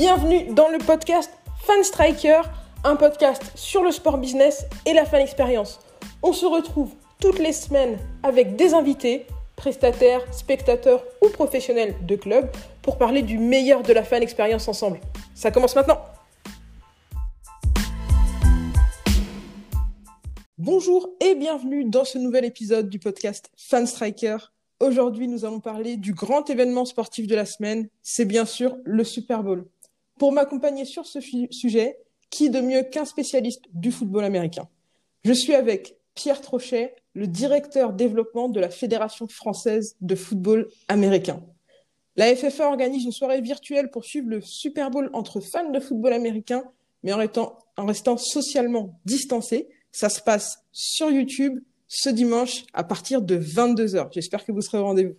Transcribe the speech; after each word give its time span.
Bienvenue 0.00 0.54
dans 0.54 0.68
le 0.68 0.78
podcast 0.78 1.28
Fan 1.64 1.82
Striker, 1.82 2.42
un 2.84 2.94
podcast 2.94 3.42
sur 3.56 3.82
le 3.82 3.90
sport 3.90 4.18
business 4.18 4.64
et 4.86 4.92
la 4.92 5.04
fan 5.04 5.20
expérience. 5.20 5.80
On 6.22 6.32
se 6.32 6.46
retrouve 6.46 6.92
toutes 7.20 7.40
les 7.40 7.52
semaines 7.52 7.98
avec 8.22 8.54
des 8.54 8.74
invités, 8.74 9.26
prestataires, 9.56 10.22
spectateurs 10.32 11.02
ou 11.20 11.30
professionnels 11.30 11.96
de 12.06 12.14
club 12.14 12.48
pour 12.80 12.96
parler 12.96 13.22
du 13.22 13.38
meilleur 13.38 13.82
de 13.82 13.92
la 13.92 14.04
fan 14.04 14.22
expérience 14.22 14.68
ensemble. 14.68 15.00
Ça 15.34 15.50
commence 15.50 15.74
maintenant. 15.74 15.98
Bonjour 20.58 21.08
et 21.18 21.34
bienvenue 21.34 21.84
dans 21.86 22.04
ce 22.04 22.18
nouvel 22.18 22.44
épisode 22.44 22.88
du 22.88 23.00
podcast 23.00 23.50
Fan 23.56 23.84
Striker. 23.84 24.36
Aujourd'hui, 24.78 25.26
nous 25.26 25.44
allons 25.44 25.58
parler 25.58 25.96
du 25.96 26.14
grand 26.14 26.48
événement 26.50 26.84
sportif 26.84 27.26
de 27.26 27.34
la 27.34 27.46
semaine, 27.46 27.88
c'est 28.00 28.26
bien 28.26 28.44
sûr 28.44 28.76
le 28.84 29.02
Super 29.02 29.42
Bowl. 29.42 29.66
Pour 30.18 30.32
m'accompagner 30.32 30.84
sur 30.84 31.06
ce 31.06 31.20
sujet, 31.20 31.98
qui 32.30 32.50
de 32.50 32.60
mieux 32.60 32.82
qu'un 32.82 33.04
spécialiste 33.04 33.64
du 33.72 33.90
football 33.90 34.24
américain 34.24 34.68
Je 35.24 35.32
suis 35.32 35.54
avec 35.54 35.96
Pierre 36.14 36.40
Trochet, 36.40 36.94
le 37.14 37.26
directeur 37.26 37.92
développement 37.92 38.48
de 38.48 38.60
la 38.60 38.70
Fédération 38.70 39.28
française 39.28 39.96
de 40.00 40.14
football 40.14 40.68
américain. 40.88 41.42
La 42.16 42.34
FFA 42.34 42.68
organise 42.68 43.04
une 43.04 43.12
soirée 43.12 43.40
virtuelle 43.40 43.90
pour 43.90 44.04
suivre 44.04 44.28
le 44.28 44.40
Super 44.40 44.90
Bowl 44.90 45.08
entre 45.12 45.40
fans 45.40 45.70
de 45.70 45.78
football 45.78 46.12
américain, 46.12 46.64
mais 47.04 47.12
en, 47.12 47.18
restant 47.18 48.16
socialement 48.16 48.98
distancés. 49.04 49.68
Ça 49.92 50.08
se 50.08 50.20
passe 50.20 50.58
sur 50.72 51.10
YouTube 51.10 51.60
ce 51.86 52.10
dimanche 52.10 52.64
à 52.74 52.82
partir 52.82 53.22
de 53.22 53.38
22h. 53.38 54.08
J'espère 54.10 54.44
que 54.44 54.50
vous 54.50 54.60
serez 54.60 54.78
au 54.78 54.84
rendez-vous. 54.84 55.14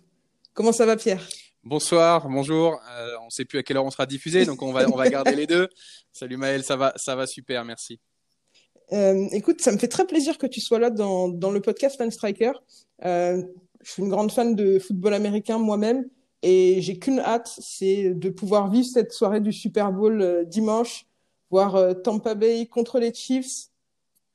Comment 0.52 0.72
ça 0.72 0.84
va 0.84 0.96
Pierre? 0.96 1.26
Bonsoir, 1.62 2.26
bonjour. 2.26 2.80
Euh, 2.90 3.16
on 3.20 3.26
ne 3.26 3.30
sait 3.30 3.44
plus 3.44 3.58
à 3.58 3.62
quelle 3.62 3.76
heure 3.76 3.84
on 3.84 3.90
sera 3.90 4.06
diffusé, 4.06 4.46
donc 4.46 4.62
on 4.62 4.72
va, 4.72 4.88
on 4.88 4.96
va 4.96 5.10
garder 5.10 5.36
les 5.36 5.46
deux. 5.46 5.68
Salut 6.12 6.38
Maël, 6.38 6.64
ça 6.64 6.74
va, 6.74 6.94
ça 6.96 7.14
va 7.14 7.26
super, 7.26 7.66
merci. 7.66 8.00
Euh, 8.92 9.26
écoute, 9.32 9.60
ça 9.60 9.70
me 9.70 9.76
fait 9.76 9.86
très 9.86 10.06
plaisir 10.06 10.38
que 10.38 10.46
tu 10.46 10.58
sois 10.58 10.78
là 10.78 10.88
dans, 10.88 11.28
dans 11.28 11.50
le 11.50 11.60
podcast 11.60 11.98
Fan 11.98 12.10
Striker. 12.10 12.52
Euh, 13.04 13.42
je 13.82 13.90
suis 13.90 14.02
une 14.02 14.08
grande 14.08 14.32
fan 14.32 14.56
de 14.56 14.78
football 14.78 15.12
américain 15.12 15.58
moi-même 15.58 16.08
et 16.42 16.80
j'ai 16.80 16.98
qu'une 16.98 17.20
hâte, 17.20 17.54
c'est 17.58 18.14
de 18.14 18.30
pouvoir 18.30 18.70
vivre 18.70 18.88
cette 18.88 19.12
soirée 19.12 19.40
du 19.40 19.52
Super 19.52 19.92
Bowl 19.92 20.46
dimanche, 20.46 21.04
voir 21.50 21.94
Tampa 22.02 22.34
Bay 22.34 22.66
contre 22.66 22.98
les 22.98 23.12
Chiefs. 23.12 23.68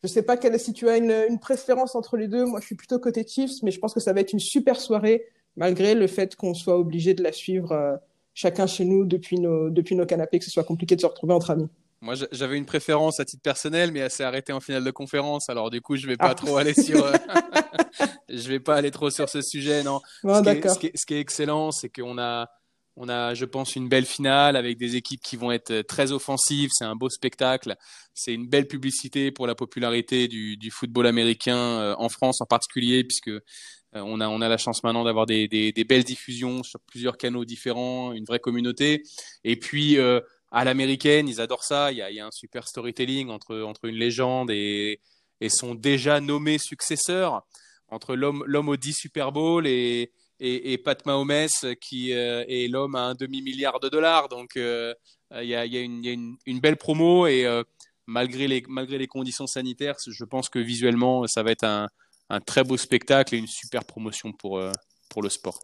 Je 0.04 0.08
sais 0.08 0.22
pas 0.22 0.38
quelle, 0.38 0.60
si 0.60 0.73
tu 0.73 0.88
as 0.88 0.98
une, 0.98 1.26
une 1.28 1.39
préférence 1.39 1.95
entre 1.95 2.17
les 2.17 2.28
deux. 2.28 2.45
Moi, 2.45 2.60
je 2.60 2.67
suis 2.67 2.76
plutôt 2.76 3.00
côté 3.00 3.26
Chiefs, 3.28 3.64
mais 3.64 3.72
je 3.72 3.80
pense 3.80 3.95
que 3.95 4.00
ça 4.00 4.14
va 4.14 4.22
être 4.22 4.34
une 4.34 4.39
super 4.39 4.80
soirée 4.80 5.26
malgré 5.56 5.95
le 5.95 6.08
fait 6.08 6.36
qu'on 6.36 6.53
soit 6.53 6.78
obligé 6.78 7.14
de 7.14 7.23
la 7.23 7.31
suivre 7.31 7.72
euh, 7.72 7.95
chacun 8.34 8.67
chez 8.67 8.86
nous 8.86 9.06
depuis 9.06 9.39
nos, 9.39 9.70
depuis 9.70 9.95
nos 9.95 10.06
canapés, 10.06 10.39
que 10.39 10.45
ce 10.45 10.52
soit 10.52 10.64
compliqué 10.64 10.95
de 10.95 11.02
se 11.02 11.06
retrouver 11.06 11.34
entre 11.34 11.52
amis. 11.52 11.70
Moi, 12.02 12.14
j'avais 12.31 12.58
une 12.58 12.66
préférence 12.66 13.20
à 13.20 13.25
titre 13.25 13.42
personnel, 13.42 13.92
mais 13.92 14.00
elle 14.00 14.11
s'est 14.11 14.23
arrêtée 14.23 14.53
en 14.53 14.59
finale 14.59 14.83
de 14.83 14.92
conférence. 14.92 15.50
Alors, 15.50 15.72
du 15.72 15.81
coup, 15.81 15.95
je 15.95 16.06
vais 16.06 16.17
pas 16.17 16.30
ah. 16.30 16.36
trop 16.36 16.58
aller 16.58 16.73
sur. 16.73 17.03
Euh, 17.03 17.14
je 18.30 18.48
vais 18.48 18.59
pas 18.59 18.76
aller 18.76 18.92
trop 18.92 19.09
sur 19.09 19.30
ce 19.30 19.42
sujet, 19.42 19.81
non. 19.83 20.02
ce, 20.23 20.44
qui 20.44 20.50
est, 20.50 20.67
ce, 20.67 20.80
qui 20.80 20.88
est, 20.88 20.98
ce, 20.98 21.06
qui 21.06 21.14
est, 21.16 21.20
excellent, 21.20 21.72
c'est 21.72 21.89
qu'on 21.89 22.17
a, 22.17 22.50
on 22.98 23.09
a, 23.09 23.33
je 23.33 23.45
pense, 23.45 23.76
une 23.76 23.89
belle 23.89 24.06
finale 24.06 24.56
avec 24.56 24.78
des 24.78 24.95
équipes 24.95 25.22
qui 25.22 25.36
vont 25.36 25.52
être 25.52 25.81
très 25.81 26.11
offensives. 26.11 26.70
C'est 26.73 26.86
un 26.86 26.95
beau 26.95 27.09
spectacle. 27.09 27.76
C'est 28.14 28.33
une 28.33 28.48
belle 28.48 28.67
publicité 28.67 29.31
pour 29.31 29.48
la 29.48 29.56
popularité 29.56 30.28
du, 30.28 30.58
du 30.58 30.72
football 30.72 31.08
américain 31.08 31.58
euh, 31.58 31.95
en 31.98 32.09
France 32.09 32.39
en 32.42 32.45
particulier, 32.45 33.03
puisque 33.03 33.30
euh, 33.30 33.44
on 34.04 34.20
a, 34.20 34.28
on 34.28 34.42
a 34.42 34.50
la 34.50 34.58
chance 34.58 34.84
maintenant 34.84 35.04
d'avoir 35.04 35.26
des, 35.26 35.48
des, 35.48 35.84
belles 35.84 36.04
diffusions 36.04 36.64
sur 36.64 36.80
plusieurs 36.82 37.18
canaux 37.18 37.46
différents, 37.46 38.12
une 38.12 38.26
vraie 38.26 38.40
communauté. 38.40 39.04
Et 39.44 39.56
puis, 39.58 39.98
euh, 39.98 40.20
à 40.52 40.66
l'américaine, 40.66 41.28
ils 41.28 41.42
adorent 41.42 41.64
ça. 41.64 41.92
Il 41.92 41.98
y 41.98 42.20
a, 42.20 42.26
un 42.26 42.32
super 42.32 42.67
storytelling 42.67 43.30
entre, 43.30 43.61
entre 43.61 43.86
une 43.86 43.95
légende 43.95 44.52
et, 44.52 45.00
son 45.48 45.76
déjà 45.76 46.22
nommé 46.22 46.58
successeur, 46.58 47.45
entre 47.89 48.16
l'homme, 48.16 48.70
au 48.70 48.76
10 48.76 48.94
Super 48.94 49.32
Bowl 49.32 49.67
et, 49.67 50.11
et, 50.39 50.78
Pat 50.80 51.05
Mahomes 51.05 51.48
qui 51.80 52.14
euh, 52.14 52.44
est 52.48 52.67
l'homme 52.67 52.95
à 52.95 53.02
un 53.02 53.16
demi-milliard 53.16 53.80
de 53.80 53.89
dollars. 53.89 54.28
Donc, 54.28 54.54
il 54.55 54.95
y 55.44 55.55
a, 55.55 55.66
une, 55.66 56.04
y 56.04 56.10
a 56.10 56.11
une, 56.11 56.36
une, 56.45 56.60
belle 56.60 56.78
promo 56.78 57.28
et 57.28 57.45
malgré, 58.08 58.48
les, 58.48 58.64
malgré 58.67 58.98
les 58.98 59.08
conditions 59.08 59.48
sanitaires, 59.48 59.95
je 60.05 60.26
pense 60.26 60.50
que 60.50 60.60
visuellement, 60.60 61.28
ça 61.28 61.44
va 61.44 61.52
être 61.52 61.64
un 61.64 61.89
un 62.30 62.39
très 62.39 62.63
beau 62.63 62.77
spectacle 62.77 63.36
et 63.36 63.37
une 63.37 63.47
super 63.47 63.86
promotion 63.86 64.31
pour, 64.31 64.58
euh, 64.58 64.71
pour 65.09 65.21
le 65.21 65.30
sport. 65.30 65.59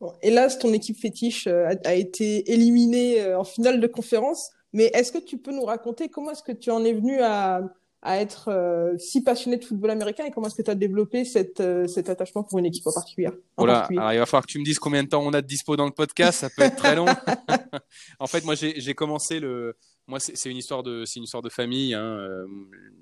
Bon, 0.00 0.14
hélas, 0.22 0.58
ton 0.58 0.72
équipe 0.72 0.98
fétiche 0.98 1.46
euh, 1.46 1.68
a, 1.84 1.88
a 1.88 1.94
été 1.94 2.50
éliminée 2.52 3.20
euh, 3.20 3.38
en 3.38 3.44
finale 3.44 3.80
de 3.80 3.86
conférence, 3.86 4.50
mais 4.72 4.86
est-ce 4.94 5.12
que 5.12 5.18
tu 5.18 5.38
peux 5.38 5.52
nous 5.52 5.64
raconter 5.64 6.08
comment 6.08 6.30
est-ce 6.30 6.42
que 6.42 6.52
tu 6.52 6.70
en 6.70 6.84
es 6.84 6.92
venu 6.92 7.20
à, 7.20 7.62
à 8.02 8.18
être 8.18 8.48
euh, 8.48 8.96
si 8.98 9.22
passionné 9.22 9.58
de 9.58 9.64
football 9.64 9.90
américain 9.90 10.24
et 10.24 10.30
comment 10.30 10.46
est-ce 10.46 10.54
que 10.54 10.62
tu 10.62 10.70
as 10.70 10.74
développé 10.74 11.24
cette, 11.24 11.60
euh, 11.60 11.86
cet 11.86 12.08
attachement 12.08 12.42
pour 12.42 12.58
une 12.58 12.66
équipe 12.66 12.86
en 12.86 12.92
particulier, 12.92 13.28
en 13.28 13.32
voilà. 13.58 13.74
particulier? 13.74 14.00
Alors, 14.00 14.12
il 14.12 14.18
va 14.18 14.26
falloir 14.26 14.46
que 14.46 14.52
tu 14.52 14.58
me 14.58 14.64
dises 14.64 14.78
combien 14.78 15.02
de 15.02 15.08
temps 15.08 15.22
on 15.22 15.32
a 15.34 15.42
de 15.42 15.46
dispo 15.46 15.76
dans 15.76 15.84
le 15.84 15.90
podcast, 15.90 16.40
ça 16.40 16.48
peut 16.48 16.62
être 16.62 16.76
très 16.76 16.96
long. 16.96 17.06
en 18.18 18.26
fait, 18.26 18.44
moi, 18.44 18.54
j'ai 18.54 18.94
commencé 18.94 19.38
le. 19.38 19.76
Moi, 20.06 20.18
c'est 20.18 20.50
une 20.50 20.56
histoire 20.56 20.82
de, 20.82 21.04
c'est 21.04 21.18
une 21.18 21.24
histoire 21.24 21.42
de 21.42 21.50
famille. 21.50 21.94
Hein. 21.94 22.18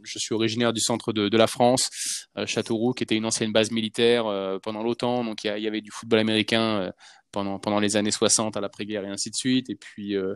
Euh, 0.09 0.19
je 0.19 0.19
suis 0.19 0.35
originaire 0.35 0.73
du 0.73 0.81
centre 0.81 1.13
de, 1.13 1.37
la 1.37 1.47
France, 1.47 1.89
Châteauroux, 2.47 2.93
qui 2.93 3.05
était 3.05 3.17
une 3.17 3.27
ancienne 3.27 3.53
base 3.53 3.71
militaire 3.71 4.25
pendant 4.63 4.83
longtemps. 4.83 5.25
Donc, 5.25 5.45
il 5.45 5.59
y, 5.59 5.67
avait 5.69 5.81
du 5.81 5.91
football 5.91 6.19
américain 6.19 6.93
pendant, 7.33 7.59
pendant 7.59 7.81
les 7.81 7.97
années 7.97 8.11
60 8.11 8.57
à 8.57 8.61
l'après-guerre 8.61 9.05
et 9.05 9.09
ainsi 9.09 9.31
de 9.31 9.37
suite. 9.37 9.71
Et 9.71 9.77
puis, 9.77 10.17
euh, 10.17 10.35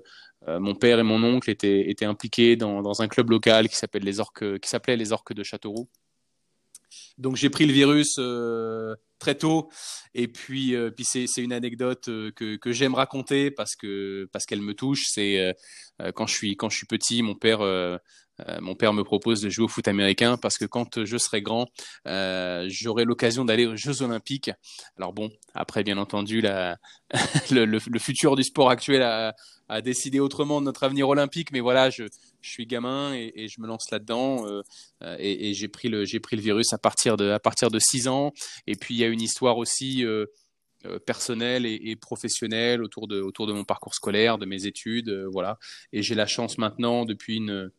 euh, 0.49 0.61
mon 0.61 0.75
père 0.75 0.99
et 0.99 1.03
mon 1.03 1.23
oncle 1.23 1.51
étaient, 1.51 2.05
impliqués 2.05 2.57
dans, 2.57 3.01
un 3.01 3.09
club 3.09 3.31
local 3.31 3.69
qui 3.69 3.77
s'appelait 3.77 4.01
les 4.01 4.21
Orques, 4.21 4.59
qui 4.61 4.69
s'appelait 4.69 4.97
les 4.97 5.13
Orques 5.13 5.33
de 5.33 5.43
Châteauroux. 5.43 5.89
Donc 7.19 7.37
j'ai 7.37 7.51
pris 7.51 7.67
le 7.67 7.73
virus 7.73 8.17
euh, 8.19 8.95
très 9.19 9.35
tôt 9.35 9.71
et 10.15 10.29
puis 10.29 10.75
euh, 10.75 10.91
c'est 11.03 11.27
une 11.39 11.53
anecdote 11.53 12.09
euh, 12.09 12.31
que 12.33 12.73
j'aime 12.73 12.95
raconter 12.95 13.51
parce 13.51 13.77
que 13.77 14.29
parce 14.33 14.47
qu'elle 14.47 14.61
me 14.63 14.75
touche. 14.75 15.05
C'est 15.07 15.55
euh, 16.01 16.13
quand 16.13 16.27
je 16.27 16.37
suis 16.37 16.87
petit, 16.87 17.23
mon 17.23 17.35
père 17.35 17.61
mon 18.61 18.75
père 18.75 18.93
me 18.93 19.05
propose 19.05 19.41
de 19.41 19.49
jouer 19.49 19.65
au 19.65 19.69
foot 19.69 19.89
américain 19.89 20.37
parce 20.37 20.59
que 20.59 20.65
quand 20.65 21.05
je 21.05 21.17
serai 21.17 21.43
grand, 21.43 21.67
j'aurai 22.05 23.05
l'occasion 23.05 23.45
d'aller 23.45 23.67
aux 23.67 23.77
Jeux 23.77 24.03
Olympiques. 24.03 24.51
Alors 24.97 25.13
bon, 25.13 25.31
après 25.55 25.83
bien 25.83 25.99
entendu 25.99 26.43
le, 27.51 27.99
futur 27.99 28.37
du 28.37 28.43
sport 28.43 28.71
actuel 28.71 29.03
a, 29.03 29.35
décidé 29.81 30.21
autrement 30.21 30.61
de 30.61 30.67
notre 30.67 30.85
avenir 30.85 31.09
olympique, 31.09 31.51
mais 31.51 31.61
voilà, 31.61 31.89
je 31.89 32.05
suis 32.43 32.67
gamin 32.67 33.15
et, 33.15 33.49
je 33.49 33.61
me 33.61 33.67
lance 33.67 33.91
là-dedans 33.91 34.47
euh, 34.47 34.63
et, 35.19 35.55
j'ai 35.55 35.69
pris 35.69 35.89
le 35.89 36.05
virus 36.41 36.73
à 36.73 36.79
partir 36.79 37.17
de 37.17 37.31
à 37.31 37.39
partir 37.39 37.71
de 37.71 37.79
six 37.79 38.09
ans 38.09 38.33
et 38.67 38.77
puis 38.77 38.95
il 38.95 38.99
y 38.99 39.05
a 39.05 39.09
une 39.09 39.21
histoire 39.21 39.59
aussi 39.59 40.05
euh, 40.05 40.27
euh 40.87 40.99
personnelle 40.99 41.67
et, 41.67 41.81
et, 41.85 41.97
professionnelle 41.97 42.83
autour 42.83 43.07
de 43.07 43.21
autour 43.21 43.47
de 43.47 43.53
mon 43.53 43.65
parcours 43.65 43.95
scolaire, 43.95 44.39
de 44.39 44.47
mes 44.47 44.67
études, 44.67 45.11
euh, 45.11 45.29
voilà. 45.31 45.59
Et 45.93 46.03
j'ai 46.03 46.15
la 46.15 46.27
chance 46.27 46.59
maintenant 46.59 47.05
depuis 47.05 47.37
une 47.37 47.51
euh, 47.51 47.73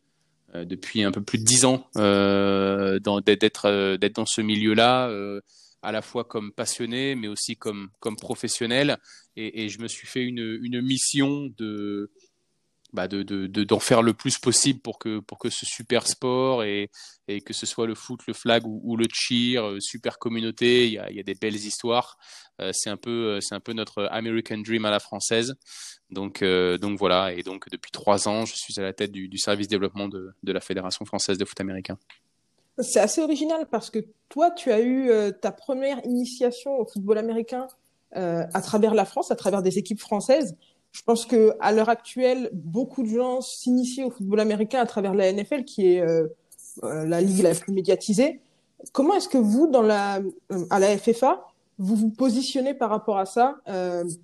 depuis 0.54 1.02
un 1.02 1.10
peu 1.10 1.22
plus 1.22 1.38
de 1.38 1.44
dix 1.44 1.64
ans 1.64 1.88
d'être 1.96 3.96
d'être 3.96 4.14
dans 4.14 4.26
ce 4.26 4.40
milieu-là 4.40 5.10
à 5.82 5.92
la 5.92 6.02
fois 6.02 6.24
comme 6.24 6.52
passionné, 6.52 7.14
mais 7.14 7.28
aussi 7.28 7.56
comme, 7.56 7.90
professionnel. 8.18 8.98
Et, 9.36 9.68
je 9.68 9.80
me 9.80 9.88
suis 9.88 10.06
fait 10.06 10.22
une 10.22 10.80
mission 10.80 11.50
de, 11.58 12.10
bah 12.94 13.08
de, 13.08 13.24
de, 13.24 13.48
de, 13.48 13.64
d'en 13.64 13.80
faire 13.80 14.02
le 14.02 14.14
plus 14.14 14.38
possible 14.38 14.78
pour 14.78 15.00
que, 15.00 15.18
pour 15.18 15.38
que 15.38 15.50
ce 15.50 15.66
super 15.66 16.06
sport 16.06 16.62
et, 16.62 16.90
et 17.26 17.40
que 17.40 17.52
ce 17.52 17.66
soit 17.66 17.88
le 17.88 17.96
foot, 17.96 18.20
le 18.28 18.34
flag 18.34 18.62
ou, 18.64 18.96
le 18.96 19.06
cheer, 19.12 19.58
euh, 19.58 19.80
super 19.80 20.18
communauté, 20.18 20.86
il 20.86 20.92
y 20.92 21.20
a, 21.20 21.22
des 21.24 21.34
belles 21.34 21.56
histoires. 21.56 22.16
Euh, 22.60 22.70
c'est 22.72 22.90
un 22.90 22.96
peu, 22.96 23.36
euh, 23.36 23.40
un 23.50 23.58
peu 23.58 23.72
notre 23.72 24.04
American 24.12 24.58
Dream 24.58 24.84
à 24.84 24.92
la 24.92 25.00
française. 25.00 25.56
Donc, 26.10 26.44
donc 26.44 26.96
voilà. 26.96 27.32
Et 27.32 27.42
donc 27.42 27.68
depuis 27.68 27.90
trois 27.90 28.28
ans, 28.28 28.44
je 28.44 28.54
suis 28.54 28.78
à 28.78 28.82
la 28.84 28.92
tête 28.92 29.10
du, 29.10 29.38
service 29.38 29.66
développement 29.66 30.08
de, 30.08 30.32
de 30.44 30.52
la 30.52 30.60
Fédération 30.60 31.04
française 31.04 31.36
de 31.36 31.44
foot 31.44 31.60
américain. 31.60 31.98
C'est 32.78 33.00
assez 33.00 33.20
original 33.20 33.66
parce 33.68 33.90
que 33.90 33.98
toi, 34.28 34.52
tu 34.52 34.70
as 34.70 34.80
eu 34.80 35.10
ta 35.42 35.50
première 35.50 35.98
initiation 36.04 36.78
au 36.78 36.86
football 36.86 37.18
américain 37.18 37.66
à 38.12 38.62
travers 38.62 38.94
la 38.94 39.04
France, 39.04 39.32
à 39.32 39.36
travers 39.36 39.62
des 39.62 39.78
équipes 39.78 40.00
françaises. 40.00 40.56
Je 40.94 41.02
pense 41.02 41.26
que 41.26 41.54
à 41.60 41.72
l'heure 41.72 41.88
actuelle, 41.88 42.50
beaucoup 42.52 43.02
de 43.02 43.08
gens 43.08 43.40
s'initient 43.40 44.04
au 44.04 44.10
football 44.10 44.38
américain 44.38 44.78
à 44.80 44.86
travers 44.86 45.12
la 45.12 45.30
NFL, 45.32 45.64
qui 45.64 45.92
est 45.92 46.00
euh, 46.00 46.28
euh, 46.84 47.04
la 47.04 47.20
ligue 47.20 47.42
la 47.42 47.52
plus 47.52 47.72
médiatisée. 47.72 48.40
Comment 48.92 49.14
est-ce 49.14 49.28
que 49.28 49.36
vous, 49.38 49.66
dans 49.66 49.82
la, 49.82 50.18
euh, 50.18 50.66
à 50.70 50.78
la 50.78 50.96
FFA, 50.96 51.44
vous 51.78 51.96
vous 51.96 52.10
positionnez 52.10 52.74
par 52.74 52.90
rapport 52.90 53.18
à 53.18 53.26
ça, 53.26 53.56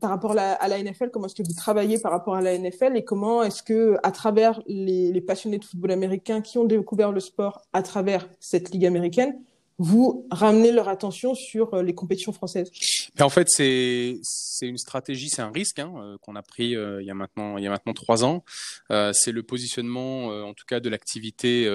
par 0.00 0.10
rapport 0.10 0.30
à 0.30 0.34
la, 0.34 0.52
à 0.52 0.68
la, 0.68 0.80
NFL 0.80 1.10
Comment 1.10 1.26
est-ce 1.26 1.34
que 1.34 1.42
vous 1.42 1.54
travaillez 1.54 1.98
par 1.98 2.12
rapport 2.12 2.36
à 2.36 2.40
la 2.40 2.56
NFL 2.56 2.96
et 2.96 3.02
comment 3.02 3.42
est-ce 3.42 3.64
que, 3.64 3.96
à 4.04 4.12
travers 4.12 4.62
les, 4.68 5.10
les, 5.10 5.20
passionnés 5.20 5.58
de 5.58 5.64
football 5.64 5.90
américain 5.90 6.42
qui 6.42 6.58
ont 6.58 6.64
découvert 6.64 7.10
le 7.10 7.18
sport 7.18 7.62
à 7.72 7.82
travers 7.82 8.28
cette 8.38 8.70
ligue 8.70 8.86
américaine, 8.86 9.40
vous 9.82 10.26
ramenez 10.30 10.72
leur 10.72 10.88
attention 10.88 11.34
sur 11.34 11.82
les 11.82 11.94
compétitions 11.94 12.32
françaises 12.32 12.70
Mais 13.16 13.22
En 13.22 13.30
fait, 13.30 13.48
c'est 13.48 14.20
une 14.60 14.76
stratégie, 14.76 15.30
c'est 15.30 15.42
un 15.42 15.50
risque 15.50 15.78
hein, 15.78 16.18
qu'on 16.20 16.36
a 16.36 16.42
pris 16.42 16.72
il, 16.72 17.02
y 17.02 17.10
a 17.10 17.14
maintenant, 17.14 17.56
il 17.56 17.64
y 17.64 17.66
a 17.66 17.70
maintenant 17.70 17.94
trois 17.94 18.22
ans. 18.22 18.44
c'est 18.90 19.32
le 19.32 19.42
positionnement, 19.42 20.26
en 20.26 20.52
tout 20.52 20.66
cas, 20.68 20.80
de 20.80 20.90
l'activité 20.90 21.66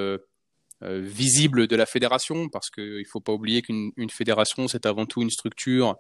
visible 0.82 1.66
de 1.66 1.76
la 1.76 1.88
fédération, 1.88 2.48
parce 2.48 2.70
qu'il 2.70 3.00
ne 3.00 3.04
faut 3.10 3.22
pas 3.22 3.34
oublier 3.34 3.64
qu'une 3.64 4.10
fédération, 4.12 4.68
c'est 4.68 4.86
avant 4.86 5.08
tout 5.08 5.24
une 5.24 5.32
structure 5.32 5.98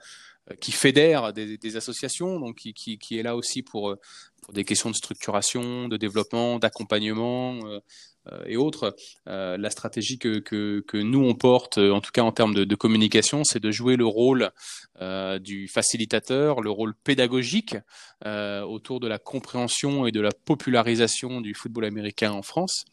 qui 0.59 0.71
fédère 0.71 1.33
des, 1.33 1.77
associations, 1.77 2.39
donc 2.39 2.57
qui, 2.57 3.00
est 3.12 3.24
là 3.24 3.36
aussi 3.36 3.63
pour, 3.63 3.95
pour 4.45 4.53
des 4.53 4.63
questions 4.63 4.92
de 4.92 4.95
structuration, 4.95 5.88
de 5.88 5.97
développement, 5.97 6.59
d'accompagnement 6.59 7.56
euh, 7.65 7.80
euh, 8.31 8.44
et 8.45 8.57
autres. 8.57 8.95
Euh, 9.27 9.57
la 9.57 9.71
stratégie 9.71 10.19
que, 10.19 10.38
que, 10.38 10.97
nous 10.97 11.25
on 11.25 11.33
porte, 11.33 11.80
en 11.80 12.00
tout 12.00 12.12
cas 12.12 12.21
en 12.21 12.31
termes 12.31 12.53
de, 12.53 12.75
communication, 12.75 13.44
c'est 13.44 13.59
de 13.59 13.71
jouer 13.71 13.95
le 13.95 14.06
rôle 14.06 14.51
du 15.42 15.68
facilitateur, 15.68 16.62
le 16.62 16.69
rôle 16.69 16.94
pédagogique 16.94 17.75
autour 18.24 19.00
de 19.00 19.07
la 19.07 19.18
compréhension 19.18 20.06
et 20.06 20.12
de 20.12 20.21
la 20.21 20.31
popularisation 20.31 21.42
du 21.42 21.53
football 21.56 21.86
américain 21.86 22.31
en 22.31 22.44
France. 22.44 22.86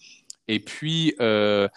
Et 0.49 0.59
puis 0.59 1.15
euh, 1.21 1.69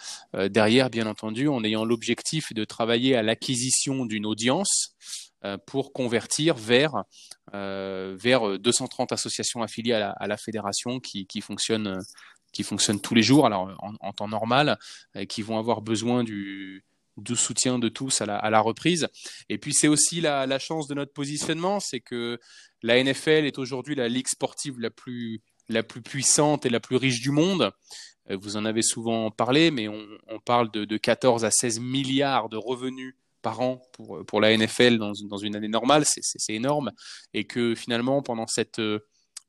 derrière, 0.48 0.90
bien 0.90 1.06
entendu, 1.06 1.48
en 1.48 1.62
ayant 1.64 1.84
l'objectif 1.84 2.52
de 2.52 2.64
travailler 2.64 3.14
à 3.14 3.22
l'acquisition 3.22 4.04
d'une 4.06 4.26
audience 4.26 4.96
euh, 4.98 5.25
pour 5.66 5.92
convertir 5.92 6.54
vers, 6.54 7.04
euh, 7.54 8.16
vers 8.18 8.58
230 8.58 9.12
associations 9.12 9.62
affiliées 9.62 9.92
à 9.92 10.26
la, 10.26 10.36
fédération 10.36 11.00
qui, 11.00 11.26
fonctionnent 11.40 11.98
qui 12.52 12.62
fonctionnent 12.62 13.00
tous 13.00 13.14
les 13.14 13.22
jours, 13.22 13.46
alors 13.46 13.70
en, 14.00 14.12
temps 14.12 14.28
normal, 14.28 14.78
qui 15.28 15.42
vont 15.42 15.58
avoir 15.58 15.82
besoin 15.82 16.24
du, 16.24 16.84
soutien 17.34 17.78
de 17.78 17.88
tous 17.88 18.20
à 18.22 18.26
la, 18.26 18.60
reprise. 18.60 19.08
Et 19.48 19.58
puis 19.58 19.74
c'est 19.74 19.88
aussi 19.88 20.20
la, 20.20 20.58
chance 20.58 20.86
de 20.86 20.94
notre 20.94 21.12
positionnement, 21.12 21.80
c'est 21.80 22.00
que 22.00 22.38
la 22.82 23.02
NFL 23.02 23.44
est 23.44 23.58
aujourd'hui 23.58 23.94
la 23.94 24.08
ligue 24.08 24.28
sportive 24.28 24.80
la 24.80 24.90
plus, 24.90 25.42
la 25.68 25.82
plus 25.82 26.02
puissante 26.02 26.64
et 26.64 26.70
la 26.70 26.80
plus 26.80 26.96
riche 26.96 27.20
du 27.20 27.30
monde. 27.30 27.72
Euh, 28.30 28.36
vous 28.36 28.56
en 28.56 28.64
avez 28.64 28.82
souvent 28.82 29.30
parlé, 29.30 29.70
mais 29.70 29.88
on, 29.88 30.40
parle 30.44 30.70
de 30.70 30.96
14 30.96 31.44
à 31.44 31.50
16 31.50 31.80
milliards 31.80 32.48
de 32.48 32.56
revenus 32.56 33.16
par 33.46 33.60
an 33.60 33.80
pour, 33.92 34.26
pour 34.26 34.40
la 34.40 34.56
NFL 34.56 34.98
dans, 34.98 35.12
dans 35.30 35.36
une 35.36 35.54
année 35.54 35.68
normale, 35.68 36.02
c'est 36.04 36.52
énorme. 36.52 36.90
Et 37.32 37.44
que 37.44 37.76
finalement, 37.76 38.20
pendant 38.20 38.48
cette 38.48 38.80
euh, 38.80 38.98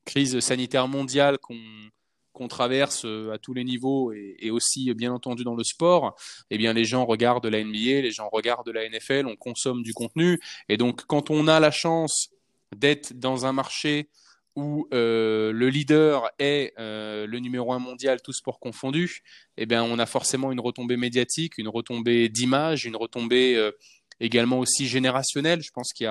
crise 0.04 0.38
sanitaire 0.38 0.86
mondiale 0.86 1.36
qu'on 1.38 2.46
traverse 2.46 3.04
euh, 3.04 3.32
à 3.32 3.38
tous 3.38 3.54
les 3.54 3.64
niveaux 3.64 4.12
et, 4.12 4.36
et, 4.38 4.52
aussi 4.52 4.94
bien 4.94 5.12
entendu 5.12 5.42
dans 5.42 5.56
le 5.56 5.64
sport, 5.64 6.14
eh 6.50 6.58
bien 6.58 6.72
les 6.74 6.84
gens 6.84 7.06
regardent 7.06 7.46
la 7.46 7.64
NBA, 7.64 8.02
les 8.02 8.12
gens 8.12 8.28
regardent 8.32 8.68
la 8.68 8.88
NFL, 8.88 9.26
on 9.26 9.34
consomme 9.34 9.82
du 9.82 9.92
contenu 9.94 10.38
et 10.68 10.76
donc 10.76 11.04
quand 11.06 11.28
on 11.30 11.48
a 11.48 11.58
la 11.58 11.72
chance 11.72 12.28
d'être 12.76 13.14
dans 13.14 13.46
un 13.46 13.52
marché 13.52 14.10
où 14.58 14.88
euh, 14.92 15.52
le 15.52 15.68
leader 15.68 16.28
est 16.40 16.72
euh, 16.80 17.28
le 17.28 17.38
numéro 17.38 17.72
un 17.72 17.78
mondial, 17.78 18.20
tout 18.20 18.32
sport 18.32 18.58
confondu, 18.58 19.22
eh 19.56 19.66
bien, 19.66 19.84
on 19.84 20.00
a 20.00 20.06
forcément 20.06 20.50
une 20.50 20.58
retombée 20.58 20.96
médiatique, 20.96 21.58
une 21.58 21.68
retombée 21.68 22.28
d'image, 22.28 22.84
une 22.84 22.96
retombée 22.96 23.54
euh, 23.54 23.70
également 24.18 24.58
aussi 24.58 24.88
générationnelle. 24.88 25.62
Je 25.62 25.70
pense 25.70 25.92
qu'il 25.92 26.06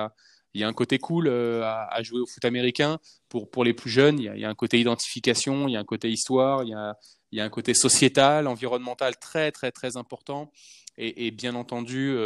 y 0.54 0.62
a, 0.62 0.66
un 0.66 0.72
côté 0.72 0.98
cool 0.98 1.28
à, 1.28 2.02
jouer 2.02 2.20
au 2.20 2.26
foot 2.26 2.42
américain 2.46 2.98
pour, 3.28 3.50
pour 3.50 3.64
les 3.64 3.74
plus 3.74 3.90
jeunes. 3.90 4.18
Il 4.18 4.24
y, 4.24 4.44
a, 4.46 4.48
un 4.48 4.54
côté 4.54 4.80
identification, 4.80 5.68
il 5.68 5.72
y 5.72 5.76
a 5.76 5.80
un 5.80 5.84
côté 5.84 6.08
histoire, 6.08 6.62
il 6.62 6.70
y 6.70 6.74
a, 6.74 6.96
il 7.30 7.38
y 7.38 7.42
a 7.42 7.44
un 7.44 7.50
côté 7.50 7.74
sociétal, 7.74 8.46
environnemental 8.46 9.18
très, 9.18 9.52
très, 9.52 9.72
très 9.72 9.98
important. 9.98 10.50
Et, 10.96 11.30
bien 11.32 11.54
entendu, 11.54 12.16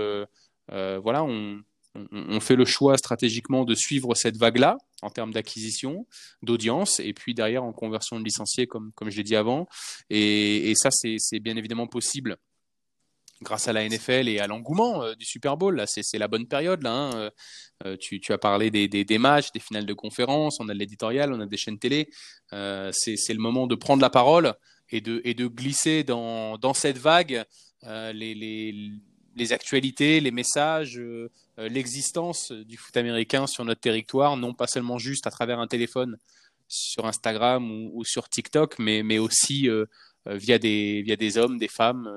voilà, 0.68 1.24
on, 1.24 1.62
on, 1.94 2.40
fait 2.40 2.56
le 2.56 2.64
choix 2.64 2.96
stratégiquement 2.96 3.64
de 3.64 3.74
suivre 3.74 4.14
cette 4.14 4.36
vague-là 4.36 4.78
en 5.02 5.10
termes 5.10 5.32
d'acquisition, 5.32 6.06
d'audience, 6.42 7.00
et 7.00 7.12
puis 7.12 7.34
derrière 7.34 7.64
en 7.64 7.72
conversion 7.72 8.18
de 8.18 8.24
licenciés, 8.24 8.66
comme, 8.66 8.92
comme 8.94 9.10
je 9.10 9.16
l'ai 9.16 9.24
dit 9.24 9.36
avant. 9.36 9.66
Et, 10.10 10.72
ça, 10.76 10.90
c'est 10.90 11.40
bien 11.40 11.56
évidemment 11.56 11.86
possible 11.86 12.36
grâce 13.42 13.66
à 13.66 13.72
la 13.72 13.86
NFL 13.86 14.28
et 14.28 14.38
à 14.38 14.46
l'engouement 14.46 15.02
euh, 15.02 15.14
du 15.14 15.24
Super 15.24 15.56
Bowl. 15.56 15.82
C'est 15.86 16.18
la 16.18 16.28
bonne 16.28 16.46
période. 16.46 16.82
Là, 16.82 16.92
hein. 16.92 17.16
Euh, 17.16 17.30
euh, 17.84 17.96
tu, 17.98 18.20
as 18.32 18.38
parlé 18.38 18.70
des, 18.70 18.86
des, 18.86 19.18
matchs, 19.18 19.50
des 19.52 19.58
finales 19.58 19.86
de 19.86 19.92
conférences, 19.92 20.60
on 20.60 20.68
a 20.68 20.72
de 20.72 20.78
l'éditorial, 20.78 21.32
on 21.32 21.40
a 21.40 21.46
des 21.46 21.56
chaînes 21.56 21.80
télé. 21.80 22.08
C'est 22.52 23.34
le 23.34 23.38
moment 23.38 23.66
de 23.66 23.74
prendre 23.74 24.00
la 24.00 24.10
parole 24.10 24.54
et 24.90 25.00
de, 25.00 25.46
glisser 25.48 26.04
dans, 26.04 26.74
cette 26.74 26.98
vague 26.98 27.44
les, 27.82 28.92
les 29.36 29.52
actualités, 29.52 30.20
les 30.20 30.30
messages, 30.30 30.98
euh, 30.98 31.30
euh, 31.58 31.68
l'existence 31.68 32.52
du 32.52 32.76
foot 32.76 32.96
américain 32.96 33.46
sur 33.46 33.64
notre 33.64 33.80
territoire, 33.80 34.36
non 34.36 34.54
pas 34.54 34.66
seulement 34.66 34.98
juste 34.98 35.26
à 35.26 35.30
travers 35.30 35.58
un 35.58 35.66
téléphone 35.66 36.18
sur 36.68 37.06
Instagram 37.06 37.70
ou, 37.92 38.04
sur 38.04 38.28
TikTok, 38.28 38.78
mais, 38.78 39.02
mais 39.02 39.18
aussi 39.18 39.68
euh, 39.68 39.84
via, 40.26 40.58
des, 40.58 41.02
via 41.02 41.16
des 41.16 41.36
hommes, 41.36 41.58
des 41.58 41.68
femmes, 41.68 42.08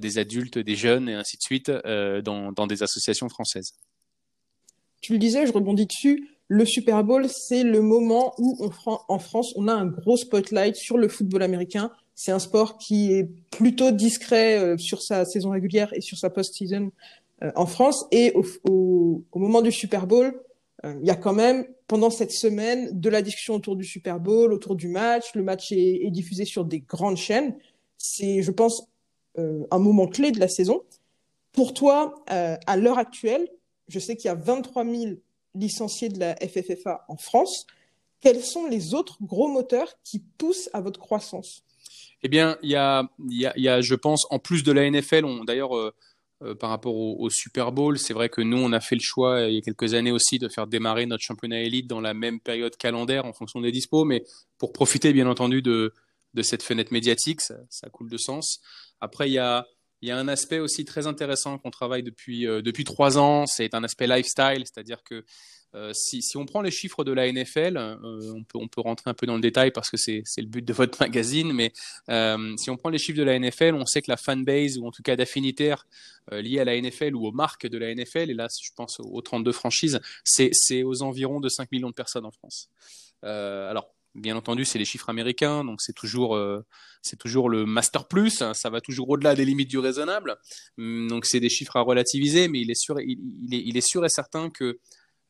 des 0.00 0.18
adultes, 0.18 0.58
des 0.58 0.74
jeunes 0.74 1.08
et 1.08 1.14
ainsi 1.14 1.36
de 1.36 1.42
suite 1.42 1.70
dans, 1.70 2.50
dans 2.50 2.66
des 2.66 2.82
associations 2.82 3.28
françaises. 3.28 3.74
Tu 5.00 5.12
le 5.12 5.18
disais, 5.18 5.46
je 5.46 5.52
rebondis 5.52 5.86
dessus. 5.86 6.28
Le 6.48 6.64
Super 6.64 7.04
Bowl, 7.04 7.28
c'est 7.28 7.62
le 7.62 7.82
moment 7.82 8.34
où 8.38 8.68
en 8.86 9.18
France, 9.18 9.52
on 9.56 9.68
a 9.68 9.74
un 9.74 9.86
gros 9.86 10.16
spotlight 10.16 10.74
sur 10.74 10.98
le 10.98 11.08
football 11.08 11.42
américain 11.42 11.92
c'est 12.14 12.32
un 12.32 12.38
sport 12.38 12.78
qui 12.78 13.12
est 13.12 13.28
plutôt 13.50 13.90
discret 13.90 14.58
euh, 14.58 14.78
sur 14.78 15.02
sa 15.02 15.24
saison 15.24 15.50
régulière 15.50 15.92
et 15.94 16.00
sur 16.00 16.18
sa 16.18 16.30
post-season 16.30 16.90
euh, 17.42 17.50
en 17.56 17.66
France. 17.66 18.06
Et 18.12 18.32
au, 18.34 18.44
au, 18.68 19.24
au, 19.32 19.38
moment 19.38 19.62
du 19.62 19.72
Super 19.72 20.06
Bowl, 20.06 20.40
euh, 20.84 20.94
il 21.00 21.06
y 21.06 21.10
a 21.10 21.16
quand 21.16 21.32
même, 21.32 21.66
pendant 21.88 22.10
cette 22.10 22.32
semaine, 22.32 22.88
de 22.92 23.08
la 23.08 23.22
discussion 23.22 23.54
autour 23.54 23.76
du 23.76 23.84
Super 23.84 24.20
Bowl, 24.20 24.52
autour 24.52 24.76
du 24.76 24.88
match. 24.88 25.34
Le 25.34 25.42
match 25.42 25.72
est, 25.72 26.06
est 26.06 26.10
diffusé 26.10 26.44
sur 26.44 26.64
des 26.64 26.80
grandes 26.80 27.16
chaînes. 27.16 27.56
C'est, 27.98 28.42
je 28.42 28.50
pense, 28.50 28.88
euh, 29.38 29.66
un 29.70 29.78
moment 29.78 30.06
clé 30.06 30.30
de 30.30 30.38
la 30.38 30.48
saison. 30.48 30.82
Pour 31.52 31.72
toi, 31.72 32.24
à 32.26 32.76
l'heure 32.76 32.98
actuelle, 32.98 33.48
je 33.86 34.00
sais 34.00 34.16
qu'il 34.16 34.26
y 34.26 34.30
a 34.30 34.34
23 34.34 34.84
000 34.84 35.12
licenciés 35.54 36.08
de 36.08 36.18
la 36.18 36.34
FFFA 36.34 37.04
en 37.06 37.16
France. 37.16 37.68
Quels 38.20 38.42
sont 38.42 38.66
les 38.66 38.92
autres 38.92 39.18
gros 39.22 39.46
moteurs 39.46 39.94
qui 40.02 40.18
poussent 40.18 40.68
à 40.72 40.80
votre 40.80 40.98
croissance? 40.98 41.62
Eh 42.24 42.28
bien, 42.28 42.56
il 42.62 42.70
y 42.70 42.76
a, 42.76 43.06
y, 43.28 43.68
a, 43.68 43.80
je 43.82 43.94
pense, 43.94 44.26
en 44.30 44.38
plus 44.38 44.64
de 44.64 44.72
la 44.72 44.90
NFL, 44.90 45.26
d'ailleurs, 45.46 45.76
euh, 45.76 45.94
euh, 46.42 46.54
par 46.54 46.70
rapport 46.70 46.96
au, 46.96 47.28
Super 47.28 47.70
Bowl, 47.70 47.98
c'est 47.98 48.14
vrai 48.14 48.30
que 48.30 48.40
nous, 48.40 48.56
on 48.56 48.72
a 48.72 48.80
fait 48.80 48.96
le 48.96 49.02
choix 49.02 49.42
il 49.42 49.54
y 49.54 49.58
a 49.58 49.60
quelques 49.60 49.92
années 49.92 50.10
aussi 50.10 50.38
de 50.38 50.48
faire 50.48 50.66
démarrer 50.66 51.04
notre 51.04 51.22
championnat 51.22 51.60
élite 51.60 51.86
dans 51.86 52.00
la 52.00 52.14
même 52.14 52.40
période 52.40 52.76
calendaire 52.76 53.26
en 53.26 53.34
fonction 53.34 53.60
des 53.60 53.70
dispos, 53.70 54.04
mais 54.06 54.24
pour 54.56 54.72
profiter, 54.72 55.12
bien 55.12 55.28
entendu, 55.28 55.60
de, 55.60 55.92
de 56.32 56.42
cette 56.42 56.62
fenêtre 56.62 56.92
médiatique, 56.94 57.42
ça, 57.42 57.56
ça 57.68 57.90
coule 57.90 58.10
de 58.10 58.16
sens. 58.16 58.60
Après, 59.00 59.28
il 59.28 59.34
y 59.34 59.38
a, 59.38 59.66
il 60.04 60.08
y 60.08 60.10
a 60.10 60.18
un 60.18 60.28
aspect 60.28 60.58
aussi 60.58 60.84
très 60.84 61.06
intéressant 61.06 61.56
qu'on 61.56 61.70
travaille 61.70 62.02
depuis, 62.02 62.46
euh, 62.46 62.60
depuis 62.60 62.84
trois 62.84 63.16
ans, 63.16 63.46
c'est 63.46 63.72
un 63.74 63.82
aspect 63.84 64.06
lifestyle, 64.06 64.62
c'est-à-dire 64.66 65.02
que 65.02 65.24
euh, 65.74 65.94
si, 65.94 66.20
si, 66.20 66.36
on 66.36 66.44
prend 66.44 66.60
les 66.60 66.70
chiffres 66.70 67.04
de 67.04 67.12
la 67.12 67.32
NFL, 67.32 67.78
euh, 67.78 67.96
on, 68.34 68.44
peut, 68.44 68.58
on 68.58 68.68
peut 68.68 68.82
rentrer 68.82 69.10
un 69.10 69.14
peu 69.14 69.26
dans 69.26 69.34
le 69.34 69.40
détail 69.40 69.70
parce 69.70 69.88
que 69.88 69.96
c'est 69.96 70.22
le 70.36 70.46
but 70.46 70.62
de 70.62 70.74
votre 70.74 70.98
magazine, 71.00 71.54
mais 71.54 71.72
si 72.58 72.68
on 72.68 72.76
prend 72.76 72.90
les 72.90 72.98
chiffres 72.98 73.18
de 73.18 73.24
la 73.24 73.38
NFL, 73.38 73.74
on 73.74 73.86
sait 73.86 74.02
que 74.02 74.10
la 74.10 74.18
fanbase, 74.18 74.76
ou 74.76 74.86
en 74.86 74.90
tout 74.90 75.02
cas 75.02 75.16
d'affinitaire 75.16 75.86
euh, 76.32 76.42
liée 76.42 76.60
à 76.60 76.66
la 76.66 76.78
NFL 76.78 77.16
ou 77.16 77.26
aux 77.26 77.32
marques 77.32 77.66
de 77.66 77.78
la 77.78 77.94
NFL, 77.94 78.30
et 78.30 78.34
là 78.34 78.48
je 78.62 78.70
pense 78.76 79.00
aux 79.00 79.22
32 79.22 79.52
franchises, 79.52 80.00
c'est 80.22 80.82
aux 80.82 81.02
environs 81.02 81.40
de 81.40 81.48
5 81.48 81.72
millions 81.72 81.88
de 81.88 81.94
personnes 81.94 82.26
en 82.26 82.30
France. 82.30 82.68
Alors, 83.22 83.93
bien 84.14 84.36
entendu, 84.36 84.64
c'est 84.64 84.78
les 84.78 84.84
chiffres 84.84 85.08
américains, 85.10 85.64
donc 85.64 85.80
c'est 85.80 85.92
toujours, 85.92 86.38
c'est 87.02 87.18
toujours 87.18 87.48
le 87.48 87.66
master 87.66 88.06
plus, 88.06 88.42
hein, 88.42 88.54
ça 88.54 88.70
va 88.70 88.80
toujours 88.80 89.08
au-delà 89.10 89.34
des 89.34 89.44
limites 89.44 89.68
du 89.68 89.78
raisonnable, 89.78 90.36
hum, 90.78 91.08
donc 91.08 91.26
c'est 91.26 91.40
des 91.40 91.48
chiffres 91.48 91.76
à 91.76 91.80
relativiser, 91.80 92.48
mais 92.48 92.60
il 92.60 92.70
est 92.70 92.80
sûr, 92.80 92.96
il, 93.00 93.76
est, 93.76 93.86
sûr 93.86 94.04
et 94.04 94.08
certain 94.08 94.50
que 94.50 94.78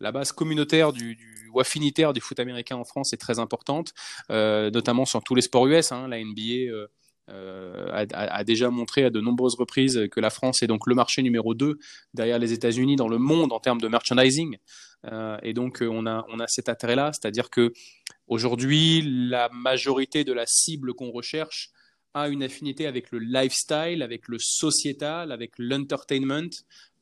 la 0.00 0.12
base 0.12 0.32
communautaire 0.32 0.92
du, 0.92 1.18
ou 1.52 1.60
affinitaire 1.60 2.12
du 2.12 2.20
foot 2.20 2.38
américain 2.40 2.76
en 2.76 2.84
France 2.84 3.12
est 3.12 3.16
très 3.16 3.38
importante, 3.38 3.92
euh, 4.30 4.70
notamment 4.70 5.04
sur 5.04 5.22
tous 5.22 5.34
les 5.34 5.42
sports 5.42 5.66
US. 5.66 5.92
Hein, 5.92 6.08
la 6.08 6.22
NBA 6.22 6.70
euh, 6.70 6.86
euh, 7.30 8.06
a, 8.12 8.44
déjà 8.44 8.70
montré 8.70 9.04
à 9.04 9.10
de 9.10 9.20
nombreuses 9.20 9.54
reprises 9.54 10.08
que 10.10 10.20
la 10.20 10.30
France 10.30 10.62
est 10.62 10.66
donc 10.66 10.86
le 10.86 10.94
marché 10.94 11.22
numéro 11.22 11.54
2 11.54 11.78
derrière 12.12 12.38
les 12.38 12.52
États-Unis 12.52 12.96
dans 12.96 13.08
le 13.08 13.18
monde 13.18 13.52
en 13.52 13.60
termes 13.60 13.80
de 13.80 13.88
merchandising. 13.88 14.58
Euh, 15.06 15.38
et 15.42 15.52
donc 15.52 15.78
on 15.82 16.06
a, 16.06 16.24
on 16.28 16.40
a 16.40 16.46
cet 16.48 16.68
intérêt-là, 16.68 17.12
c'est-à-dire 17.12 17.50
que 17.50 17.72
aujourd'hui 18.26 19.02
la 19.02 19.48
majorité 19.52 20.24
de 20.24 20.32
la 20.32 20.46
cible 20.46 20.94
qu'on 20.94 21.10
recherche 21.10 21.70
a 22.14 22.28
une 22.28 22.42
affinité 22.42 22.86
avec 22.86 23.10
le 23.10 23.18
lifestyle, 23.18 24.02
avec 24.02 24.28
le 24.28 24.38
sociétal, 24.38 25.32
avec 25.32 25.52
l'entertainment, 25.58 26.50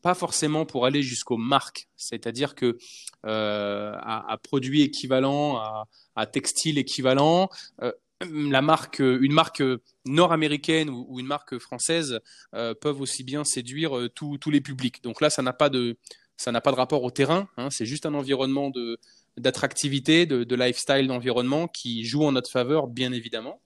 pas 0.00 0.14
forcément 0.14 0.67
pour 0.67 0.87
aller 0.87 1.02
jusqu'aux 1.02 1.37
marques, 1.37 1.87
c'est-à-dire 1.97 2.55
que 2.55 2.79
euh, 3.26 3.93
à, 3.95 4.33
à, 4.33 4.38
produits 4.38 4.83
équivalents, 4.83 5.59
à, 5.59 5.87
à 6.17 6.26
textiles 6.26 6.79
équivalents, 6.79 7.50
euh, 7.83 7.93
la 8.33 8.62
marque, 8.62 9.00
une 9.00 9.33
marque 9.33 9.62
nord-américaine 10.07 10.88
ou, 10.88 11.19
une 11.19 11.26
marque 11.26 11.59
française 11.59 12.21
peuvent 12.52 13.00
aussi 13.00 13.25
bien 13.25 13.43
séduire 13.43 14.09
tous 14.14 14.38
les 14.47 14.61
publics. 14.61 15.02
Donc 15.02 15.21
là, 15.21 15.29
ça 15.29 15.43
n'a 15.43 15.52
pas 15.52 15.69
de, 15.69 15.97
ça 16.37 16.52
n'a 16.52 16.61
pas 16.61 16.73
de 16.73 16.76
rapport 16.76 17.02
au 17.02 17.11
terrain. 17.11 17.49
Hein, 17.57 17.69
c'est 17.71 17.87
juste 17.87 18.07
un 18.07 18.14
environnement 18.14 18.71
de 18.71 18.99
d'attractivité, 19.37 20.27
de, 20.27 20.55
lifestyle, 20.55 21.07
d'environnement 21.07 21.69
qui 21.69 22.05
joue 22.05 22.25
en 22.25 22.33
notre 22.33 22.51
faveur, 22.51 22.87
bien 22.87 23.12
évidemment. 23.12 23.61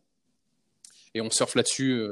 Et 1.14 1.20
on 1.20 1.30
surfe 1.30 1.54
là-dessus. 1.54 2.02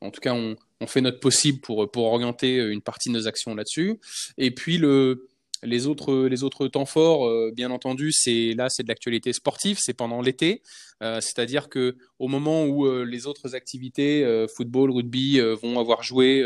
en 0.00 0.10
tout 0.10 0.20
cas, 0.20 0.34
on, 0.34 0.86
fait 0.86 1.02
notre 1.02 1.20
possible 1.20 1.60
pour, 1.60 1.78
orienter 1.96 2.56
une 2.56 2.80
partie 2.80 3.10
de 3.10 3.14
nos 3.14 3.28
actions 3.28 3.54
là-dessus. 3.54 4.00
Et 4.38 4.50
puis 4.50 4.78
le, 4.78 5.28
les 5.62 5.86
autres, 5.86 6.26
les 6.26 6.44
autres 6.44 6.68
temps 6.68 6.86
forts, 6.86 7.26
euh, 7.26 7.50
bien 7.54 7.70
entendu, 7.70 8.12
c'est 8.12 8.52
là, 8.54 8.68
c'est 8.68 8.82
de 8.82 8.88
l'actualité 8.88 9.32
sportive, 9.32 9.78
c'est 9.80 9.94
pendant 9.94 10.20
l'été, 10.20 10.62
euh, 11.02 11.20
c'est-à-dire 11.20 11.68
que 11.68 11.96
au 12.18 12.28
moment 12.28 12.64
où 12.64 12.86
euh, 12.86 13.04
les 13.04 13.26
autres 13.26 13.54
activités, 13.54 14.46
football, 14.54 14.90
rugby, 14.90 15.40
vont 15.62 15.78
avoir 15.78 16.02
joué 16.02 16.44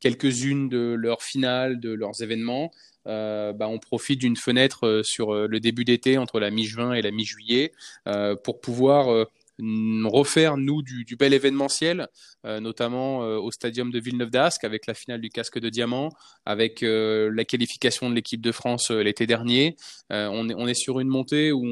quelques-unes 0.00 0.68
de 0.68 0.94
leurs 0.98 1.22
finales, 1.22 1.80
de 1.80 1.92
leurs 1.92 2.22
événements, 2.22 2.70
bah, 3.06 3.68
on 3.68 3.78
profite 3.78 4.20
d'une 4.20 4.36
fenêtre 4.36 5.02
sur 5.04 5.32
le 5.34 5.60
début 5.60 5.84
d'été 5.84 6.18
entre 6.18 6.40
la 6.40 6.50
mi-juin 6.50 6.92
et 6.92 7.02
la 7.02 7.10
mi-juillet 7.10 7.72
pour 8.44 8.60
pouvoir 8.60 9.26
refaire, 10.06 10.56
nous, 10.56 10.82
du, 10.82 11.16
bel 11.16 11.32
événementiel, 11.32 12.08
euh, 12.44 12.60
notamment 12.60 13.22
euh, 13.22 13.38
au 13.38 13.50
stadium 13.50 13.90
de 13.90 13.98
Villeneuve 13.98 14.30
d'Ascq, 14.30 14.64
avec 14.64 14.86
la 14.86 14.94
finale 14.94 15.20
du 15.20 15.28
casque 15.28 15.58
de 15.58 15.68
diamant, 15.68 16.10
avec 16.44 16.82
euh, 16.82 17.30
la 17.34 17.44
qualification 17.44 18.10
de 18.10 18.14
l'équipe 18.14 18.40
de 18.40 18.52
France 18.52 18.90
l'été 18.90 19.26
dernier. 19.26 19.76
On 20.10 20.48
est, 20.48 20.54
on, 20.54 20.66
est, 20.66 20.74
sur 20.74 21.00
une 21.00 21.08
montée 21.08 21.52
où 21.52 21.64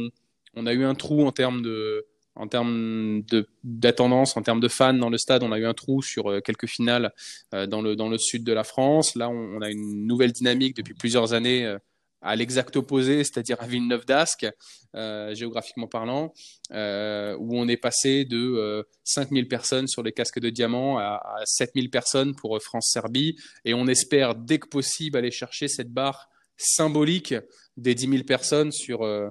on, 0.54 0.66
a 0.66 0.72
eu 0.72 0.84
un 0.84 0.94
trou 0.94 1.26
en 1.26 1.32
termes 1.32 1.62
de 1.62 2.06
en 2.38 2.48
termes 2.48 3.22
d'attendance, 3.64 4.36
en 4.36 4.42
termes 4.42 4.60
de 4.60 4.68
fans 4.68 4.94
dans 4.94 5.10
le 5.10 5.18
stade, 5.18 5.42
on 5.42 5.52
a 5.52 5.58
eu 5.58 5.66
un 5.66 5.74
trou 5.74 6.02
sur 6.02 6.42
quelques 6.42 6.66
finales 6.66 7.12
dans, 7.52 7.82
le, 7.82 7.96
dans 7.96 8.08
le 8.08 8.16
sud 8.16 8.44
de 8.44 8.52
la 8.52 8.64
France. 8.64 9.14
Là, 9.16 9.28
on, 9.28 9.60
a 9.60 9.70
une 9.70 10.06
nouvelle 10.06 10.32
dynamique 10.32 10.76
depuis 10.76 10.94
plusieurs 10.94 11.32
années 11.32 11.76
à 12.20 12.36
l'exact 12.36 12.76
opposé, 12.76 13.22
c'est-à-dire 13.24 13.60
à 13.60 13.66
Villeneuve 13.66 14.04
d'Ascq, 14.04 14.46
euh, 14.94 15.34
géographiquement 15.34 15.86
parlant, 15.86 16.32
euh, 16.72 17.36
où 17.38 17.56
on 17.56 17.68
est 17.68 17.76
passé 17.76 18.24
de 18.24 18.38
euh, 18.38 18.82
5000 19.04 19.48
personnes 19.48 19.86
sur 19.86 20.02
les 20.02 20.12
casques 20.12 20.40
de 20.40 20.50
diamant 20.50 20.98
à, 20.98 21.22
à 21.24 21.42
7000 21.44 21.90
personnes 21.90 22.34
pour 22.34 22.60
France-Serbie, 22.60 23.36
et 23.64 23.74
on 23.74 23.86
espère 23.86 24.34
dès 24.34 24.58
que 24.58 24.68
possible 24.68 25.16
aller 25.16 25.30
chercher 25.30 25.68
cette 25.68 25.92
barre 25.92 26.28
symbolique 26.56 27.34
des 27.76 27.94
10 27.94 28.08
000 28.08 28.24
personnes 28.24 28.72
sur, 28.72 29.02
euh, 29.02 29.28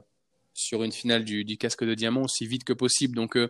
sur 0.58 0.84
une 0.84 0.92
finale 0.92 1.24
du, 1.24 1.58
casque 1.58 1.86
de 1.86 1.94
diamant 1.94 2.24
aussi 2.24 2.46
vite 2.48 2.64
que 2.64 2.74
possible. 2.74 3.16
Donc, 3.16 3.38
euh, 3.38 3.50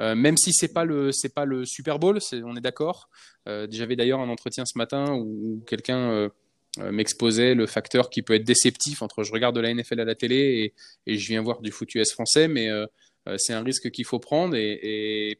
euh, 0.00 0.14
même 0.14 0.36
si 0.36 0.52
c'est 0.52 0.72
pas 0.72 0.84
le 0.84 1.10
pas 1.34 1.44
le 1.44 1.64
Super 1.64 1.98
Bowl, 1.98 2.18
on 2.44 2.56
est 2.56 2.60
d'accord. 2.60 3.08
J'avais 3.46 3.96
d'ailleurs 3.96 4.20
un 4.20 4.28
entretien 4.28 4.64
ce 4.64 4.78
matin 4.78 5.14
où 5.14 5.62
quelqu'un 5.66 6.30
euh, 6.78 6.90
m'exposait 6.90 7.54
le 7.54 7.66
facteur 7.66 8.08
qui 8.08 8.22
peut 8.22 8.32
être 8.32 8.44
déceptif 8.44 9.02
entre 9.02 9.24
je 9.24 9.32
regarde 9.32 9.54
de 9.54 9.60
la 9.60 9.74
NFL 9.74 10.00
à 10.00 10.06
la 10.06 10.14
télé 10.14 10.72
et, 11.06 11.18
je 11.18 11.28
viens 11.28 11.42
voir 11.42 11.60
du 11.60 11.70
foot 11.70 11.94
US 11.94 12.12
français, 12.12 12.48
mais 12.48 12.70
euh, 12.70 12.86
euh, 13.28 13.36
c'est 13.36 13.52
un 13.52 13.62
risque 13.62 13.90
qu'il 13.90 14.06
faut 14.06 14.18
prendre 14.18 14.56
et, 14.56 15.38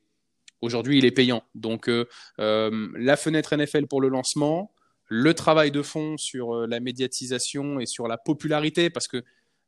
aujourd'hui 0.60 0.98
il 0.98 1.06
est 1.06 1.10
payant. 1.10 1.42
Donc 1.54 1.90
la 2.38 3.16
fenêtre 3.16 3.56
NFL 3.56 3.86
pour 3.86 4.02
le 4.02 4.08
lancement, 4.08 4.72
le 5.08 5.32
travail 5.32 5.70
de 5.70 5.80
fond 5.80 6.16
sur 6.18 6.66
la 6.66 6.80
médiatisation 6.80 7.80
et 7.80 7.86
sur 7.86 8.06
la 8.06 8.18
popularité, 8.18 8.90
parce 8.90 9.08
que 9.08 9.24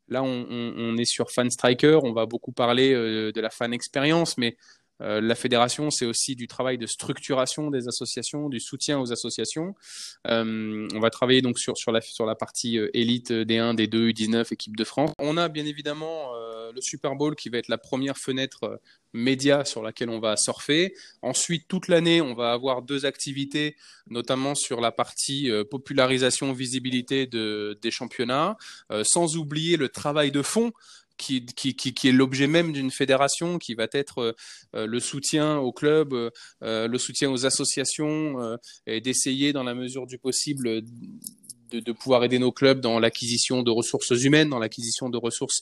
là 0.09 0.23
on, 0.23 0.97
est 0.97 1.05
sur 1.05 1.31
Fan 1.31 1.51
Striker, 1.51 2.01
on 2.03 2.13
va 2.13 2.27
beaucoup 2.27 2.53
parler 2.53 2.93
de 2.93 3.41
la 3.41 3.51
fan 3.51 3.73
expérience, 3.73 4.37
mais 4.39 4.57
euh, 5.03 5.21
la 5.21 5.35
fédération, 5.35 5.91
c'est 5.91 6.07
aussi 6.07 6.37
du 6.37 6.47
travail 6.47 6.79
de 6.79 6.87
structuration 6.87 7.71
des 7.71 7.89
associations, 7.89 8.49
du 8.49 8.61
soutien 8.61 9.01
aux 9.01 9.13
associations. 9.13 9.75
Euh, 10.29 10.87
on 10.95 11.01
va 11.01 11.11
travailler 11.11 11.43
donc 11.43 11.59
sur, 11.59 11.77
sur, 11.77 11.93
la, 11.93 12.35
partie 12.35 12.79
euh, 12.79 12.91
élite 12.95 13.31
D1, 13.33 13.75
D2, 13.75 14.13
U19, 14.13 14.53
équipe 14.53 14.77
de 14.77 14.85
France. 14.85 15.13
On 15.19 15.37
a 15.37 15.49
bien 15.49 15.67
évidemment 15.67 16.33
le 16.75 16.81
Super 16.81 17.15
Bowl 17.15 17.37
qui 17.37 17.51
va 17.51 17.59
être 17.59 17.69
la 17.69 17.79
première 17.79 18.17
fenêtre 18.17 18.81
média 19.13 19.65
sur 19.65 19.83
laquelle 19.83 20.11
on 20.11 20.19
va 20.19 20.37
surfer. 20.37 20.95
Ensuite, 21.23 21.69
toute 21.69 21.87
l'année, 21.87 22.21
on 22.21 22.35
va 22.35 22.53
avoir 22.53 22.83
deux 22.83 23.07
activités, 23.07 23.77
notamment 24.09 24.55
sur 24.55 24.81
la 24.81 24.91
partie 24.91 25.51
popularisation, 25.71 26.53
visibilité 26.53 27.27
de, 27.27 27.79
des 27.81 27.93
championnats, 27.93 28.57
sans 29.03 29.37
oublier 29.37 29.77
le 29.77 29.89
travail 29.89 30.33
de 30.33 30.43
fond 30.43 30.73
qui, 31.17 31.47
est 32.05 32.13
l'objet 32.13 32.47
même 32.47 32.73
d'une 32.73 32.91
fédération, 32.91 33.59
qui 33.59 33.75
va 33.75 33.87
être 33.93 34.19
euh, 34.19 34.33
euh, 34.75 34.87
le 34.87 35.01
soutien 35.01 35.59
aux 35.59 35.73
clubs, 35.73 36.15
euh, 36.63 36.89
le 36.89 36.99
soutien 36.99 37.31
aux 37.31 37.47
associations, 37.47 38.59
et 38.87 39.01
d'essayer 39.01 39.53
dans 39.53 39.63
la 39.63 39.75
mesure 39.75 40.07
du 40.07 40.19
possible 40.19 40.83
de 41.71 41.93
pouvoir 41.93 42.25
aider 42.25 42.39
nos 42.39 42.53
clubs 42.53 42.81
dans 42.81 42.99
l'acquisition 42.99 43.63
de 43.63 43.71
ressources 43.71 44.11
humaines, 44.11 44.49
dans 44.49 44.59
l'acquisition 44.59 45.09
de 45.09 45.17
ressources 45.17 45.61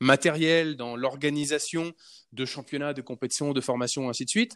matérielles, 0.00 0.76
dans 0.76 0.96
l'organisation 0.96 1.92
de 2.34 2.44
championnats, 2.44 2.92
de 2.92 3.02
compétitions, 3.02 3.52
de 3.52 3.60
formations, 3.60 4.08
ainsi 4.08 4.24
de 4.24 4.30
suite. 4.30 4.52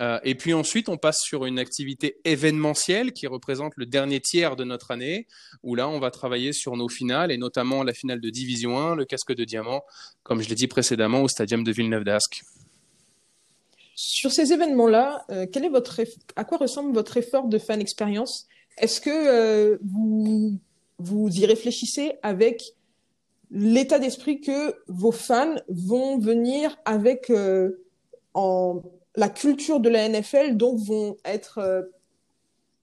Euh, 0.00 0.18
et 0.24 0.34
puis 0.34 0.52
ensuite, 0.52 0.88
on 0.88 0.96
passe 0.96 1.18
sur 1.20 1.46
une 1.46 1.58
activité 1.58 2.18
événementielle 2.24 3.12
qui 3.12 3.26
représente 3.26 3.72
le 3.76 3.86
dernier 3.86 4.20
tiers 4.20 4.56
de 4.56 4.64
notre 4.64 4.90
année, 4.90 5.26
où 5.62 5.74
là, 5.74 5.88
on 5.88 5.98
va 5.98 6.10
travailler 6.10 6.52
sur 6.52 6.76
nos 6.76 6.88
finales, 6.88 7.32
et 7.32 7.38
notamment 7.38 7.82
la 7.82 7.94
finale 7.94 8.20
de 8.20 8.30
Division 8.30 8.78
1, 8.78 8.94
le 8.94 9.04
casque 9.04 9.34
de 9.34 9.44
diamant, 9.44 9.84
comme 10.22 10.42
je 10.42 10.48
l'ai 10.48 10.54
dit 10.54 10.68
précédemment, 10.68 11.22
au 11.22 11.28
stadium 11.28 11.64
de 11.64 11.72
Villeneuve 11.72 12.04
d'Ascq. 12.04 12.42
Sur 13.94 14.30
ces 14.30 14.52
événements-là, 14.52 15.24
euh, 15.30 15.46
à 16.36 16.44
quoi 16.44 16.58
ressemble 16.58 16.92
votre 16.92 17.16
effort 17.16 17.48
de 17.48 17.58
fan 17.58 17.80
expérience? 17.80 18.46
Est-ce 18.76 19.00
que 19.00 19.10
euh, 19.10 19.78
vous, 19.82 20.58
vous 20.98 21.28
y 21.30 21.46
réfléchissez 21.46 22.12
avec 22.22 22.75
l'état 23.50 23.98
d'esprit 23.98 24.40
que 24.40 24.74
vos 24.88 25.12
fans 25.12 25.54
vont 25.68 26.18
venir 26.18 26.76
avec 26.84 27.30
en 28.34 28.82
la 29.16 29.28
culture 29.28 29.80
de 29.80 29.88
la 29.88 30.08
NFL, 30.08 30.56
donc 30.56 30.78
vont 30.78 31.16
être 31.24 31.58
euh, 31.58 31.82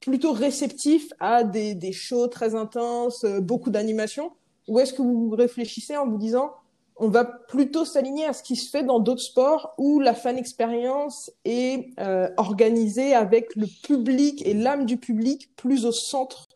plutôt 0.00 0.32
réceptifs 0.32 1.08
à 1.20 1.44
des, 1.44 1.74
des 1.74 1.92
shows 1.92 2.26
très 2.26 2.54
intenses, 2.54 3.24
euh, 3.24 3.40
beaucoup 3.40 3.70
d'animation 3.70 4.32
Ou 4.68 4.80
est-ce 4.80 4.92
que 4.92 5.02
vous 5.02 5.30
réfléchissez 5.30 5.96
en 5.96 6.08
vous 6.08 6.18
disant, 6.18 6.52
on 6.96 7.08
va 7.08 7.24
plutôt 7.24 7.84
s'aligner 7.84 8.24
à 8.26 8.32
ce 8.32 8.42
qui 8.42 8.56
se 8.56 8.68
fait 8.68 8.82
dans 8.82 8.98
d'autres 8.98 9.22
sports 9.22 9.74
où 9.78 10.00
la 10.00 10.14
fan 10.14 10.36
expérience 10.36 11.30
est 11.44 11.88
euh, 12.00 12.28
organisée 12.36 13.14
avec 13.14 13.54
le 13.56 13.66
public 13.82 14.46
et 14.46 14.54
l'âme 14.54 14.86
du 14.86 14.96
public 14.96 15.50
plus 15.56 15.86
au 15.86 15.92
centre 15.92 16.48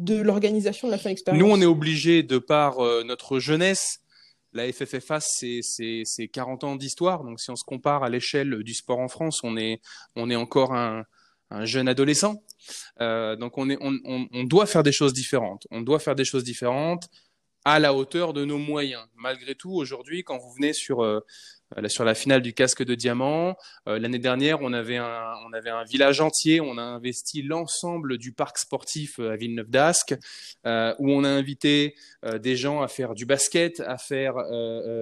de 0.00 0.20
l'organisation 0.20 0.88
de 0.88 0.92
la 0.92 0.98
fan 0.98 1.12
expérience 1.12 1.40
Nous, 1.40 1.50
on 1.50 1.60
est 1.60 1.66
obligé, 1.66 2.22
de 2.22 2.38
par 2.38 2.78
notre 3.04 3.38
jeunesse, 3.38 4.00
la 4.52 4.70
FFFA, 4.72 5.20
c'est 5.20 6.28
40 6.32 6.64
ans 6.64 6.76
d'histoire. 6.76 7.22
Donc, 7.22 7.40
si 7.40 7.50
on 7.50 7.56
se 7.56 7.64
compare 7.64 8.02
à 8.02 8.08
l'échelle 8.08 8.62
du 8.62 8.74
sport 8.74 8.98
en 8.98 9.08
France, 9.08 9.40
on 9.44 9.56
est, 9.56 9.80
on 10.16 10.30
est 10.30 10.36
encore 10.36 10.74
un, 10.74 11.04
un 11.50 11.64
jeune 11.64 11.88
adolescent. 11.88 12.42
Euh, 13.00 13.36
donc, 13.36 13.58
on, 13.58 13.70
est, 13.70 13.78
on, 13.80 13.98
on, 14.04 14.44
doit 14.44 14.66
faire 14.66 14.82
des 14.82 14.92
choses 14.92 15.12
différentes. 15.12 15.66
On 15.70 15.82
doit 15.82 15.98
faire 15.98 16.14
des 16.14 16.24
choses 16.24 16.44
différentes 16.44 17.08
à 17.64 17.78
la 17.78 17.94
hauteur 17.94 18.32
de 18.32 18.44
nos 18.44 18.58
moyens. 18.58 19.06
Malgré 19.16 19.54
tout, 19.54 19.72
aujourd'hui, 19.72 20.24
quand 20.24 20.38
vous 20.38 20.52
venez 20.52 20.72
sur, 20.72 21.02
euh, 21.02 21.20
euh, 21.78 21.88
sur 21.88 22.04
la 22.04 22.14
finale 22.14 22.42
du 22.42 22.52
casque 22.52 22.82
de 22.82 22.94
diamant. 22.94 23.56
Euh, 23.86 23.98
l'année 23.98 24.18
dernière, 24.18 24.60
on 24.60 24.72
avait, 24.72 24.96
un, 24.96 25.34
on 25.46 25.52
avait 25.52 25.70
un 25.70 25.84
village 25.84 26.20
entier, 26.20 26.60
on 26.60 26.78
a 26.78 26.82
investi 26.82 27.42
l'ensemble 27.42 28.18
du 28.18 28.32
parc 28.32 28.58
sportif 28.58 29.20
euh, 29.20 29.30
à 29.32 29.36
Villeneuve 29.36 29.70
d'Ascq, 29.70 30.14
où 30.64 31.10
on 31.10 31.24
a 31.24 31.28
invité 31.28 31.94
des 32.38 32.56
gens 32.56 32.82
à 32.82 32.88
faire 32.88 33.14
du 33.14 33.24
basket, 33.24 33.80
à 33.80 33.96
faire 33.96 34.34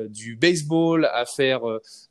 du 0.09 0.37
baseball, 0.37 1.07
à 1.13 1.25
faire 1.25 1.63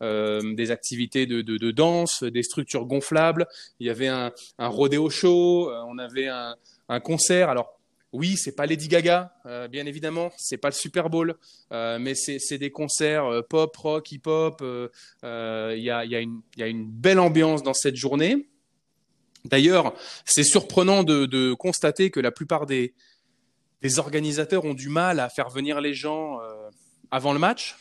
des 0.01 0.71
activités 0.71 1.25
de, 1.25 1.41
de, 1.41 1.57
de, 1.57 1.71
danse, 1.71 2.23
des 2.23 2.43
structures 2.43 2.85
gonflables. 2.85 3.47
Il 3.79 3.87
y 3.87 3.89
avait 3.89 4.07
un, 4.07 4.33
un 4.57 4.67
rodéo 4.67 5.09
show, 5.09 5.71
on 5.71 5.97
avait 5.97 6.27
un, 6.27 6.55
un 6.89 6.99
concert. 6.99 7.49
Alors, 7.49 7.76
oui, 8.13 8.37
c'est 8.37 8.55
pas 8.55 8.65
Lady 8.65 8.87
Gaga, 8.87 9.33
euh, 9.45 9.67
bien 9.67 9.85
évidemment, 9.85 10.31
c'est 10.37 10.57
pas 10.57 10.69
le 10.69 10.73
Super 10.73 11.09
Bowl, 11.09 11.35
euh, 11.71 11.99
mais 11.99 12.15
c'est 12.15 12.57
des 12.57 12.71
concerts 12.71 13.25
euh, 13.25 13.41
pop, 13.41 13.75
rock, 13.75 14.11
hip-hop. 14.11 14.63
Il 15.23 15.79
y 15.79 15.91
a, 15.91 16.19
une 16.21 16.89
belle 16.89 17.19
ambiance 17.19 17.63
dans 17.63 17.73
cette 17.73 17.95
journée. 17.95 18.49
D'ailleurs, 19.45 19.93
c'est 20.25 20.43
surprenant 20.43 21.03
de, 21.03 21.53
constater 21.53 22.09
que 22.09 22.19
la 22.19 22.31
plupart 22.31 22.65
des, 22.65 22.93
organisateurs 23.97 24.65
ont 24.65 24.73
du 24.73 24.89
mal 24.89 25.19
à 25.19 25.29
faire 25.29 25.49
venir 25.49 25.79
les 25.81 25.93
gens 25.93 26.39
avant 27.11 27.33
le 27.33 27.39
match. 27.39 27.77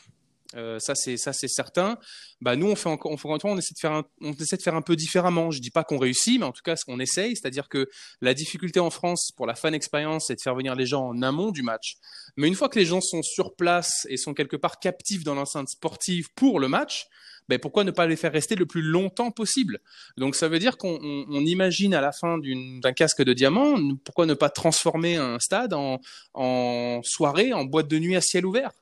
Euh, 0.57 0.79
ça 0.79 0.95
c'est 0.95 1.17
certain. 1.49 1.99
Bah 2.41 2.57
nous 2.57 2.67
on 2.67 2.77
fait 2.77 2.89
encore 2.89 3.13
on, 3.13 3.39
on 3.45 3.59
essaie 3.59 3.75
de 3.75 3.79
faire 3.79 3.93
un, 3.93 4.05
on 4.21 4.33
essaie 4.33 4.57
de 4.57 4.63
faire 4.63 4.75
un 4.75 4.83
peu 4.83 4.97
différemment. 4.97 5.51
Je 5.51 5.61
dis 5.61 5.71
pas 5.71 5.85
qu'on 5.85 5.99
réussit, 5.99 6.41
mais 6.41 6.47
en 6.47 6.53
tout 6.53 6.63
cas 6.63 6.75
qu'on 6.87 6.99
essaye, 6.99 7.37
c'est-à-dire 7.37 7.69
que 7.69 7.89
la 8.21 8.35
difficulté 8.35 8.81
en 8.81 8.91
France 8.91 9.31
pour 9.37 9.47
la 9.47 9.55
fan 9.55 9.75
expérience, 9.75 10.27
c'est 10.29 10.37
de 10.37 10.41
faire 10.41 10.55
venir 10.55 10.75
les 10.75 10.87
gens 10.87 11.09
en 11.09 11.23
amont 11.23 11.51
du 11.51 11.63
match. 11.63 11.97
Mais 12.37 12.49
une 12.49 12.55
fois 12.55 12.69
que 12.69 12.79
les 12.79 12.87
gens 12.87 13.01
sont 13.01 13.23
sur 13.23 13.55
place 13.55 14.07
et 14.09 14.17
sont 14.17 14.35
quelque 14.35 14.57
part 14.57 14.79
captifs 14.79 15.25
dans 15.25 15.35
l'enceinte 15.35 15.69
sportive 15.69 16.29
pour 16.35 16.61
le 16.61 16.69
match, 16.69 17.07
ben 17.49 17.59
pourquoi 17.59 17.85
ne 17.85 17.91
pas 17.93 18.07
les 18.07 18.17
faire 18.17 18.33
rester 18.33 18.57
le 18.57 18.67
plus 18.67 18.83
longtemps 18.83 19.31
possible? 19.31 19.79
Donc 20.17 20.35
ça 20.35 20.49
veut 20.49 20.59
dire 20.59 20.77
qu'on 20.77 20.99
imagine 21.31 21.95
à 21.95 22.01
la 22.01 22.13
fin 22.13 22.39
d'un 22.39 22.93
casque 22.93 23.23
de 23.23 23.33
diamant, 23.33 23.79
pourquoi 24.05 24.27
ne 24.27 24.35
pas 24.35 24.51
transformer 24.51 25.17
un 25.17 25.39
stade 25.39 25.73
en, 25.75 27.01
soirée, 27.05 27.53
en 27.53 27.65
boîte 27.65 27.89
de 27.89 27.99
nuit 27.99 28.17
à 28.17 28.21
ciel 28.21 28.47
ouvert? 28.47 28.73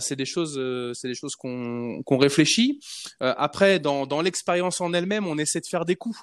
C'est 0.00 0.16
des 0.16 0.24
choses, 0.24 0.58
euh, 0.58 0.92
c'est 0.94 1.08
des 1.08 1.14
choses 1.14 1.36
qu'on 1.36 2.02
réfléchit. 2.18 2.80
Euh, 3.22 3.34
après, 3.36 3.78
dans, 3.78 4.06
dans 4.06 4.20
l'expérience 4.20 4.80
en 4.80 4.92
elle-même, 4.92 5.26
on 5.26 5.38
essaie 5.38 5.60
de 5.60 5.66
faire 5.66 5.84
des 5.84 5.96
coups. 5.96 6.18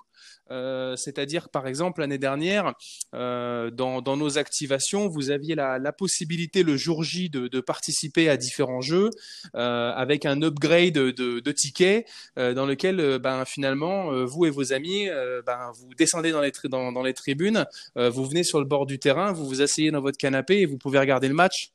Euh, 0.50 0.96
c'est-à-dire, 0.96 1.50
par 1.50 1.68
exemple, 1.68 2.01
l'année 2.01 2.18
dernière, 2.18 2.74
euh, 3.15 3.72
dans, 3.72 4.01
dans, 4.01 4.18
nos 4.18 4.38
activations, 4.38 5.08
vous 5.08 5.32
aviez 5.32 5.56
la, 5.56 5.80
la 5.80 5.94
possibilité 5.94 6.63
le 6.63 6.75
jour 6.75 7.03
J 7.03 7.30
de, 7.30 7.48
de 7.48 7.62
participer 7.62 8.30
à 8.30 8.36
différents 8.36 8.82
jeux 8.82 9.10
euh, 9.56 9.91
avec 9.91 10.25
un 10.25 10.41
upgrade 10.41 10.94
de, 10.94 11.39
de 11.39 11.51
tickets 11.51 12.06
dans 12.36 12.65
lequel, 12.65 13.20
ben, 13.20 13.46
finalement, 13.46 14.25
vous 14.25 14.46
et 14.46 14.50
vos 14.50 14.74
amis, 14.74 15.08
ben, 15.46 15.72
vous 15.75 15.94
descendez 15.96 16.32
dans 16.32 16.41
les, 16.41 16.51
dans, 16.65 16.91
dans 16.91 17.03
les 17.03 17.13
tribunes, 17.13 17.65
vous 17.96 18.25
venez 18.25 18.44
sur 18.44 18.60
le 18.60 18.65
bord 18.65 18.86
du 18.86 19.00
terrain, 19.00 19.32
vous 19.32 19.46
vous 19.46 19.62
asseyez 19.62 19.91
dans 19.91 20.01
votre 20.01 20.18
canapé 20.18 20.60
et 20.60 20.65
vous 20.65 20.77
pouvez 20.77 21.00
regarder 21.00 21.27
le 21.27 21.34
match 21.34 21.72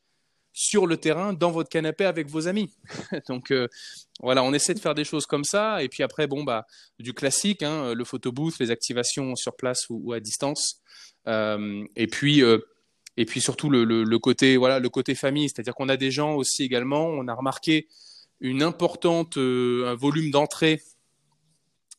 sur 0.58 0.86
le 0.86 0.96
terrain, 0.96 1.34
dans 1.34 1.50
votre 1.50 1.68
canapé 1.68 2.06
avec 2.06 2.30
vos 2.30 2.48
amis. 2.48 2.72
Donc 3.28 3.50
euh, 3.50 3.68
voilà, 4.20 4.42
on 4.42 4.54
essaie 4.54 4.72
de 4.72 4.78
faire 4.78 4.94
des 4.94 5.04
choses 5.04 5.26
comme 5.26 5.44
ça. 5.44 5.82
Et 5.82 5.90
puis 5.90 6.02
après, 6.02 6.26
bon, 6.26 6.44
bah, 6.44 6.66
du 6.98 7.12
classique, 7.12 7.62
hein, 7.62 7.92
le 7.92 8.04
photobooth, 8.04 8.58
les 8.58 8.70
activations 8.70 9.36
sur 9.36 9.54
place 9.54 9.84
ou, 9.90 10.14
à 10.14 10.18
distance. 10.18 10.80
Euh, 11.28 11.84
et 11.94 12.08
puis. 12.08 12.42
Euh, 12.42 12.58
et 13.18 13.24
puis 13.24 13.40
surtout 13.40 13.70
le, 13.70 13.84
le, 13.84 14.18
côté 14.18 14.58
voilà 14.58 14.78
le 14.78 14.90
côté 14.90 15.14
famille, 15.14 15.48
c'est-à-dire 15.48 15.74
qu'on 15.74 15.88
a 15.88 15.96
des 15.96 16.10
gens 16.10 16.34
aussi 16.34 16.64
également. 16.64 17.06
On 17.06 17.26
a 17.28 17.34
remarqué 17.34 17.88
une 18.40 18.62
importante 18.62 19.38
un 19.38 19.94
volume 19.94 20.30
d'entrée 20.30 20.82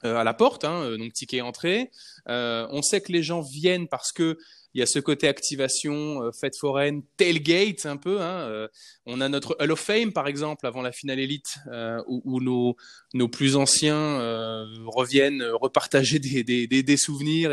à 0.04 0.24
la 0.24 0.34
porte, 0.34 0.64
hein, 0.64 0.98
donc 0.98 1.14
ticket 1.14 1.42
entrée. 1.42 1.90
on 2.28 2.82
sait 2.82 3.02
que 3.02 3.12
les 3.12 3.24
gens 3.24 3.42
viennent 3.42 3.88
parce 3.88 4.12
que 4.12 4.38
il 4.78 4.80
y 4.80 4.84
a 4.84 4.86
ce 4.86 5.00
côté 5.00 5.28
activation, 5.28 6.22
euh, 6.22 6.32
fête 6.32 6.56
foraine, 6.56 7.02
tailgate 7.18 7.88
un 7.88 7.98
peu. 7.98 8.22
Hein, 8.22 8.42
euh, 8.42 8.68
on 9.08 9.22
a 9.22 9.28
notre 9.28 9.58
Hall 9.60 9.72
of 9.72 9.80
Fame, 9.80 10.14
par 10.14 10.28
exemple, 10.28 10.68
avant 10.68 10.84
la 10.84 10.92
finale 10.92 11.20
élite, 11.20 11.58
euh, 11.72 12.00
où, 12.06 12.40
nos, 12.42 12.76
plus 13.28 13.56
anciens 13.56 14.20
reviennent 14.86 15.42
repartager 15.44 16.20
des, 16.20 16.98
souvenirs 16.98 17.52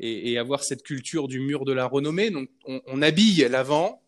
et, 0.00 0.38
avoir 0.38 0.64
cette 0.64 0.82
culture 0.82 1.28
du 1.28 1.38
mur 1.38 1.66
de 1.66 1.74
la 1.74 1.84
renommée. 1.84 2.30
Donc, 2.30 2.48
on, 2.66 2.80
on 2.86 3.02
habille 3.02 3.46
l'avant, 3.50 4.00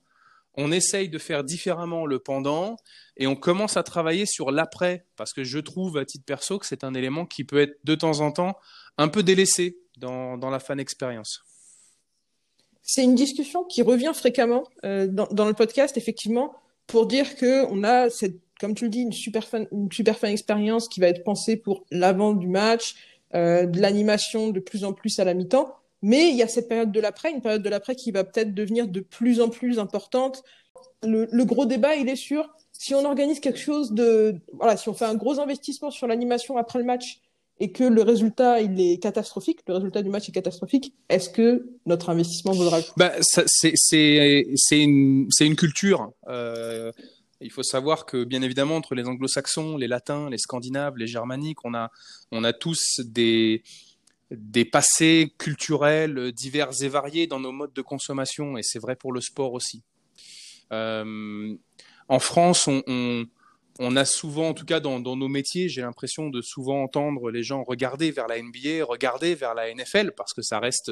on 0.57 0.73
essaye 0.73 1.09
de 1.09 1.19
faire 1.19 1.45
différemment 1.45 2.07
le 2.07 2.19
pendant 2.19 2.77
et 3.17 3.27
on 3.27 3.37
commence 3.37 3.77
à 3.77 3.83
travailler 3.83 4.27
sur 4.27 4.51
l'après 4.51 5.07
parce 5.17 5.33
que 5.33 5.45
je 5.45 5.59
trouve 5.59 5.99
à 5.99 6.05
titre 6.05 6.25
perso 6.25 6.59
que 6.59 6.67
c'est 6.67 6.85
un 6.85 6.95
élément 6.95 7.27
qui 7.27 7.45
peut 7.45 7.61
être 7.61 7.79
de 7.85 7.95
temps 7.95 8.21
en 8.21 8.33
temps 8.33 8.57
un 8.99 9.09
peu 9.09 9.23
délaissé 9.23 9.79
dans, 9.99 10.37
dans 10.39 10.51
la 10.51 10.59
fan 10.59 10.81
expérience. 10.81 11.43
C'est 12.83 13.03
une 13.03 13.15
discussion 13.15 13.65
qui 13.65 13.83
revient 13.83 14.13
fréquemment 14.15 14.65
euh, 14.85 15.07
dans, 15.09 15.27
dans, 15.27 15.47
le 15.47 15.55
podcast, 15.55 15.97
effectivement, 15.97 16.55
pour 16.87 17.07
dire 17.07 17.37
que 17.37 17.67
on 17.67 17.83
a 17.83 18.09
cette, 18.11 18.37
comme 18.61 18.75
tu 18.75 18.85
le 18.85 18.91
dis, 18.91 19.01
une 19.01 19.13
super 19.13 19.47
fan, 19.47 19.67
une 19.73 19.91
super 19.91 20.17
fan 20.19 20.31
expérience 20.31 20.89
qui 20.89 21.01
va 21.01 21.09
être 21.09 21.25
pensée 21.25 21.57
pour 21.57 21.85
l'avant 21.91 22.33
du 22.33 22.47
match, 22.47 22.95
euh, 23.35 23.67
de 23.67 23.81
l'animation 23.81 24.51
de 24.51 24.61
plus 24.61 24.85
en 24.85 24.93
plus 24.93 25.19
à 25.19 25.25
la 25.25 25.35
mi-temps. 25.35 25.75
Mais 26.07 26.31
il 26.31 26.37
y 26.37 26.43
a 26.45 26.47
cette 26.47 26.69
période 26.69 26.93
de 26.93 27.01
l'après, 27.01 27.33
une 27.33 27.41
période 27.41 27.65
de 27.65 27.69
l'après 27.69 27.97
qui 27.97 28.13
va 28.13 28.23
peut-être 28.23 28.55
devenir 28.55 28.87
de 28.87 29.01
plus 29.01 29.41
en 29.41 29.49
plus 29.49 29.81
importante. 29.81 30.45
Le, 31.03 31.43
gros 31.43 31.67
débat, 31.67 31.97
il 31.97 32.09
est 32.09 32.15
sur 32.15 32.49
si 32.71 32.95
on 32.95 33.05
organise 33.05 33.41
quelque 33.41 33.59
chose 33.59 33.91
de, 33.91 34.37
voilà, 34.53 34.77
si 34.77 34.89
on 34.89 34.95
fait 34.95 35.05
un 35.05 35.17
gros 35.17 35.41
investissement 35.41 35.91
sur 35.91 36.07
l'animation 36.07 36.59
après 36.59 36.79
le 36.79 36.85
match 36.85 37.23
et 37.59 37.73
que 37.73 37.83
le 37.83 38.03
résultat 38.03 38.61
il 38.61 38.81
est 38.81 39.03
catastrophique, 39.03 39.63
le 39.67 39.75
résultat 39.75 40.03
du 40.03 40.11
match 40.11 40.29
est 40.29 40.33
catastrophique, 40.33 40.95
est-ce 41.09 41.29
que 41.29 41.71
notre 41.87 42.09
investissement 42.09 42.53
vaudra 42.53 42.79
le 42.79 42.85
coup? 42.85 42.93
Bah, 42.97 43.11
C'est 43.21 43.73
c'est 43.75 44.81
une, 44.81 45.29
une 45.41 45.57
culture. 45.57 46.13
Euh, 46.29 46.93
il 47.41 47.51
faut 47.51 47.65
savoir 47.65 48.07
que 48.07 48.23
bien 48.23 48.43
évidemment 48.43 48.77
entre 48.77 48.95
les 48.95 49.09
anglo-saxons, 49.09 49.77
les 49.77 49.89
latins, 49.89 50.31
les 50.31 50.39
scandinaves, 50.39 50.99
les 50.99 51.09
germaniques, 51.09 51.65
on 51.65 51.75
a, 51.75 51.91
on 52.31 52.45
a 52.45 52.53
tous 52.53 53.01
des, 53.01 53.65
des 54.31 54.65
passés 54.65 55.33
culturels 55.39 56.33
divers 56.33 56.71
et 56.83 56.89
variés 56.89 57.27
dans 57.27 57.41
nos 57.41 57.53
modes 57.53 57.73
de 57.73 57.83
consommation, 57.83 58.57
et 58.57 58.63
c'est 58.63 58.79
vrai 58.79 58.97
pour 58.97 59.13
le 59.13 59.21
sport 59.21 59.53
aussi. 59.53 59.83
Euh, 60.73 61.55
en 62.09 62.19
France, 62.19 62.69
on, 62.69 63.97
a 63.97 64.05
souvent, 64.05 64.49
en 64.49 64.55
tout 64.55 64.65
cas 64.65 64.81
dans, 64.81 65.01
nos 65.01 65.29
métiers, 65.29 65.69
j'ai 65.69 65.83
l'impression 65.83 66.29
de 66.29 66.41
souvent 66.41 66.83
entendre 66.83 67.31
les 67.31 67.43
gens 67.43 67.63
regarder 67.63 68.11
vers 68.11 68.27
la 68.27 68.41
NBA, 68.41 68.85
regarder 68.85 69.35
vers 69.35 69.55
la 69.55 69.73
NFL, 69.73 70.13
parce 70.17 70.33
que 70.33 70.43
ça 70.43 70.59
reste, 70.59 70.91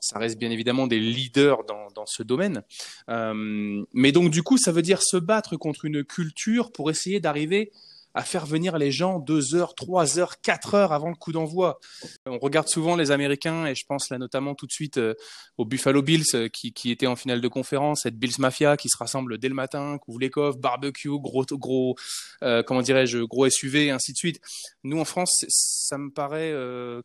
ça 0.00 0.18
reste 0.18 0.38
bien 0.38 0.50
évidemment 0.50 0.86
des 0.86 1.00
leaders 1.00 1.64
dans, 1.64 2.06
ce 2.06 2.22
domaine. 2.22 2.62
Euh, 3.08 3.84
mais 3.92 4.12
donc 4.12 4.30
du 4.30 4.42
coup, 4.42 4.58
ça 4.58 4.72
veut 4.72 4.82
dire 4.82 5.02
se 5.02 5.16
battre 5.16 5.56
contre 5.56 5.84
une 5.84 6.04
culture 6.04 6.70
pour 6.70 6.90
essayer 6.90 7.20
d'arriver 7.20 7.72
à 8.18 8.22
faire 8.22 8.46
venir 8.46 8.78
les 8.78 8.90
gens 8.90 9.20
deux 9.20 9.54
heures, 9.54 9.76
trois 9.76 10.18
heures, 10.18 10.40
quatre 10.40 10.74
heures 10.74 10.92
avant 10.92 11.08
le 11.08 11.14
coup 11.14 11.30
d'envoi. 11.30 11.78
On 12.26 12.38
regarde 12.38 12.66
souvent 12.66 12.96
les 12.96 13.12
Américains 13.12 13.64
et 13.66 13.76
je 13.76 13.84
pense 13.86 14.10
là 14.10 14.18
notamment 14.18 14.56
tout 14.56 14.66
de 14.66 14.72
suite 14.72 14.98
euh, 14.98 15.14
aux 15.56 15.64
Buffalo 15.64 16.02
Bills 16.02 16.24
euh, 16.34 16.48
qui, 16.48 16.90
étaient 16.90 17.06
en 17.06 17.14
finale 17.14 17.40
de 17.40 17.46
conférence, 17.46 18.00
cette 18.02 18.18
Bills 18.18 18.34
Mafia 18.40 18.76
qui 18.76 18.88
se 18.88 18.96
rassemble 18.96 19.38
dès 19.38 19.48
le 19.48 19.54
matin, 19.54 19.98
coffres, 20.32 20.58
barbecue, 20.58 21.16
gros, 21.20 21.44
gros, 21.52 21.94
euh, 22.42 22.64
comment 22.64 22.82
dirais-je, 22.82 23.18
gros 23.18 23.48
SUV 23.48 23.92
ainsi 23.92 24.12
de 24.12 24.18
suite. 24.18 24.40
Nous 24.82 24.98
en 24.98 25.04
France, 25.04 25.44
ça 25.48 25.96
me 25.96 26.10
paraît 26.10 26.52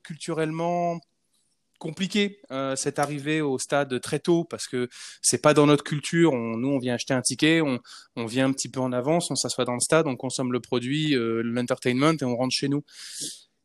culturellement 0.02 1.00
compliqué 1.84 2.40
euh, 2.50 2.78
cette 2.78 2.98
arrivée 2.98 3.42
au 3.42 3.60
stade 3.60 4.00
très 4.00 4.20
tôt 4.20 4.46
parce 4.46 4.68
que 4.68 4.88
c'est 5.22 5.42
pas 5.42 5.54
dans 5.54 5.68
notre 5.68 5.84
culture. 5.84 6.32
Nous, 6.34 6.70
on 6.70 6.80
vient 6.80 6.94
acheter 6.94 7.14
un 7.14 7.22
ticket, 7.22 7.62
on, 7.62 8.26
vient 8.26 8.48
un 8.48 8.54
petit 8.54 8.70
peu 8.70 8.80
en 8.80 8.94
avance, 8.94 9.30
on 9.30 9.36
s'assoit 9.36 9.66
dans 9.66 9.74
le 9.74 9.82
stade, 9.82 10.08
on 10.08 10.16
consomme 10.16 10.54
le 10.54 10.62
produit, 10.62 11.14
euh, 11.14 11.42
l'entertainment 11.44 12.14
et 12.22 12.24
on 12.24 12.38
rentre 12.38 12.56
chez 12.56 12.70
nous. 12.70 12.84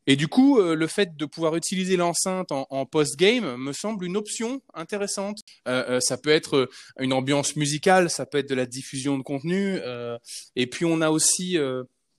Et 0.05 0.17
du 0.17 0.27
coup, 0.27 0.59
euh, 0.59 0.75
le 0.75 0.87
fait 0.87 1.15
de 1.15 1.25
pouvoir 1.25 1.55
utiliser 1.55 1.95
l'enceinte 1.95 2.51
en, 2.51 2.85
post-game 2.85 3.55
me 3.55 3.71
semble 3.71 4.03
une 4.05 4.17
option 4.17 4.61
intéressante. 4.73 5.37
Euh, 5.69 6.01
ça 6.01 6.17
peut 6.17 6.31
être 6.31 6.69
une 6.99 7.13
ambiance 7.13 7.55
musicale, 7.55 8.09
ça 8.09 8.25
peut 8.25 8.39
être 8.39 8.49
de 8.49 8.55
la 8.55 8.65
diffusion 8.65 9.17
de 9.17 9.23
contenu. 9.23 9.79
et 10.57 10.67
puis 10.67 10.83
on 10.83 10.99
a 10.99 11.09
aussi 11.09 11.57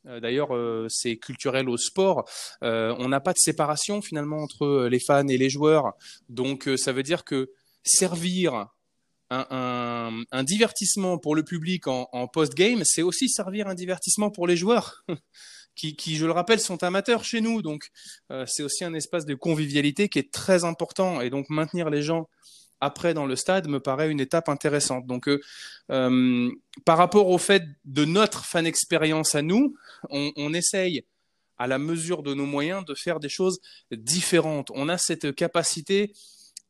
d'ailleurs, 0.04 0.54
euh, 0.54 0.86
c'est 0.88 1.16
culturel 1.16 1.68
au 1.68 1.76
sport. 1.76 2.28
Euh, 2.62 2.94
on 2.98 3.08
n'a 3.08 3.20
pas 3.20 3.32
de 3.32 3.38
séparation 3.38 4.02
finalement 4.02 4.38
entre 4.38 4.86
les 4.90 5.00
fans 5.00 5.26
et 5.28 5.38
les 5.38 5.50
joueurs. 5.50 5.92
Donc, 6.28 6.68
ça 6.76 6.92
veut 6.92 7.02
dire 7.02 7.24
que 7.24 7.50
servir 7.82 8.66
un, 9.30 10.42
divertissement 10.42 11.18
pour 11.18 11.36
le 11.36 11.44
public 11.44 11.86
en, 11.86 12.28
post-game, 12.28 12.82
c'est 12.84 13.02
aussi 13.02 13.28
servir 13.28 13.68
un 13.68 13.74
divertissement 13.74 14.30
pour 14.30 14.46
les 14.46 14.56
joueurs. 14.56 15.04
Qui, 15.76 16.16
je 16.16 16.26
le 16.26 16.32
rappelle, 16.32 16.60
sont 16.60 16.82
amateurs 16.82 17.24
chez 17.24 17.40
nous. 17.40 17.62
Donc, 17.62 17.88
c'est 18.46 18.62
aussi 18.62 18.84
un 18.84 18.92
espace 18.92 19.24
de 19.24 19.34
convivialité 19.34 20.08
qui 20.10 20.18
est 20.18 20.30
très 20.30 20.64
important. 20.64 21.22
Et 21.22 21.30
donc, 21.30 21.48
maintenir 21.48 21.88
les 21.88 22.02
gens 22.02 22.28
après 22.80 23.14
dans 23.14 23.26
le 23.26 23.36
stade 23.36 23.68
me 23.68 23.80
paraît 23.80 24.10
une 24.10 24.20
étape 24.20 24.48
intéressante. 24.48 25.06
Donc, 25.06 25.28
euh, 25.28 25.40
euh, 25.90 26.50
par 26.84 26.98
rapport 26.98 27.28
au 27.28 27.38
fait 27.38 27.62
de 27.84 28.04
notre 28.04 28.44
fan 28.44 28.66
expérience 28.66 29.34
à 29.34 29.42
nous, 29.42 29.74
on, 30.08 30.54
essaye 30.54 31.04
à 31.58 31.66
la 31.66 31.78
mesure 31.78 32.22
de 32.22 32.34
nos 32.34 32.46
moyens 32.46 32.84
de 32.84 32.94
faire 32.94 33.20
des 33.20 33.28
choses 33.28 33.60
différentes. 33.92 34.70
On 34.74 34.88
a 34.88 34.98
cette 34.98 35.34
capacité 35.34 36.12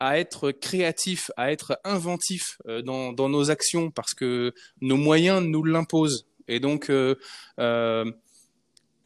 à 0.00 0.18
être 0.18 0.50
créatif, 0.50 1.30
à 1.36 1.52
être 1.52 1.78
inventif 1.84 2.58
euh, 2.66 2.82
dans, 2.82 3.28
nos 3.28 3.50
actions 3.50 3.90
parce 3.90 4.14
que 4.14 4.52
nos 4.80 4.96
moyens 4.96 5.42
nous 5.42 5.62
l'imposent. 5.62 6.26
Et 6.48 6.58
donc, 6.58 6.90
une 6.90 8.14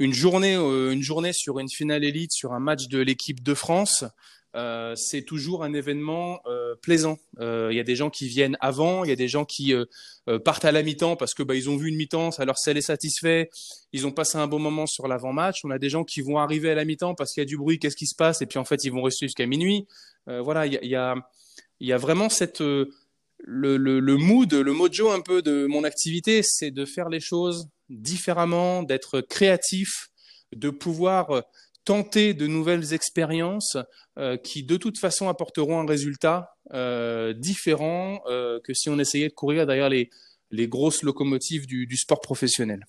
journée, 0.00 0.54
une 0.54 1.02
journée 1.02 1.34
sur 1.34 1.58
une 1.58 1.68
finale 1.68 2.02
élite, 2.02 2.32
sur 2.32 2.54
un 2.54 2.60
match 2.60 2.88
de 2.88 3.00
l'équipe 3.00 3.42
de 3.42 3.52
France, 3.52 4.04
euh, 4.54 4.94
c'est 4.96 5.22
toujours 5.22 5.64
un 5.64 5.72
événement 5.72 6.40
euh, 6.46 6.76
plaisant. 6.80 7.18
Euh, 7.40 7.68
il 7.72 7.76
y 7.76 7.80
a 7.80 7.84
des 7.84 7.96
gens 7.96 8.08
qui 8.08 8.28
viennent 8.28 8.56
avant, 8.60 9.04
il 9.04 9.08
y 9.08 9.12
a 9.12 9.16
des 9.16 9.26
gens 9.26 9.44
qui 9.44 9.74
partent 10.44 10.64
à 10.64 10.72
la 10.72 10.82
mi-temps 10.82 11.16
parce 11.16 11.34
que 11.34 11.42
bah, 11.42 11.54
ils 11.54 11.68
ont 11.68 11.76
vu 11.76 11.88
une 11.88 11.96
mi-temps, 11.96 12.30
ça 12.30 12.44
leur 12.44 12.56
est 12.66 12.80
satisfait, 12.80 13.50
ils 13.92 14.06
ont 14.06 14.12
passé 14.12 14.38
un 14.38 14.46
bon 14.46 14.58
moment 14.58 14.86
sur 14.86 15.08
l'avant-match. 15.08 15.64
On 15.64 15.70
a 15.70 15.78
des 15.78 15.90
gens 15.90 16.04
qui 16.04 16.20
vont 16.20 16.38
arriver 16.38 16.70
à 16.70 16.74
la 16.74 16.84
mi-temps 16.84 17.14
parce 17.14 17.32
qu'il 17.32 17.40
y 17.40 17.46
a 17.46 17.46
du 17.46 17.56
bruit, 17.56 17.78
qu'est-ce 17.78 17.96
qui 17.96 18.06
se 18.06 18.14
passe, 18.14 18.40
et 18.42 18.46
puis 18.46 18.58
en 18.58 18.64
fait 18.64 18.84
ils 18.84 18.92
vont 18.92 19.02
rester 19.02 19.26
jusqu'à 19.26 19.46
minuit. 19.46 19.86
voilà, 20.26 20.66
il 20.66 20.78
y 20.82 20.96
a, 20.96 21.98
vraiment 21.98 22.28
cette 22.28 22.60
le, 22.60 23.76
le 23.76 24.16
mood, 24.16 24.52
le 24.54 24.72
mojo 24.72 25.10
un 25.10 25.20
peu 25.20 25.42
de 25.42 25.66
mon 25.66 25.84
activité, 25.84 26.42
c'est 26.42 26.70
de 26.70 26.84
faire 26.84 27.08
les 27.08 27.20
choses 27.20 27.68
différemment, 27.90 28.82
d'être 28.82 29.20
créatif, 29.20 30.08
de 30.54 30.70
pouvoir 30.70 31.42
tenter 31.84 32.34
de 32.34 32.46
nouvelles 32.46 32.92
expériences 32.92 33.76
euh, 34.18 34.36
qui 34.36 34.62
de 34.62 34.76
toute 34.76 34.98
façon 34.98 35.28
apporteront 35.28 35.80
un 35.80 35.86
résultat 35.86 36.56
euh, 36.72 37.32
différent 37.32 38.20
euh, 38.26 38.60
que 38.64 38.74
si 38.74 38.88
on 38.88 38.98
essayait 38.98 39.28
de 39.28 39.34
courir 39.34 39.66
derrière 39.66 39.88
les, 39.88 40.10
les 40.50 40.68
grosses 40.68 41.02
locomotives 41.02 41.66
du, 41.66 41.86
du 41.86 41.96
sport 41.96 42.20
professionnel. 42.20 42.86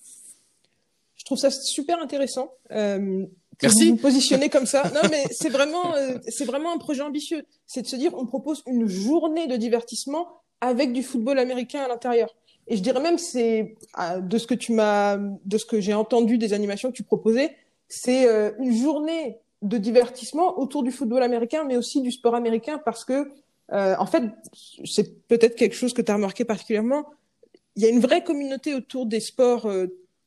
Je 1.16 1.24
trouve 1.24 1.38
ça 1.38 1.50
super 1.50 2.00
intéressant. 2.00 2.52
Euh, 2.70 3.26
Merci. 3.62 3.84
Vous, 3.84 3.96
vous 3.96 4.02
positionnez 4.02 4.48
comme 4.48 4.66
ça. 4.66 4.90
Non, 4.94 5.08
mais 5.10 5.24
c'est 5.30 5.48
vraiment, 5.48 5.94
c'est 6.28 6.44
vraiment 6.44 6.74
un 6.74 6.78
projet 6.78 7.02
ambitieux. 7.02 7.44
C'est 7.66 7.82
de 7.82 7.86
se 7.86 7.96
dire, 7.96 8.12
on 8.14 8.26
propose 8.26 8.62
une 8.66 8.86
journée 8.86 9.46
de 9.46 9.56
divertissement 9.56 10.42
avec 10.60 10.92
du 10.92 11.02
football 11.02 11.38
américain 11.38 11.80
à 11.80 11.88
l'intérieur. 11.88 12.34
Et 12.68 12.76
je 12.76 12.82
dirais 12.82 13.00
même, 13.00 13.18
c'est 13.18 13.76
ah, 13.94 14.20
de 14.20 14.38
ce 14.38 14.46
que 14.46 14.54
tu 14.54 14.72
m'as, 14.72 15.16
de 15.16 15.58
ce 15.58 15.64
que 15.64 15.80
j'ai 15.80 15.94
entendu 15.94 16.36
des 16.36 16.52
animations 16.52 16.90
que 16.90 16.96
tu 16.96 17.04
proposais, 17.04 17.56
c'est 17.88 18.28
euh, 18.28 18.52
une 18.58 18.74
journée 18.74 19.38
de 19.62 19.78
divertissement 19.78 20.58
autour 20.58 20.82
du 20.82 20.90
football 20.90 21.22
américain, 21.22 21.64
mais 21.64 21.76
aussi 21.76 22.00
du 22.02 22.10
sport 22.10 22.34
américain, 22.34 22.80
parce 22.84 23.04
que 23.04 23.28
euh, 23.72 23.94
en 23.98 24.06
fait, 24.06 24.22
c'est 24.84 25.26
peut-être 25.26 25.56
quelque 25.56 25.74
chose 25.74 25.92
que 25.92 26.02
tu 26.02 26.10
as 26.10 26.14
remarqué 26.14 26.44
particulièrement. 26.44 27.04
Il 27.74 27.82
y 27.82 27.86
a 27.86 27.88
une 27.88 28.00
vraie 28.00 28.22
communauté 28.22 28.74
autour 28.74 29.06
des 29.06 29.20
sports 29.20 29.66
euh, 29.66 29.86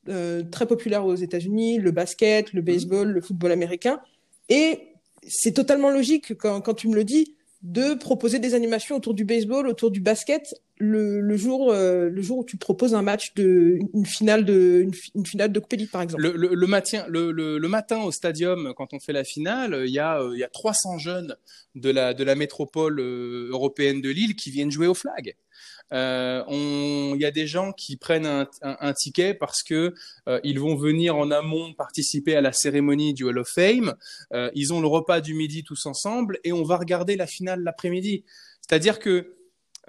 euh, 0.10 0.44
très 0.44 0.68
populaires 0.68 1.06
aux 1.06 1.16
États-Unis, 1.16 1.80
le 1.80 1.92
basket, 1.92 2.54
le 2.54 2.62
baseball, 2.62 3.10
le 3.10 3.22
football 3.22 3.52
américain. 3.52 4.02
Et 4.50 4.94
c'est 5.28 5.54
totalement 5.54 5.90
logique 5.90 6.38
quand, 6.38 6.62
quand 6.62 6.74
tu 6.74 6.88
me 6.88 6.96
le 6.96 7.04
dis 7.04 7.36
de 7.62 7.94
proposer 7.94 8.40
des 8.40 8.54
animations 8.54 8.96
autour 8.96 9.14
du 9.14 9.26
baseball, 9.26 9.68
autour 9.68 9.92
du 9.92 10.00
basket, 10.00 10.56
le, 10.80 11.20
le 11.20 11.38
jour, 11.38 11.72
euh, 11.72 12.10
le 12.10 12.22
jour 12.22 12.40
où 12.40 12.44
tu 12.44 12.58
proposes 12.58 12.96
un 12.96 13.02
match 13.02 13.34
de 13.36 13.78
une 13.94 14.06
finale 14.06 14.46
de 14.46 14.88
une, 15.14 15.26
finale 15.26 15.52
de 15.52 15.60
Coupe 15.60 15.76
par 15.92 16.02
exemple. 16.02 16.24
Le, 16.24 16.32
le, 16.36 16.54
le 16.54 16.68
matin, 16.68 17.06
le, 17.08 17.60
matin 17.68 18.02
au 18.02 18.12
stadium, 18.12 18.74
quand 18.76 18.94
on 18.94 19.00
fait 19.00 19.14
la 19.14 19.24
finale, 19.24 19.84
il 19.86 19.94
y 19.94 20.00
a 20.00 20.22
il 20.34 20.40
y 20.40 20.44
a 20.44 20.50
300 20.50 20.98
jeunes 20.98 21.36
de 21.76 21.90
la 21.92 22.14
de 22.14 22.24
la 22.24 22.36
métropole 22.36 23.00
euh, 23.00 23.50
européenne 23.52 24.02
de 24.02 24.10
Lille 24.10 24.36
qui 24.36 24.52
viennent 24.52 24.72
jouer 24.72 24.88
au 24.88 24.96
flag. 24.96 25.36
Euh, 25.94 26.44
il 26.50 27.20
y 27.20 27.26
a 27.26 27.32
des 27.32 27.48
gens 27.48 27.72
qui 27.72 27.98
prennent 27.98 28.26
un, 28.26 28.48
un, 28.62 28.94
ticket 28.94 29.34
parce 29.34 29.64
que 29.64 29.94
euh, 30.28 30.40
ils 30.44 30.60
vont 30.60 30.76
venir 30.76 31.16
en 31.16 31.32
amont 31.32 31.74
participer 31.74 32.36
à 32.36 32.42
la 32.42 32.54
cérémonie 32.54 33.14
du 33.14 33.24
Hall 33.24 33.40
of 33.40 33.50
Fame. 33.50 33.96
Euh, 34.34 34.52
ils 34.54 34.74
ont 34.74 34.82
le 34.82 34.88
repas 34.88 35.22
du 35.22 35.34
midi 35.34 35.64
tous 35.64 35.86
ensemble 35.86 36.40
et 36.44 36.54
on 36.54 36.64
va 36.64 36.78
regarder 36.78 37.16
la 37.16 37.28
finale 37.28 37.62
l'après-midi. 37.62 38.24
C'est-à-dire 38.62 39.00
que 39.00 39.34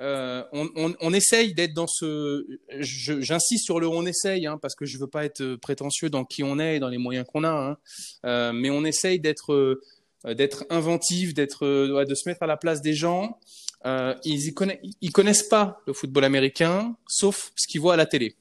euh, 0.01 0.43
on, 0.53 1.13
essaye 1.13 1.55
d'être 1.55 1.75
dans 1.75 1.87
ce. 1.87 2.47
J'insiste 2.79 3.65
sur 3.65 3.81
le 3.81 3.87
on 3.87 4.07
essaye, 4.07 4.47
hein, 4.47 4.59
parce 4.61 4.75
que 4.75 4.87
je 4.87 4.99
veux 4.99 5.07
pas 5.07 5.25
être 5.25 5.57
prétentieux 5.57 6.09
dans 6.09 6.25
qui 6.25 6.43
on 6.43 6.59
est 6.59 6.77
et 6.77 6.79
dans 6.79 6.89
les 6.89 6.99
moyens 6.99 7.27
qu'on 7.31 7.45
a. 7.45 7.51
Hein. 7.51 7.77
Euh, 8.25 8.53
mais 8.53 8.71
on 8.71 8.85
essaye 8.85 9.21
d'être 9.21 9.81
d'être 10.25 10.67
inventif, 10.69 11.33
d'être 11.33 11.67
de 11.67 12.15
se 12.15 12.29
mettre 12.29 12.43
à 12.43 12.47
la 12.47 12.59
place 12.59 12.83
des 12.83 12.93
gens, 12.93 13.39
euh, 13.87 14.15
ils, 14.25 14.49
y 14.49 14.55
connaissent, 14.55 14.79
connaissent 15.13 15.49
pas 15.49 15.81
le 15.87 15.93
football 15.93 16.25
américain, 16.25 16.97
sauf 17.07 17.53
ce 17.57 17.67
qu'ils 17.67 17.81
voient 17.81 17.95
à 17.95 17.97
la 17.97 18.07
télé. 18.07 18.37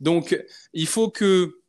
Donc, 0.00 0.38
il 0.72 0.86
faut 0.86 1.08
que, 1.08 1.60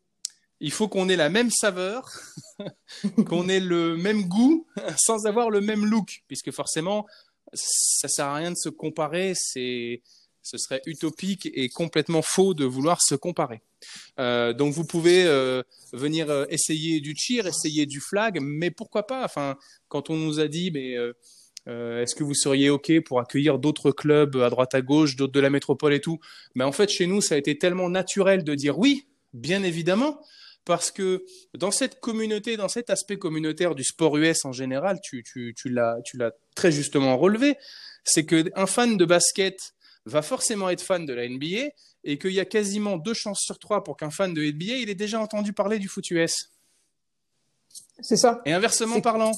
il 0.60 0.72
faut 0.72 0.88
qu'on 0.88 1.08
ait 1.08 1.16
la 1.16 1.30
même 1.30 1.52
saveur, 1.52 2.12
qu'on 3.28 3.48
ait 3.48 3.60
le 3.60 3.96
même 3.96 4.24
goût, 4.24 4.66
sans 4.98 5.26
avoir 5.26 5.50
le 5.50 5.62
même 5.62 5.86
look, 5.86 6.24
puisque 6.28 6.52
forcément, 6.52 7.06
ça 7.54 8.08
sert 8.08 8.26
à 8.26 8.36
rien 8.36 8.52
de 8.52 8.58
se 8.58 8.70
comparer. 8.70 9.34
C'est, 9.36 10.02
ce 10.48 10.58
serait 10.58 10.82
utopique 10.86 11.50
et 11.54 11.70
complètement 11.70 12.22
faux 12.22 12.54
de 12.54 12.66
vouloir 12.66 13.02
se 13.02 13.16
comparer. 13.16 13.62
Euh, 14.20 14.54
donc 14.54 14.74
vous 14.74 14.86
pouvez 14.86 15.26
euh, 15.26 15.62
venir 15.94 16.30
euh, 16.30 16.46
essayer 16.50 17.02
du 17.02 17.16
cheer, 17.16 17.46
essayer 17.46 17.86
du 17.86 18.00
flag, 18.00 18.40
mais 18.42 18.72
pourquoi 18.72 19.06
pas? 19.06 19.24
Enfin, 19.26 19.58
quand 19.90 20.10
on 20.10 20.16
nous 20.16 20.40
a 20.40 20.48
dit, 20.48 20.72
mais 20.72 20.96
est-ce 21.66 22.16
que 22.16 22.24
vous 22.24 22.34
seriez 22.34 22.70
OK 22.70 22.92
pour 23.06 23.20
accueillir 23.20 23.60
d'autres 23.60 23.92
clubs 23.92 24.38
à 24.38 24.50
droite 24.50 24.74
à 24.74 24.82
gauche, 24.82 25.18
d'autres 25.18 25.34
de 25.34 25.40
la 25.42 25.50
métropole 25.50 25.94
et 25.94 26.00
tout? 26.00 26.20
Mais 26.56 26.64
en 26.64 26.72
fait, 26.72 26.90
chez 26.90 27.08
nous, 27.08 27.20
ça 27.20 27.36
a 27.36 27.38
été 27.38 27.58
tellement 27.58 27.90
naturel 27.90 28.46
de 28.46 28.56
dire 28.56 28.80
oui, 28.80 29.08
bien 29.34 29.64
évidemment, 29.64 30.22
parce 30.68 30.92
que 30.92 31.24
dans 31.54 31.72
cette 31.72 32.02
communauté, 32.02 32.58
dans 32.58 32.68
cet 32.68 32.90
aspect 32.90 33.18
communautaire 33.18 33.74
du 33.74 33.86
sport 33.86 34.18
US 34.18 34.44
en 34.44 34.52
général, 34.52 35.00
tu, 35.02 35.24
tu, 35.24 35.56
tu 35.56 35.70
l'as 35.70 36.32
très 36.56 36.74
justement 36.74 37.18
relevé, 37.18 37.58
c'est 38.04 38.26
qu'un 38.26 38.66
fan 38.68 38.98
de 38.98 39.06
basket 39.06 39.74
va 40.06 40.22
forcément 40.22 40.70
être 40.70 40.82
fan 40.82 41.06
de 41.06 41.14
la 41.14 41.28
NBA 41.28 41.70
et 42.04 42.20
qu'il 42.20 42.34
y 42.34 42.42
a 42.42 42.46
quasiment 42.46 42.98
deux 42.98 43.14
chances 43.14 43.40
sur 43.42 43.60
trois 43.60 43.84
pour 43.84 43.96
qu'un 43.96 44.12
fan 44.12 44.34
de 44.34 44.42
NBA, 44.42 44.76
il 44.76 44.90
ait 44.90 44.96
déjà 44.96 45.22
entendu 45.22 45.54
parler 45.54 45.80
du 45.80 45.88
foot 45.88 46.12
US. 46.12 46.52
C'est 48.02 48.18
ça. 48.18 48.42
Et 48.46 48.52
inversement 48.52 49.00
parlant. 49.00 49.32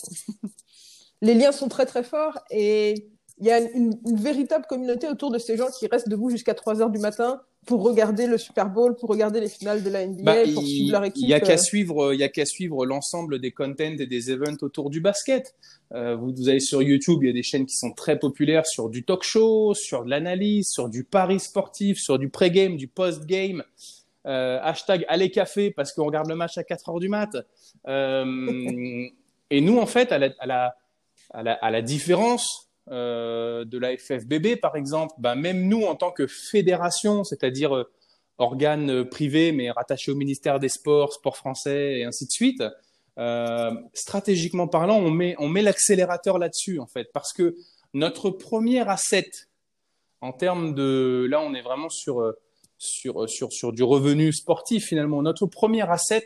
les 1.22 1.36
liens 1.36 1.52
sont 1.52 1.70
très 1.70 1.86
très 1.86 2.04
forts 2.04 2.39
et 2.50 3.08
il 3.38 3.46
y 3.46 3.52
a 3.52 3.60
une, 3.60 4.00
véritable 4.15 4.65
communauté 4.65 5.08
autour 5.08 5.30
de 5.30 5.38
ces 5.38 5.58
gens 5.58 5.68
qui 5.78 5.86
restent 5.86 6.10
debout 6.10 6.32
jusqu'à 6.32 6.56
3 6.56 6.82
heures 6.82 6.89
du 6.89 7.00
matin 7.00 7.42
pour 7.65 7.84
regarder 7.84 8.26
le 8.26 8.38
Super 8.38 8.69
Bowl, 8.69 8.95
pour 8.95 9.10
regarder 9.10 9.39
les 9.39 9.50
finales 9.50 9.84
de 9.84 9.89
la 9.89 10.06
NBA, 10.06 10.24
bah, 10.24 10.36
pour 10.54 10.63
suivre 10.63 10.91
leur 10.93 11.04
équipe. 11.04 11.24
Il 11.24 11.30
y 11.30 11.34
a 11.34 11.39
qu'à 11.39 11.54
euh. 11.54 11.58
suivre, 11.58 12.13
il 12.13 12.19
y 12.19 12.24
a 12.24 12.30
qu'à 12.30 12.45
suivre 12.45 12.86
l'ensemble 12.86 13.39
des 13.39 13.52
contents 13.52 13.95
et 14.00 14.08
des 14.08 14.32
events 14.32 14.58
autour 14.62 14.89
du 14.89 15.02
basket. 15.02 15.56
Euh, 15.93 16.15
vous, 16.15 16.34
vous 16.36 16.50
allez 16.50 16.60
sur 16.60 16.82
YouTube, 16.82 17.19
il 17.22 17.28
y 17.28 17.30
a 17.30 17.34
des 17.34 17.43
chaînes 17.43 17.65
qui 17.65 17.76
sont 17.76 17.91
très 17.91 18.17
populaires 18.17 18.65
sur 18.65 18.89
du 18.89 19.04
talk 19.04 19.24
show, 19.24 19.74
sur 19.74 20.04
de 20.04 20.10
l'analyse, 20.10 20.69
sur 20.69 20.89
du 20.89 21.04
pari 21.04 21.39
sportif, 21.39 22.00
sur 22.00 22.17
du 22.17 22.30
pré-game, 22.30 22.78
du 22.78 22.88
post-game. 22.88 23.63
Euh, 24.26 24.60
hashtag 24.62 25.06
allez 25.08 25.32
café 25.32 25.72
parce 25.72 25.93
qu'on 25.93 26.06
regarde 26.06 26.28
le 26.28 26.36
match 26.36 26.58
à 26.58 26.63
4 26.63 26.89
heures 26.89 27.00
du 27.00 27.10
mat. 27.10 27.36
Euh, 27.88 29.08
et 29.50 29.62
nous, 29.62 29.78
en 29.78 29.86
fait, 29.86 30.12
à 30.12 30.17
la, 30.17 30.30
à 30.39 30.45
la 30.45 30.76
à 31.32 31.43
la, 31.43 31.54
à 31.54 31.72
la 31.72 31.82
différence 31.82 32.68
euh, 32.91 33.65
de 33.65 33.78
la 33.78 33.95
FFBB, 33.97 34.60
par 34.60 34.75
exemple, 34.75 35.13
bah, 35.17 35.36
même 35.36 35.67
nous, 35.67 35.84
en 35.84 35.95
tant 35.95 36.12
que 36.12 36.28
fédération, 36.28 37.23
c'est-à-dire 37.23 37.75
euh, 37.75 37.91
organe 38.38 39.04
privé, 39.06 39.52
mais 39.52 39.69
rattaché 39.69 40.12
au 40.12 40.15
ministère 40.15 40.60
des 40.60 40.69
Sports, 40.69 41.13
Sport 41.13 41.38
français, 41.38 41.99
et 41.99 42.06
ainsi 42.06 42.25
de 42.25 42.32
suite, 42.32 42.63
euh, 43.19 43.71
stratégiquement 43.93 44.67
parlant, 44.67 44.97
on 44.97 45.12
met, 45.12 45.36
on 45.39 45.49
met 45.49 45.62
l'accélérateur 45.62 46.39
là-dessus, 46.39 46.80
en 46.80 46.88
fait, 46.88 47.10
parce 47.13 47.34
que 47.34 47.56
notre 47.93 48.30
premier 48.30 48.88
asset, 48.88 49.30
en 50.21 50.32
termes 50.32 50.73
de... 50.73 51.28
Là, 51.30 51.41
on 51.41 51.54
est 51.54 51.62
vraiment 51.62 51.89
sur, 51.89 52.21
euh, 52.21 52.38
sur, 52.78 53.23
euh, 53.23 53.28
sur, 53.28 53.52
sur 53.52 53.73
du 53.73 53.84
revenu 53.84 54.32
sportif, 54.32 54.86
finalement. 54.86 55.21
Notre 55.21 55.45
premier 55.47 55.89
asset, 55.89 56.25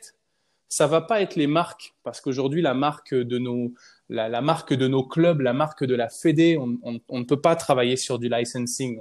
ça 0.70 0.88
va 0.88 1.02
pas 1.02 1.22
être 1.22 1.36
les 1.36 1.48
marques, 1.48 1.94
parce 2.04 2.20
qu'aujourd'hui, 2.20 2.62
la 2.62 2.74
marque 2.74 3.14
de 3.14 3.38
nos 3.38 3.74
la, 4.10 4.42
marque 4.42 4.74
de 4.74 4.88
nos 4.88 5.04
clubs, 5.04 5.42
la 5.42 5.54
marque 5.54 5.84
de 5.84 5.96
la 5.96 6.10
Fédé, 6.10 6.58
on, 6.58 7.18
ne 7.20 7.24
peut 7.24 7.42
pas 7.42 7.56
travailler 7.56 7.96
sur 7.96 8.20
du 8.20 8.30
licensing. 8.30 9.00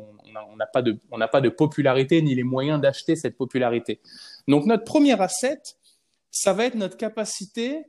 On 0.51 0.57
n'a 0.57 0.67
pas, 0.67 0.83
de, 0.83 0.99
pas 1.31 1.41
de 1.41 1.49
popularité 1.49 2.23
ni 2.23 2.35
les 2.35 2.45
moyens 2.45 2.81
d'acheter 2.81 3.17
cette 3.17 3.37
popularité. 3.37 4.01
Donc 4.49 4.65
notre 4.65 4.85
premier 4.85 5.21
asset, 5.21 5.61
ça 6.31 6.53
va 6.53 6.65
être 6.65 6.77
notre 6.77 6.97
capacité 6.97 7.85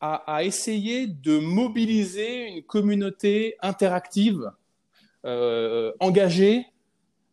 à, 0.00 0.44
essayer 0.44 1.06
de 1.06 1.38
mobiliser 1.38 2.48
une 2.48 2.62
communauté 2.62 3.56
interactive, 3.62 4.50
euh, 5.24 5.92
engagée, 5.98 6.66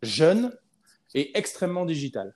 jeune 0.02 0.58
et 1.14 1.38
extrêmement 1.38 1.86
digitale 1.86 2.34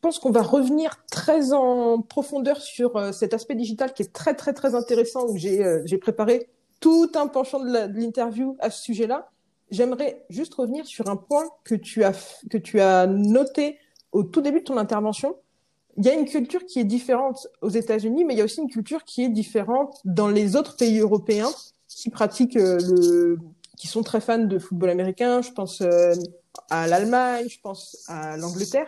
pense 0.00 0.18
qu'on 0.18 0.30
va 0.30 0.42
revenir 0.42 1.04
très 1.10 1.52
en 1.52 2.00
profondeur 2.00 2.60
sur 2.60 2.96
euh, 2.96 3.12
cet 3.12 3.34
aspect 3.34 3.54
digital 3.54 3.92
qui 3.92 4.02
est 4.02 4.12
très 4.12 4.34
très 4.34 4.52
très 4.52 4.74
intéressant 4.74 5.26
où 5.26 5.36
j'ai 5.36 5.64
euh, 5.64 5.82
j'ai 5.84 5.98
préparé 5.98 6.48
tout 6.80 7.10
un 7.14 7.26
penchant 7.26 7.60
de 7.60 7.98
l'interview 7.98 8.56
à 8.60 8.70
ce 8.70 8.82
sujet-là. 8.82 9.28
J'aimerais 9.70 10.24
juste 10.30 10.54
revenir 10.54 10.86
sur 10.86 11.08
un 11.08 11.16
point 11.16 11.44
que 11.64 11.74
tu 11.74 12.02
as 12.04 12.12
que 12.50 12.58
tu 12.58 12.80
as 12.80 13.06
noté 13.06 13.78
au 14.12 14.22
tout 14.22 14.40
début 14.40 14.60
de 14.60 14.64
ton 14.64 14.76
intervention. 14.76 15.36
Il 15.96 16.06
y 16.06 16.08
a 16.08 16.14
une 16.14 16.24
culture 16.24 16.64
qui 16.64 16.80
est 16.80 16.84
différente 16.84 17.48
aux 17.60 17.68
États-Unis, 17.68 18.24
mais 18.24 18.34
il 18.34 18.38
y 18.38 18.40
a 18.40 18.44
aussi 18.44 18.60
une 18.60 18.70
culture 18.70 19.04
qui 19.04 19.24
est 19.24 19.28
différente 19.28 20.00
dans 20.04 20.28
les 20.28 20.56
autres 20.56 20.76
pays 20.76 20.98
européens 20.98 21.50
qui 21.88 22.10
pratiquent 22.10 22.56
euh, 22.56 22.78
le 22.80 23.38
qui 23.76 23.86
sont 23.86 24.02
très 24.02 24.20
fans 24.20 24.38
de 24.38 24.58
football 24.58 24.90
américain. 24.90 25.40
Je 25.40 25.52
pense 25.52 25.82
à 26.68 26.86
l'Allemagne, 26.86 27.48
je 27.48 27.58
pense 27.62 28.04
à 28.08 28.36
l'Angleterre. 28.36 28.86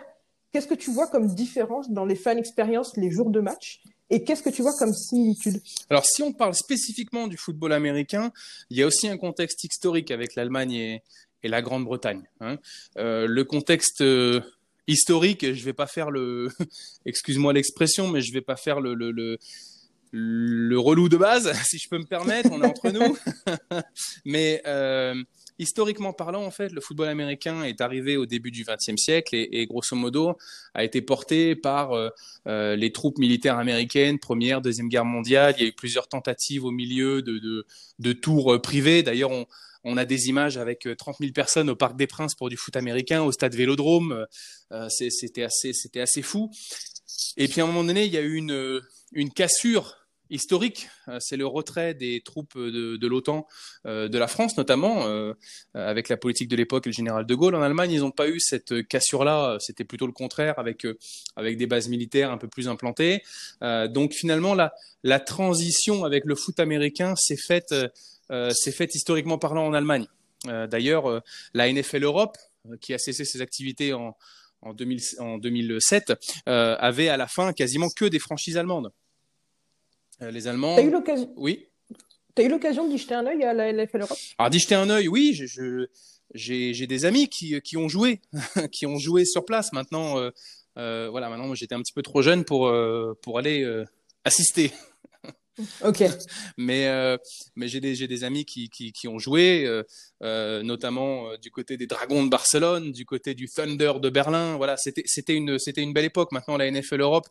Qu'est-ce 0.53 0.67
que 0.67 0.75
tu 0.75 0.91
vois 0.91 1.07
comme 1.07 1.27
différence 1.33 1.89
dans 1.89 2.05
les 2.05 2.15
fan 2.15 2.37
expériences 2.37 2.95
les 2.95 3.09
jours 3.09 3.31
de 3.31 3.39
match 3.39 3.81
et 4.11 4.23
qu'est-ce 4.23 4.43
que 4.43 4.51
tu 4.51 4.61
vois 4.61 4.73
comme 4.77 4.93
similitude? 4.93 5.59
Alors, 5.89 6.05
si 6.05 6.21
on 6.21 6.31
parle 6.31 6.53
spécifiquement 6.53 7.27
du 7.27 7.37
football 7.37 7.73
américain, 7.73 8.31
il 8.69 8.77
y 8.77 8.83
a 8.83 8.85
aussi 8.85 9.07
un 9.07 9.17
contexte 9.17 9.63
historique 9.63 10.11
avec 10.11 10.35
l'Allemagne 10.35 10.73
et, 10.73 11.01
la 11.43 11.63
Grande-Bretagne. 11.63 12.21
Hein. 12.39 12.57
Euh, 12.97 13.25
le 13.27 13.43
contexte 13.43 14.01
euh, 14.01 14.39
historique, 14.87 15.53
je 15.53 15.65
vais 15.65 15.73
pas 15.73 15.87
faire 15.87 16.11
le, 16.11 16.49
excuse-moi 17.05 17.51
l'expression, 17.51 18.07
mais 18.07 18.21
je 18.21 18.31
vais 18.31 18.41
pas 18.41 18.55
faire 18.55 18.79
le 18.79 19.37
relou 20.77 21.09
de 21.09 21.17
base, 21.17 21.51
si 21.65 21.79
je 21.79 21.89
peux 21.89 21.97
me 21.97 22.05
permettre, 22.05 22.49
on 22.51 22.61
est 22.61 22.67
entre 22.67 22.91
nous. 22.91 23.17
mais 24.25 24.61
euh, 24.67 25.15
historiquement 25.63 26.13
parlant, 26.13 26.45
en 26.45 26.51
fait, 26.51 26.71
le 26.71 26.81
football 26.81 27.07
américain 27.07 27.63
est 27.63 27.81
arrivé 27.81 28.17
au 28.17 28.25
début 28.25 28.51
du 28.51 28.63
XXe 28.63 29.01
siècle 29.01 29.35
et, 29.35 29.65
grosso 29.65 29.95
modo 29.95 30.37
a 30.73 30.83
été 30.83 31.01
porté 31.01 31.55
par 31.55 31.93
euh, 31.93 32.09
euh, 32.47 32.75
les 32.75 32.91
troupes 32.91 33.17
militaires 33.17 33.57
américaines, 33.57 34.19
première, 34.19 34.61
deuxième 34.61 34.89
guerre 34.89 35.05
mondiale. 35.05 35.55
Il 35.57 35.63
y 35.63 35.65
a 35.65 35.69
eu 35.69 35.73
plusieurs 35.73 36.07
tentatives 36.07 36.65
au 36.65 36.71
milieu 36.71 37.21
de, 37.21 38.13
tours 38.13 38.53
euh, 38.53 38.61
privés. 38.61 39.01
D'ailleurs, 39.01 39.31
on, 39.83 39.97
a 39.97 40.05
des 40.05 40.29
images 40.29 40.57
avec 40.57 40.87
30 40.97 41.17
000 41.19 41.31
personnes 41.31 41.69
au 41.69 41.75
Parc 41.75 41.95
des 41.97 42.07
Princes 42.07 42.35
pour 42.35 42.49
du 42.49 42.57
foot 42.57 42.75
américain, 42.75 43.23
au 43.23 43.31
stade 43.31 43.55
Vélodrome. 43.55 44.25
C'était 44.89 45.43
assez, 45.43 46.21
fou. 46.21 46.51
Et 47.37 47.47
puis 47.47 47.61
à 47.61 47.63
un 47.63 47.67
moment 47.67 47.83
donné, 47.83 48.05
il 48.05 48.13
y 48.13 48.17
a 48.17 48.21
eu 48.21 48.35
une 48.35 49.33
cassure 49.33 50.02
historique. 50.33 50.89
Euh, 51.07 51.17
c'est 51.19 51.37
le 51.37 51.45
retrait 51.45 51.93
des 51.93 52.21
troupes 52.21 52.57
de, 52.57 53.07
l'OTAN, 53.07 53.47
euh, 53.85 54.07
de 54.07 54.17
la 54.17 54.27
France 54.27 54.57
notamment, 54.57 55.05
euh, 55.05 55.33
avec 55.73 56.09
la 56.09 56.17
politique 56.17 56.49
de 56.49 56.55
l'époque 56.55 56.87
et 56.87 56.89
le 56.89 56.93
général 56.93 57.25
de 57.25 57.35
Gaulle. 57.35 57.55
En 57.55 57.61
Allemagne, 57.61 57.91
ils 57.91 58.01
n'ont 58.01 58.11
pas 58.11 58.27
eu 58.27 58.39
cette 58.39 58.87
cassure-là. 58.87 59.57
C'était 59.59 59.83
plutôt 59.83 60.07
le 60.07 60.11
contraire, 60.11 60.57
avec 60.57 60.85
avec 61.35 61.57
des 61.57 61.67
bases 61.67 61.87
militaires 61.87 62.31
un 62.31 62.37
peu 62.37 62.47
plus 62.47 62.67
implantées. 62.67 63.21
donc 63.61 64.13
finalement, 64.13 64.55
la, 64.55 65.19
transition 65.19 66.03
avec 66.03 66.25
le 66.25 66.35
foot 66.35 66.59
américain 66.59 67.15
s'est 67.15 67.37
faite, 67.37 67.73
faite 68.29 68.95
historiquement 68.95 69.37
parlant 69.37 69.67
en 69.67 69.73
Allemagne. 69.73 70.07
D'ailleurs, 70.45 71.21
la 71.53 71.71
NFL 71.71 72.03
Europe, 72.03 72.37
qui 72.81 72.93
a 72.93 72.97
cessé 72.97 73.23
ses 73.25 73.41
activités 73.41 73.93
en, 73.93 74.15
2007, 74.73 76.13
avait 76.45 77.09
à 77.09 77.17
la 77.17 77.27
fin 77.27 77.53
quasiment 77.53 77.89
que 77.89 78.05
des 78.05 78.19
franchises 78.19 78.57
allemandes. 78.57 78.91
Euh, 80.21 80.31
les 80.31 80.47
Allemands. 80.47 80.75
T'as 80.75 80.83
eu 80.83 80.91
l'occasion. 80.91 81.33
Oui. 81.35 81.67
T'as 82.35 82.43
eu 82.43 82.49
l'occasion 82.49 82.87
d'y 82.87 82.97
jeter 82.97 83.15
un 83.15 83.25
œil 83.25 83.43
à 83.43 83.53
la 83.53 83.71
LFL 83.71 84.01
Europe? 84.01 84.17
Alors 84.37 84.49
d'y 84.49 84.59
jeter 84.59 84.75
un 84.75 84.89
œil, 84.89 85.07
oui. 85.07 85.39
j'ai 86.33 86.87
des 86.87 87.05
amis 87.05 87.29
qui, 87.29 87.59
qui, 87.61 87.77
ont 87.77 87.87
joué, 87.87 88.21
qui 88.71 88.85
ont 88.85 88.97
joué 88.97 89.25
sur 89.25 89.45
place. 89.45 89.71
Maintenant, 89.71 90.17
euh, 90.19 90.31
euh, 90.77 91.07
voilà, 91.09 91.29
maintenant 91.29 91.53
j'étais 91.53 91.75
un 91.75 91.81
petit 91.81 91.93
peu 91.93 92.01
trop 92.01 92.21
jeune 92.21 92.43
pour 92.43 92.73
pour 93.21 93.37
aller 93.37 93.83
assister. 94.23 94.71
Ok. 95.83 96.03
mais 96.57 96.87
mais 97.55 97.67
j'ai 97.67 97.79
des 97.79 98.23
amis 98.23 98.43
qui 98.43 98.71
qui, 98.71 98.91
qui 98.91 99.07
ont 99.07 99.19
joué, 99.19 99.69
notamment 100.19 101.37
du 101.37 101.51
côté 101.51 101.77
des 101.77 101.85
Dragons 101.85 102.23
de 102.23 102.29
Barcelone, 102.29 102.91
du 102.91 103.05
côté 103.05 103.35
du 103.35 103.47
Thunder 103.47 103.93
de 104.01 104.09
Berlin. 104.09 104.57
Voilà, 104.57 104.77
c'était 104.77 105.03
c'était 105.05 105.35
une 105.35 105.59
c'était 105.59 105.83
une 105.83 105.93
belle 105.93 106.05
époque. 106.05 106.31
Maintenant 106.31 106.57
la 106.57 106.71
NFL 106.71 107.01
Europe 107.01 107.27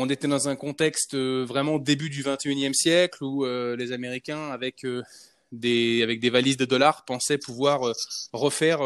on 0.00 0.08
était 0.08 0.28
dans 0.28 0.48
un 0.48 0.56
contexte 0.56 1.14
euh, 1.14 1.44
vraiment 1.46 1.78
début 1.78 2.08
du 2.08 2.22
21e 2.22 2.72
siècle 2.72 3.22
où 3.22 3.44
euh, 3.44 3.76
les 3.76 3.92
Américains, 3.92 4.50
avec 4.50 4.84
euh, 4.84 5.02
des, 5.52 6.02
avec 6.02 6.20
des 6.20 6.30
valises 6.30 6.56
de 6.56 6.64
dollars, 6.64 7.04
pensaient 7.04 7.36
pouvoir 7.36 7.92
refaire 8.32 8.78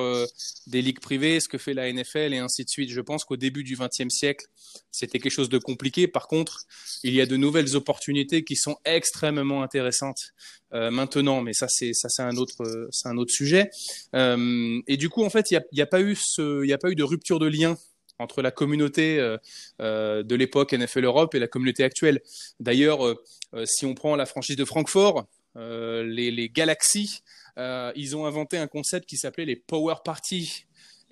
des 0.66 0.80
ligues 0.80 0.98
privées, 0.98 1.38
ce 1.38 1.46
que 1.46 1.58
fait 1.58 1.74
la 1.74 1.92
NFL 1.92 2.32
et 2.32 2.38
ainsi 2.38 2.64
de 2.64 2.70
suite. 2.70 2.90
Je 2.90 3.02
pense 3.02 3.24
qu'au 3.24 3.36
début 3.36 3.64
du 3.64 3.76
20e 3.76 4.08
siècle, 4.08 4.46
c'était 4.90 5.18
quelque 5.18 5.30
chose 5.30 5.50
de 5.50 5.58
compliqué. 5.58 6.08
Par 6.08 6.26
contre, 6.26 6.62
il 7.02 7.12
y 7.12 7.20
a 7.20 7.26
de 7.26 7.36
nouvelles 7.36 7.76
opportunités 7.76 8.44
qui 8.44 8.56
sont 8.56 8.76
extrêmement 8.86 9.62
intéressantes 9.62 10.32
maintenant, 10.72 11.42
mais 11.42 11.52
ça 11.52 11.66
c'est 11.68 11.92
ça 11.92 12.08
c'est 12.08 12.22
un 12.22 12.36
autre 12.38 12.88
c'est 12.90 13.08
un 13.08 13.18
autre 13.18 13.32
sujet. 13.32 13.68
et 14.14 14.96
du 14.96 15.10
coup, 15.10 15.22
en 15.22 15.28
fait, 15.28 15.50
il 15.50 15.54
n'y 15.54 15.58
a, 15.58 15.84
a, 15.84 16.00
il 16.00 16.72
a 16.72 16.78
pas 16.78 16.90
eu 16.90 16.94
de 16.94 17.04
rupture 17.04 17.40
de 17.40 17.46
lien 17.46 17.76
entre 18.18 18.42
la 18.42 18.50
communauté 18.50 19.18
euh, 19.18 19.36
euh, 19.80 20.22
de 20.22 20.34
l'époque 20.34 20.72
NFL 20.72 21.04
Europe 21.04 21.34
et 21.34 21.38
la 21.38 21.48
communauté 21.48 21.84
actuelle. 21.84 22.20
D'ailleurs, 22.60 23.06
euh, 23.06 23.16
si 23.64 23.86
on 23.86 23.94
prend 23.94 24.16
la 24.16 24.26
franchise 24.26 24.56
de 24.56 24.64
Francfort, 24.64 25.26
les, 25.56 26.32
les 26.32 26.48
Galaxies, 26.48 27.22
ils 27.56 28.16
ont 28.16 28.26
inventé 28.26 28.58
un 28.58 28.66
concept 28.66 29.08
qui 29.08 29.16
s'appelait 29.16 29.44
les 29.44 29.54
Power 29.54 29.94
Party. 30.04 30.66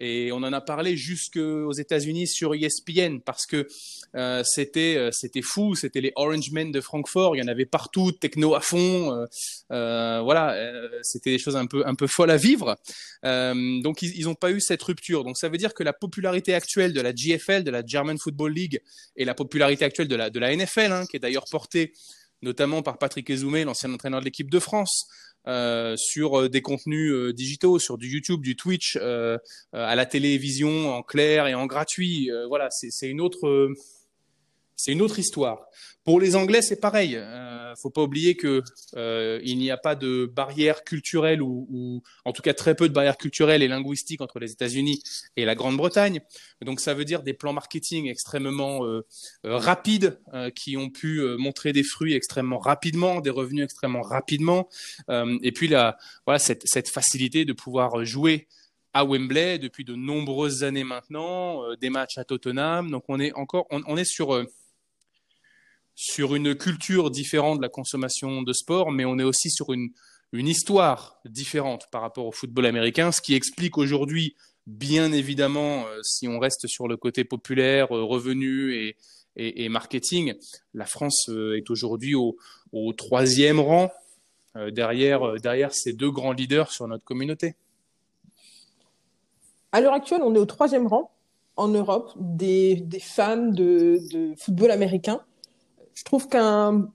Et 0.05 0.33
on 0.33 0.39
en 0.39 0.53
a 0.53 0.61
parlé 0.61 0.97
jusqu'aux 0.97 1.73
États-Unis 1.73 2.27
sur 2.27 2.57
ESPN 2.57 3.21
parce 3.21 3.47
que 3.47 3.69
euh, 4.17 4.43
c'était 4.45 4.97
euh, 4.97 5.11
c'était 5.13 5.43
fou, 5.43 5.77
c'était 5.77 6.01
les 6.01 6.11
Orange 6.17 6.51
Men 6.51 6.73
de 6.73 6.81
Francfort, 6.81 7.37
il 7.37 7.39
y 7.39 7.43
en 7.43 7.47
avait 7.47 7.67
partout, 7.67 8.11
techno 8.11 8.57
à 8.57 8.61
fond, 8.61 9.25
euh, 9.71 10.21
voilà, 10.25 10.59
c'était 11.03 11.31
des 11.31 11.39
choses 11.39 11.55
un 11.55 11.67
peu 11.67 11.87
un 11.87 11.95
peu 11.95 12.09
folles 12.09 12.33
à 12.33 12.37
vivre. 12.37 12.77
donc 13.23 14.03
ils 14.03 14.25
n'ont 14.25 14.35
pas 14.35 14.51
eu 14.51 14.61
cette 14.61 14.83
rupture. 14.83 15.23
Donc 15.23 15.39
ça 15.39 15.49
veut 15.49 15.57
dire 15.57 15.73
que 15.73 15.85
la 15.85 15.93
popularité 15.93 16.53
actuelle 16.53 16.93
de 16.93 17.01
la 17.01 17.13
GFL, 17.15 17.63
de 17.63 17.71
la 17.71 17.87
German 17.87 18.19
Football 18.19 18.53
League, 18.53 18.81
et 19.15 19.25
la 19.25 19.35
popularité 19.35 19.85
actuelle 19.85 20.09
de 20.09 20.17
la 20.17 20.31
de 20.31 20.41
la 20.41 20.57
NFL, 20.57 20.91
hein, 20.91 21.07
qui 21.09 21.17
est 21.17 21.21
d'ailleurs 21.21 21.47
portée 21.49 21.93
notamment 22.43 22.83
par 22.83 22.99
Patrick 22.99 23.31
Ezoumé, 23.31 23.63
l'ancien 23.63 23.93
entraîneur 23.93 24.19
de 24.19 24.25
l'équipe 24.25 24.51
de 24.51 24.59
France, 24.59 25.07
euh, 25.49 25.97
sur 25.97 26.39
euh, 26.39 26.49
des 26.49 26.63
contenus 26.63 27.11
euh, 27.11 27.33
digitaux, 27.33 27.81
sur 27.81 27.99
du 27.99 28.09
YouTube, 28.09 28.43
du 28.43 28.55
Twitch, 28.55 28.97
à 28.97 29.95
la 29.97 30.07
télévision 30.07 30.95
en 30.95 31.03
clair 31.03 31.47
et 31.47 31.55
en 31.55 31.67
gratuit. 31.67 32.31
voilà, 32.49 32.69
c'est 32.71 33.09
une 33.09 33.21
autre, 33.21 33.71
c'est 34.77 34.93
une 34.93 35.03
autre 35.03 35.19
histoire. 35.19 35.67
Pour 36.05 36.19
les 36.19 36.35
Anglais, 36.35 36.63
c'est 36.63 36.81
pareil. 36.81 37.15
Euh, 37.17 37.75
faut 37.81 37.91
pas 37.91 38.03
oublier 38.03 38.35
que 38.35 38.63
euh, 38.97 39.41
il 39.45 39.59
n'y 39.59 39.71
a 39.71 39.77
pas 39.77 39.95
de 39.95 40.27
barrière 40.27 40.83
culturelle 40.83 41.41
ou, 41.41 42.03
en 42.25 42.33
tout 42.33 42.43
cas 42.43 42.55
très 42.55 42.75
peu 42.75 42.89
de 42.89 42.93
barrières 42.93 43.17
culturelles 43.17 43.63
et 43.63 43.69
linguistiques 43.69 44.21
entre 44.21 44.41
les 44.41 44.51
États-Unis 44.51 45.01
et 45.37 45.45
la 45.45 45.55
Grande-Bretagne. 45.55 46.21
Donc 46.61 46.81
ça 46.81 46.95
veut 46.95 47.05
dire 47.05 47.23
des 47.23 47.35
plans 47.35 47.53
marketing 47.53 48.09
extrêmement 48.09 48.85
euh, 48.85 49.07
euh 49.47 49.57
rapides 49.57 50.19
qui 50.57 50.77
ont 50.77 50.91
pu 50.91 51.21
montrer 51.39 51.73
des 51.73 51.83
fruits 51.83 52.15
extrêmement 52.15 52.59
rapidement, 52.59 53.21
des 53.21 53.31
revenus 53.31 53.65
extrêmement 53.65 54.03
rapidement. 54.03 54.69
et 55.09 55.53
puis 55.53 55.69
là, 55.69 55.99
voilà 56.27 56.39
cette, 56.39 56.89
facilité 56.89 57.45
de 57.45 57.53
pouvoir 57.53 58.05
jouer 58.05 58.49
à 58.93 59.05
Wembley 59.05 59.59
depuis 59.59 59.85
de 59.85 59.95
nombreuses 59.95 60.65
années 60.65 60.85
maintenant, 60.85 61.63
des 61.77 61.91
matchs 61.91 62.19
à 62.19 62.25
Tottenham. 62.25 62.91
Donc 62.91 63.05
on 63.09 63.21
est 63.21 63.33
encore, 63.35 63.67
on 63.71 63.97
est 63.97 64.05
sur 64.05 64.45
sur 65.95 66.35
une 66.35 66.55
culture 66.55 67.11
différente 67.11 67.59
de 67.59 67.63
la 67.63 67.69
consommation 67.69 68.43
de 68.43 68.53
sport, 68.53 68.91
mais 68.91 69.05
on 69.05 69.19
est 69.19 69.25
aussi 69.25 69.51
sur 69.51 69.73
une, 69.73 69.91
histoire 70.33 71.21
différente 71.27 71.89
par 71.91 72.01
rapport 72.01 72.27
au 72.27 72.33
football 72.33 72.65
américain, 72.65 73.13
ce 73.13 73.21
qui 73.21 73.35
explique 73.35 73.77
aujourd'hui, 73.77 74.35
bien 74.67 75.13
évidemment, 75.13 75.85
euh, 75.87 76.01
si 76.03 76.27
on 76.27 76.39
reste 76.39 76.67
sur 76.69 76.89
le 76.89 76.97
côté 76.97 77.25
populaire, 77.25 77.95
euh, 77.95 78.03
revenu 78.03 78.75
et, 78.75 78.97
et, 79.37 79.65
et, 79.65 79.69
marketing, 79.69 80.33
la 80.73 80.87
France 80.87 81.27
euh, 81.29 81.59
est 81.59 81.69
aujourd'hui 81.69 82.15
au, 82.15 82.37
troisième 82.97 83.61
rang 83.61 83.91
derrière, 84.71 85.35
derrière 85.35 85.75
ces 85.75 85.93
deux 85.93 86.11
grands 86.11 86.33
leaders 86.33 86.73
sur 86.73 86.89
notre 86.89 87.05
communauté. 87.05 87.55
À 89.73 89.83
l'heure 89.83 89.93
actuelle, 89.93 90.23
on 90.23 90.35
est 90.35 90.39
au 90.39 90.47
troisième 90.47 90.87
rang 90.87 91.11
en 91.57 91.69
Europe 91.69 92.13
des, 92.17 92.77
des 92.77 93.01
fans 93.01 93.37
de, 93.37 93.99
de 94.11 94.35
football 94.39 94.71
américain 94.71 95.23
je 95.95 96.05
trouve 96.05 96.29
qu'un 96.29 96.89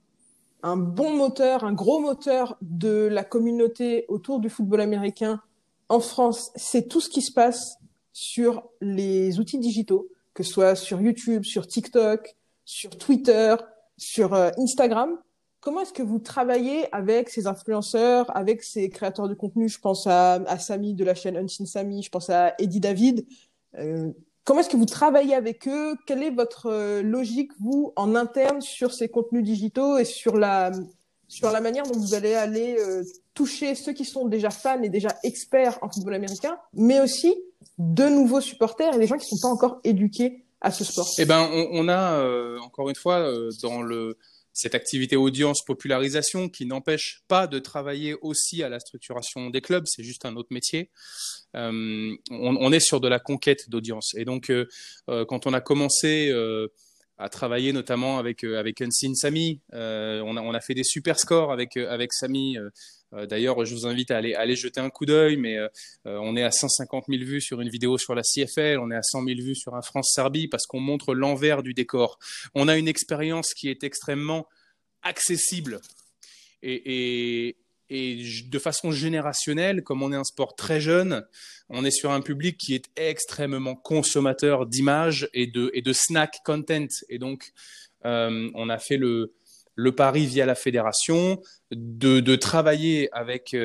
un 0.62 0.76
bon 0.76 1.14
moteur, 1.14 1.64
un 1.64 1.72
gros 1.72 2.00
moteur 2.00 2.56
de 2.62 3.08
la 3.10 3.24
communauté 3.24 4.04
autour 4.08 4.40
du 4.40 4.50
football 4.50 4.80
américain 4.80 5.40
en 5.88 6.00
France, 6.00 6.50
c'est 6.56 6.88
tout 6.88 7.00
ce 7.00 7.08
qui 7.08 7.22
se 7.22 7.32
passe 7.32 7.78
sur 8.12 8.64
les 8.80 9.38
outils 9.38 9.58
digitaux, 9.58 10.08
que 10.34 10.42
ce 10.42 10.52
soit 10.52 10.74
sur 10.74 11.00
YouTube, 11.00 11.44
sur 11.44 11.66
TikTok, 11.66 12.36
sur 12.64 12.90
Twitter, 12.98 13.54
sur 13.96 14.34
euh, 14.34 14.50
Instagram. 14.58 15.16
Comment 15.60 15.80
est-ce 15.80 15.92
que 15.92 16.02
vous 16.02 16.18
travaillez 16.18 16.92
avec 16.94 17.30
ces 17.30 17.46
influenceurs, 17.46 18.36
avec 18.36 18.62
ces 18.62 18.90
créateurs 18.90 19.28
de 19.28 19.34
contenu? 19.34 19.68
Je 19.68 19.80
pense 19.80 20.06
à, 20.06 20.34
à 20.34 20.58
Samy 20.58 20.94
de 20.94 21.04
la 21.04 21.14
chaîne 21.14 21.36
Unseen 21.36 21.66
Samy, 21.66 22.02
je 22.02 22.10
pense 22.10 22.30
à 22.30 22.54
Eddie 22.58 22.80
David. 22.80 23.26
Euh, 23.76 24.12
Comment 24.48 24.60
est-ce 24.60 24.70
que 24.70 24.78
vous 24.78 24.86
travaillez 24.86 25.34
avec 25.34 25.68
eux? 25.68 25.94
Quelle 26.06 26.22
est 26.22 26.30
votre 26.30 26.70
euh, 26.70 27.02
logique, 27.02 27.52
vous, 27.60 27.92
en 27.96 28.14
interne, 28.14 28.62
sur 28.62 28.94
ces 28.94 29.10
contenus 29.10 29.44
digitaux 29.44 29.98
et 29.98 30.06
sur 30.06 30.38
la, 30.38 30.70
sur 31.28 31.50
la 31.50 31.60
manière 31.60 31.84
dont 31.84 31.98
vous 31.98 32.14
allez 32.14 32.32
aller 32.32 32.78
euh, 32.78 33.04
toucher 33.34 33.74
ceux 33.74 33.92
qui 33.92 34.06
sont 34.06 34.26
déjà 34.26 34.48
fans 34.48 34.80
et 34.82 34.88
déjà 34.88 35.10
experts 35.22 35.78
en 35.82 35.90
football 35.90 36.14
américain, 36.14 36.56
mais 36.72 36.98
aussi 36.98 37.36
de 37.76 38.08
nouveaux 38.08 38.40
supporters 38.40 38.94
et 38.94 38.98
des 38.98 39.06
gens 39.06 39.18
qui 39.18 39.26
ne 39.26 39.36
sont 39.36 39.48
pas 39.48 39.52
encore 39.52 39.80
éduqués 39.84 40.46
à 40.62 40.70
ce 40.70 40.82
sport? 40.82 41.06
Eh 41.18 41.26
ben, 41.26 41.46
on, 41.52 41.68
on 41.72 41.88
a, 41.90 42.14
euh, 42.14 42.58
encore 42.60 42.88
une 42.88 42.96
fois, 42.96 43.30
dans 43.62 43.82
le 43.82 44.16
cette 44.58 44.74
activité 44.74 45.14
audience 45.14 45.62
popularisation 45.64 46.48
qui 46.48 46.66
n'empêche 46.66 47.22
pas 47.28 47.46
de 47.46 47.60
travailler 47.60 48.16
aussi 48.22 48.64
à 48.64 48.68
la 48.68 48.80
structuration 48.80 49.50
des 49.50 49.60
clubs, 49.60 49.84
c'est 49.86 50.02
juste 50.02 50.24
un 50.24 50.34
autre 50.34 50.48
métier. 50.50 50.90
Euh, 51.54 52.12
on, 52.32 52.72
est 52.72 52.80
sur 52.80 53.00
de 53.00 53.06
la 53.06 53.20
conquête 53.20 53.70
d'audience. 53.70 54.16
Et 54.16 54.24
donc, 54.24 54.50
euh, 54.50 54.66
euh 55.10 55.24
quand 55.24 55.46
on 55.46 55.52
a 55.52 55.60
commencé 55.60 56.30
euh, 56.32 56.66
à 57.18 57.28
travailler 57.28 57.72
notamment 57.72 58.18
avec 58.18 58.42
avec 58.42 58.80
Unseen 58.80 59.14
Samy, 59.14 59.60
on 59.72 60.36
a, 60.36 60.42
on, 60.42 60.52
a, 60.52 60.60
fait 60.60 60.74
des 60.74 60.82
super 60.82 61.20
scores 61.20 61.52
avec 61.52 61.76
avec 61.76 62.12
Samy 62.12 62.58
euh, 62.58 62.70
d'ailleurs, 63.12 63.64
je 63.64 63.74
vous 63.74 63.86
invite 63.86 64.10
à 64.10 64.18
aller, 64.18 64.56
jeter 64.56 64.80
un 64.80 64.90
coup 64.90 65.06
d'œil, 65.06 65.36
mais 65.36 65.56
euh, 65.56 65.68
euh, 66.06 66.18
on 66.20 66.36
est 66.36 66.42
à 66.42 66.50
150 66.50 67.04
000 67.08 67.24
vues 67.24 67.40
sur 67.40 67.60
une 67.60 67.68
vidéo 67.68 67.96
sur 67.98 68.14
la 68.14 68.22
CFL, 68.22 68.78
on 68.78 68.90
est 68.90 68.96
à 68.96 69.02
100 69.02 69.24
000 69.24 69.40
vues 69.40 69.54
sur 69.54 69.74
un 69.74 69.82
France-Serbie 69.82 70.48
parce 70.48 70.66
qu'on 70.66 70.80
montre 70.80 71.14
l'envers 71.14 71.62
du 71.62 71.74
décor. 71.74 72.18
On 72.54 72.68
a 72.68 72.76
une 72.76 72.88
expérience 72.88 73.54
qui 73.54 73.68
est 73.70 73.82
extrêmement 73.82 74.46
accessible 75.02 75.80
et, 76.62 77.56
de 77.90 78.58
façon 78.58 78.90
générationnelle, 78.90 79.82
comme 79.82 80.02
on 80.02 80.12
est 80.12 80.16
un 80.16 80.24
sport 80.24 80.54
très 80.56 80.80
jeune, 80.80 81.24
on 81.70 81.84
est 81.84 81.90
sur 81.90 82.10
un 82.10 82.20
public 82.20 82.58
qui 82.58 82.74
est 82.74 82.90
extrêmement 82.96 83.76
consommateur 83.76 84.66
d'images 84.66 85.28
et 85.32 85.46
de, 85.46 85.70
et 85.72 85.82
snack 85.94 86.40
content. 86.44 86.86
Et 87.08 87.18
donc, 87.18 87.52
euh, 88.04 88.50
on 88.54 88.68
a 88.68 88.78
fait 88.78 88.98
le, 88.98 89.32
le 89.80 89.94
pari 89.94 90.26
via 90.26 90.44
la 90.44 90.56
fédération, 90.56 91.40
de, 91.70 92.36
travailler 92.36 93.08
avec 93.12 93.56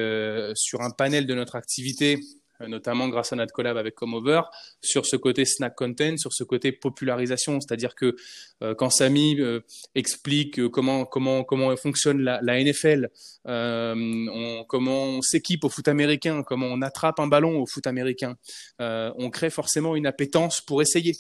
sur 0.56 0.82
un 0.82 0.92
panel 0.92 1.26
de 1.26 1.34
notre 1.34 1.56
activité 1.56 2.20
euh, 2.64 2.68
notamment 2.68 3.08
grâce 3.10 3.34
à 3.34 3.36
notre 3.36 3.54
collab 3.54 3.78
avec 3.78 3.96
Comover, 3.96 4.42
sur 4.82 5.06
ce 5.06 5.16
côté 5.16 5.46
snack 5.46 5.76
content, 5.76 6.18
sur 6.18 6.34
ce 6.34 6.44
côté 6.44 6.72
popularisation. 6.72 7.60
C'est-à-dire 7.60 7.96
que 7.96 8.16
euh, 8.62 8.76
quand 8.76 8.90
Samy 8.90 9.40
euh, 9.40 9.62
explique 9.96 10.68
comment, 10.70 11.06
comment, 11.06 11.44
comment 11.44 11.76
fonctionne 11.76 12.22
la, 12.22 12.64
NFL, 12.64 13.10
comment 13.44 15.04
on 15.04 15.22
s'équipe 15.22 15.64
au 15.64 15.70
foot 15.70 15.88
américain, 15.88 16.44
comment 16.44 16.68
on 16.68 16.82
attrape 16.82 17.20
un 17.20 17.28
ballon 17.28 17.60
au 17.60 17.66
foot 17.66 17.88
américain, 17.88 18.36
on 18.80 19.30
crée 19.30 19.50
forcément 19.50 19.96
une 19.96 20.06
appétence 20.06 20.62
pour 20.62 20.82
essayer. 20.82 21.16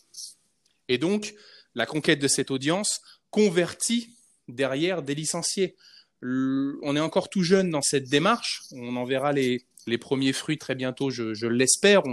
Et 0.88 0.98
donc, 0.98 1.34
la 1.76 1.86
conquête 1.86 2.20
de 2.20 2.28
cette 2.28 2.52
audience 2.52 3.02
convertit 3.32 4.10
derrière 4.48 5.02
des 5.02 5.16
licenciés. 5.16 5.76
On 6.22 6.96
est 6.96 7.02
encore 7.02 7.30
tout 7.30 7.44
jeune 7.44 7.70
dans 7.70 7.82
cette 7.82 8.10
démarche. 8.10 8.62
On 8.72 8.96
en 8.96 9.04
verra 9.04 9.34
les, 9.34 9.66
premiers 10.00 10.34
fruits 10.34 10.58
très 10.58 10.76
bientôt, 10.76 11.10
je, 11.10 11.48
l'espère. 11.48 12.04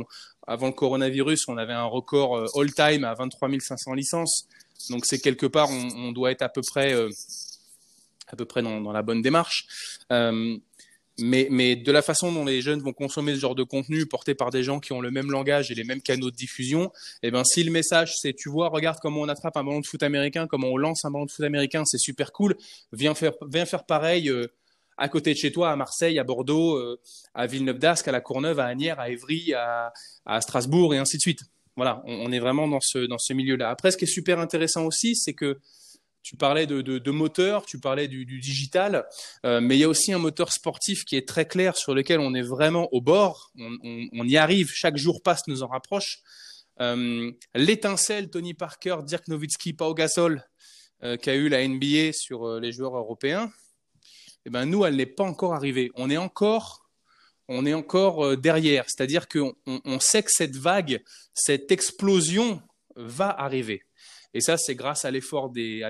Avant 0.47 0.67
le 0.67 0.73
coronavirus, 0.73 1.47
on 1.49 1.59
avait 1.59 1.75
un 1.75 1.85
record 1.85 2.37
euh, 2.37 2.47
all-time 2.57 3.05
à 3.05 3.15
23 3.15 3.51
500 3.61 3.95
licences. 3.95 4.49
Donc 4.89 5.05
c'est 5.07 5.21
quelque 5.21 5.47
part, 5.47 5.71
on, 5.71 6.11
doit 6.11 6.33
être 6.33 6.43
à 6.43 6.49
peu 6.49 6.63
près, 6.67 6.93
euh, 6.93 7.09
à 8.27 8.35
peu 8.35 8.47
près 8.47 8.63
dans, 8.63 8.91
la 8.91 9.03
bonne 9.03 9.23
démarche. 9.23 9.67
Euh, 10.11 10.57
mais, 11.21 11.77
de 11.77 11.93
la 11.93 12.03
façon 12.03 12.33
dont 12.33 12.45
les 12.45 12.63
jeunes 12.63 12.81
vont 12.81 12.93
consommer 12.93 13.35
ce 13.35 13.41
genre 13.41 13.55
de 13.55 13.63
contenu 13.63 14.07
porté 14.07 14.35
par 14.35 14.51
des 14.51 14.63
gens 14.63 14.81
qui 14.81 14.93
ont 14.93 15.01
le 15.01 15.11
même 15.11 15.31
langage 15.31 15.71
et 15.71 15.75
les 15.75 15.85
mêmes 15.85 16.03
canaux 16.03 16.31
de 16.31 16.37
diffusion, 16.37 16.91
eh 17.23 17.31
ben, 17.31 17.45
si 17.45 17.63
le 17.65 17.71
message 17.71 18.15
c'est 18.17 18.35
tu 18.35 18.49
vois, 18.49 18.69
regarde 18.69 18.99
comment 19.01 19.21
on 19.21 19.29
attrape 19.29 19.57
un 19.57 19.65
ballon 19.65 19.81
de 19.81 19.87
foot 19.87 20.03
américain, 20.03 20.47
comment 20.47 20.69
on 20.69 20.77
lance 20.77 21.05
un 21.05 21.11
ballon 21.11 21.27
de 21.27 21.31
foot 21.31 21.45
américain, 21.45 21.85
c'est 21.85 21.99
super 21.99 22.33
cool, 22.33 22.57
viens 22.93 23.15
faire, 23.15 23.33
viens 23.51 23.67
faire 23.67 23.85
pareil 23.85 24.31
à 25.01 25.09
côté 25.09 25.33
de 25.33 25.39
chez 25.39 25.51
toi, 25.51 25.73
à 25.73 25.77
Marseille, 25.77 26.19
à 26.19 26.25
Bordeaux, 26.25 26.77
euh, 26.77 27.01
à 27.35 27.47
Villeneuve-d'Ascq, 27.47 28.07
à 28.07 28.13
La 28.13 28.21
Courneuve, 28.21 28.61
à 28.61 28.67
Agnières, 28.67 29.01
à 29.01 29.09
Évry, 29.09 29.55
à, 29.55 29.93
Strasbourg 30.41 30.95
et 30.95 30.99
ainsi 30.99 31.17
de 31.17 31.23
suite. 31.23 31.41
Voilà, 31.75 32.03
on, 32.05 32.31
est 32.31 32.39
vraiment 32.39 32.69
dans 32.69 32.81
ce, 32.83 32.99
dans 32.99 33.17
ce 33.19 33.33
milieu-là. 33.33 33.71
Après, 33.71 33.91
ce 33.91 33.97
qui 33.97 34.05
est 34.05 34.09
super 34.09 34.39
intéressant 34.39 34.85
aussi, 34.85 35.17
c'est 35.17 35.33
que 35.33 35.59
tu 36.23 36.37
parlais 36.37 36.67
de, 36.67 37.11
moteur, 37.11 37.67
tu 37.67 37.79
parlais 37.79 38.09
du, 38.09 38.25
digital, 38.25 39.07
euh, 39.45 39.61
mais 39.61 39.77
il 39.77 39.81
y 39.81 39.85
a 39.85 39.89
aussi 39.89 40.13
un 40.13 40.19
moteur 40.19 40.53
sportif 40.53 41.05
qui 41.05 41.17
est 41.17 41.27
très 41.27 41.47
clair 41.47 41.77
sur 41.77 41.95
lequel 41.95 42.21
on 42.21 42.35
est 42.35 42.43
vraiment 42.43 42.89
au 42.93 43.01
bord. 43.01 43.53
On, 43.59 44.27
y 44.27 44.37
arrive, 44.37 44.71
chaque 44.73 44.97
jour 44.97 45.23
passe, 45.23 45.47
nous 45.47 45.63
en 45.63 45.69
rapproche. 45.69 46.19
Euh, 46.81 47.31
l'étincelle 47.55 48.31
Tony 48.31 48.55
Parker, 48.55 48.99
Dirk 49.05 49.29
Nowitzki, 49.29 49.73
Pau 49.73 49.95
Gasol, 49.95 50.45
qu'a 51.23 51.35
eu 51.35 51.49
la 51.49 51.67
NBA 51.67 52.13
sur 52.13 52.61
les 52.61 52.73
joueurs 52.73 52.95
européens, 52.95 53.51
eh 54.47 54.51
ben 54.51 54.67
nous, 54.67 54.85
elle 54.85 54.97
n'est 54.97 55.07
pas 55.07 55.25
encore 55.25 55.55
arrivée. 55.55 55.91
On 55.95 56.09
est 56.11 56.17
encore, 56.17 56.89
on 57.49 57.67
est 57.67 57.75
encore 57.75 58.25
euh, 58.25 58.37
derrière. 58.37 58.85
C'est-à-dire 58.89 59.29
qu'on 59.29 59.55
on 59.67 60.01
sait 60.01 60.23
que 60.23 60.31
cette 60.31 60.57
vague, 60.57 61.03
cette 61.35 61.71
explosion 61.71 62.63
va 62.97 63.29
arriver. 63.29 63.83
Et 64.33 64.41
ça, 64.41 64.57
c'est 64.57 64.77
grâce 64.77 65.05
à 65.05 65.11
l'effort 65.11 65.51
des, 65.51 65.83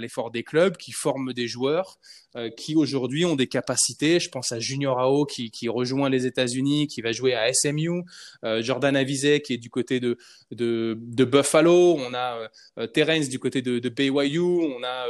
clubs 0.47 0.77
qui 0.77 0.93
forment 0.93 1.33
des 1.33 1.47
joueurs 1.47 1.99
euh, 2.37 2.49
qui 2.49 2.75
aujourd'hui 2.75 3.27
ont 3.27 3.37
des 3.37 3.49
capacités. 3.49 4.19
Je 4.19 4.31
pense 4.31 4.51
à 4.53 4.59
Junior 4.59 4.99
Ao 4.99 5.27
qui, 5.27 5.51
rejoint 5.69 6.09
les 6.09 6.27
États-Unis, 6.27 6.87
qui 6.87 7.03
va 7.03 7.13
jouer 7.13 7.35
à 7.35 7.53
SMU, 7.53 8.03
euh, 8.45 8.63
Jordan 8.63 8.97
Avizet 8.97 9.43
qui 9.43 9.55
est 9.55 9.59
du 9.59 9.69
côté 9.69 10.01
de, 10.01 10.17
Buffalo, 10.51 11.97
on 11.99 12.15
a 12.15 12.49
euh, 12.79 12.87
Terence 12.87 13.29
du 13.29 13.39
côté 13.39 13.61
de, 13.61 13.79
de 13.79 13.89
BYU, 13.89 14.41
on 14.41 14.83
a 14.85 15.07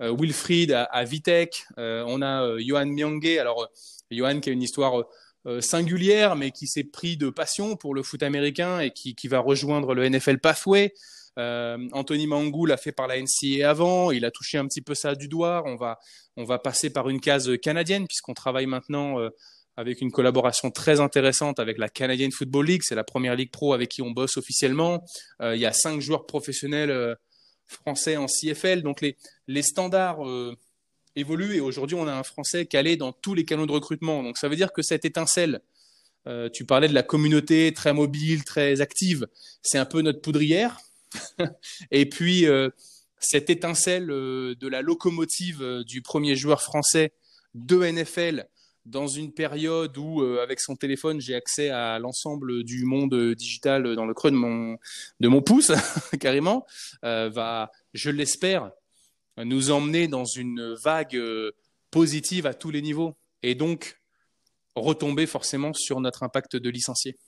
Wilfried 0.00 0.72
à, 0.72 1.04
Vitek, 1.04 1.64
on 1.76 2.22
a 2.22 2.58
Johan 2.58 2.86
Myongé. 2.86 3.38
Alors, 3.38 3.68
Johan 4.10 4.40
qui 4.40 4.48
a 4.48 4.52
une 4.52 4.62
histoire 4.62 5.04
singulière, 5.60 6.36
mais 6.36 6.50
qui 6.50 6.66
s'est 6.66 6.84
pris 6.84 7.16
de 7.16 7.30
passion 7.30 7.76
pour 7.76 7.94
le 7.94 8.02
foot 8.02 8.22
américain 8.22 8.80
et 8.80 8.90
qui 8.90 9.28
va 9.28 9.40
rejoindre 9.40 9.94
le 9.94 10.08
NFL 10.08 10.38
Pathway. 10.38 10.92
Euh, 11.40 11.78
Anthony 11.92 12.26
Mangou 12.26 12.66
l'a 12.66 12.76
fait 12.76 12.92
par 12.92 13.06
la 13.06 13.16
NCA 13.20 13.70
avant, 13.70 14.10
il 14.10 14.24
a 14.24 14.30
touché 14.30 14.58
un 14.58 14.66
petit 14.66 14.82
peu 14.82 14.94
ça 14.94 15.14
du 15.14 15.26
doigt. 15.26 15.62
On 15.64 15.76
va, 15.76 15.98
on 16.36 16.44
va 16.44 16.58
passer 16.58 16.90
par 16.90 17.08
une 17.08 17.20
case 17.20 17.50
canadienne 17.62 18.06
puisqu'on 18.06 18.34
travaille 18.34 18.66
maintenant 18.66 19.18
euh, 19.18 19.30
avec 19.76 20.02
une 20.02 20.12
collaboration 20.12 20.70
très 20.70 21.00
intéressante 21.00 21.58
avec 21.58 21.78
la 21.78 21.88
Canadian 21.88 22.28
Football 22.30 22.66
League. 22.66 22.82
C'est 22.84 22.94
la 22.94 23.04
première 23.04 23.36
ligue 23.36 23.50
pro 23.50 23.72
avec 23.72 23.88
qui 23.88 24.02
on 24.02 24.10
bosse 24.10 24.36
officiellement. 24.36 25.02
Euh, 25.40 25.56
il 25.56 25.62
y 25.62 25.66
a 25.66 25.72
cinq 25.72 26.00
joueurs 26.00 26.26
professionnels 26.26 27.16
français 27.66 28.16
en 28.16 28.26
CFL. 28.26 28.82
Donc 28.82 29.00
les, 29.00 29.16
les 29.46 29.62
standards 29.62 30.18
évoluent 31.16 31.56
et 31.56 31.60
aujourd'hui 31.60 31.96
on 31.96 32.06
a 32.06 32.12
un 32.12 32.22
français 32.22 32.66
calé 32.66 32.96
dans 32.96 33.12
tous 33.12 33.34
les 33.34 33.46
canaux 33.46 33.66
de 33.66 33.72
recrutement. 33.72 34.22
Donc 34.22 34.36
ça 34.36 34.48
veut 34.48 34.56
dire 34.56 34.72
que 34.72 34.82
cette 34.82 35.06
étincelle, 35.06 35.60
tu 36.52 36.66
parlais 36.66 36.88
de 36.88 36.94
la 36.94 37.02
communauté 37.02 37.72
très 37.72 37.94
mobile, 37.94 38.44
très 38.44 38.82
active, 38.82 39.26
c'est 39.62 39.78
un 39.78 39.86
peu 39.86 40.02
notre 40.02 40.20
poudrière. 40.20 40.78
et 41.90 42.08
puis, 42.08 42.46
euh, 42.46 42.70
cette 43.18 43.50
étincelle 43.50 44.10
euh, 44.10 44.54
de 44.54 44.68
la 44.68 44.82
locomotive 44.82 45.62
euh, 45.62 45.84
du 45.84 46.02
premier 46.02 46.36
joueur 46.36 46.62
français 46.62 47.12
de 47.54 47.78
NFL 47.78 48.48
dans 48.86 49.06
une 49.06 49.32
période 49.32 49.96
où, 49.98 50.22
avec 50.22 50.58
son 50.58 50.74
téléphone, 50.74 51.20
j'ai 51.20 51.34
accès 51.34 51.68
à 51.68 51.98
l'ensemble 51.98 52.64
du 52.64 52.84
monde 52.86 53.34
digital 53.34 53.94
dans 53.94 54.06
le 54.06 54.14
creux 54.14 54.30
de 54.30 54.36
mon, 54.36 54.78
de 55.20 55.28
mon 55.28 55.42
pouce, 55.42 55.70
carrément, 56.18 56.64
va, 57.02 57.70
je 57.92 58.10
l'espère, 58.10 58.72
nous 59.36 59.70
emmener 59.70 60.08
dans 60.08 60.24
une 60.24 60.74
vague 60.82 61.20
positive 61.90 62.46
à 62.46 62.54
tous 62.54 62.70
les 62.70 62.80
niveaux 62.80 63.16
et 63.42 63.54
donc 63.54 64.00
retomber 64.74 65.26
forcément 65.26 65.74
sur 65.74 66.00
notre 66.00 66.22
impact 66.22 66.56
de 66.56 66.70
licencié. 66.70 67.18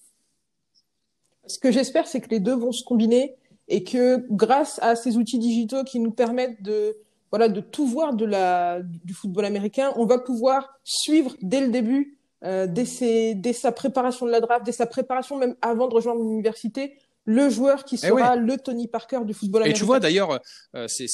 Ce 1.46 1.58
que 1.58 1.70
j'espère, 1.70 2.06
c'est 2.06 2.20
que 2.20 2.30
les 2.30 2.40
deux 2.40 2.54
vont 2.54 2.72
se 2.72 2.82
combiner 2.82 3.36
et 3.68 3.84
que 3.84 4.24
grâce 4.30 4.78
à 4.82 4.96
ces 4.96 5.16
outils 5.16 5.38
digitaux 5.38 5.84
qui 5.84 5.98
nous 5.98 6.10
permettent 6.10 6.62
de 6.62 6.96
voilà 7.30 7.48
de 7.48 7.60
tout 7.60 7.86
voir 7.86 8.14
de 8.14 8.24
la 8.24 8.80
du 8.82 9.14
football 9.14 9.46
américain, 9.46 9.92
on 9.96 10.04
va 10.04 10.18
pouvoir 10.18 10.78
suivre 10.84 11.34
dès 11.40 11.62
le 11.62 11.68
début, 11.68 12.18
euh, 12.44 12.66
dès, 12.66 12.84
ses, 12.84 13.34
dès 13.34 13.54
sa 13.54 13.72
préparation 13.72 14.26
de 14.26 14.30
la 14.30 14.40
draft, 14.40 14.66
dès 14.66 14.72
sa 14.72 14.86
préparation 14.86 15.36
même 15.36 15.56
avant 15.62 15.88
de 15.88 15.94
rejoindre 15.94 16.22
l'université, 16.22 16.94
le 17.24 17.48
joueur 17.48 17.84
qui 17.84 17.94
eh 17.94 18.08
sera 18.08 18.36
le 18.36 18.58
Tony 18.58 18.86
Parker 18.86 19.20
du 19.24 19.32
football 19.32 19.62
américain. 19.62 19.76
Et 19.76 19.78
tu 19.78 19.86
vois 19.86 19.98
d'ailleurs, 19.98 20.40
euh, 20.74 20.86
c'est 20.88 21.06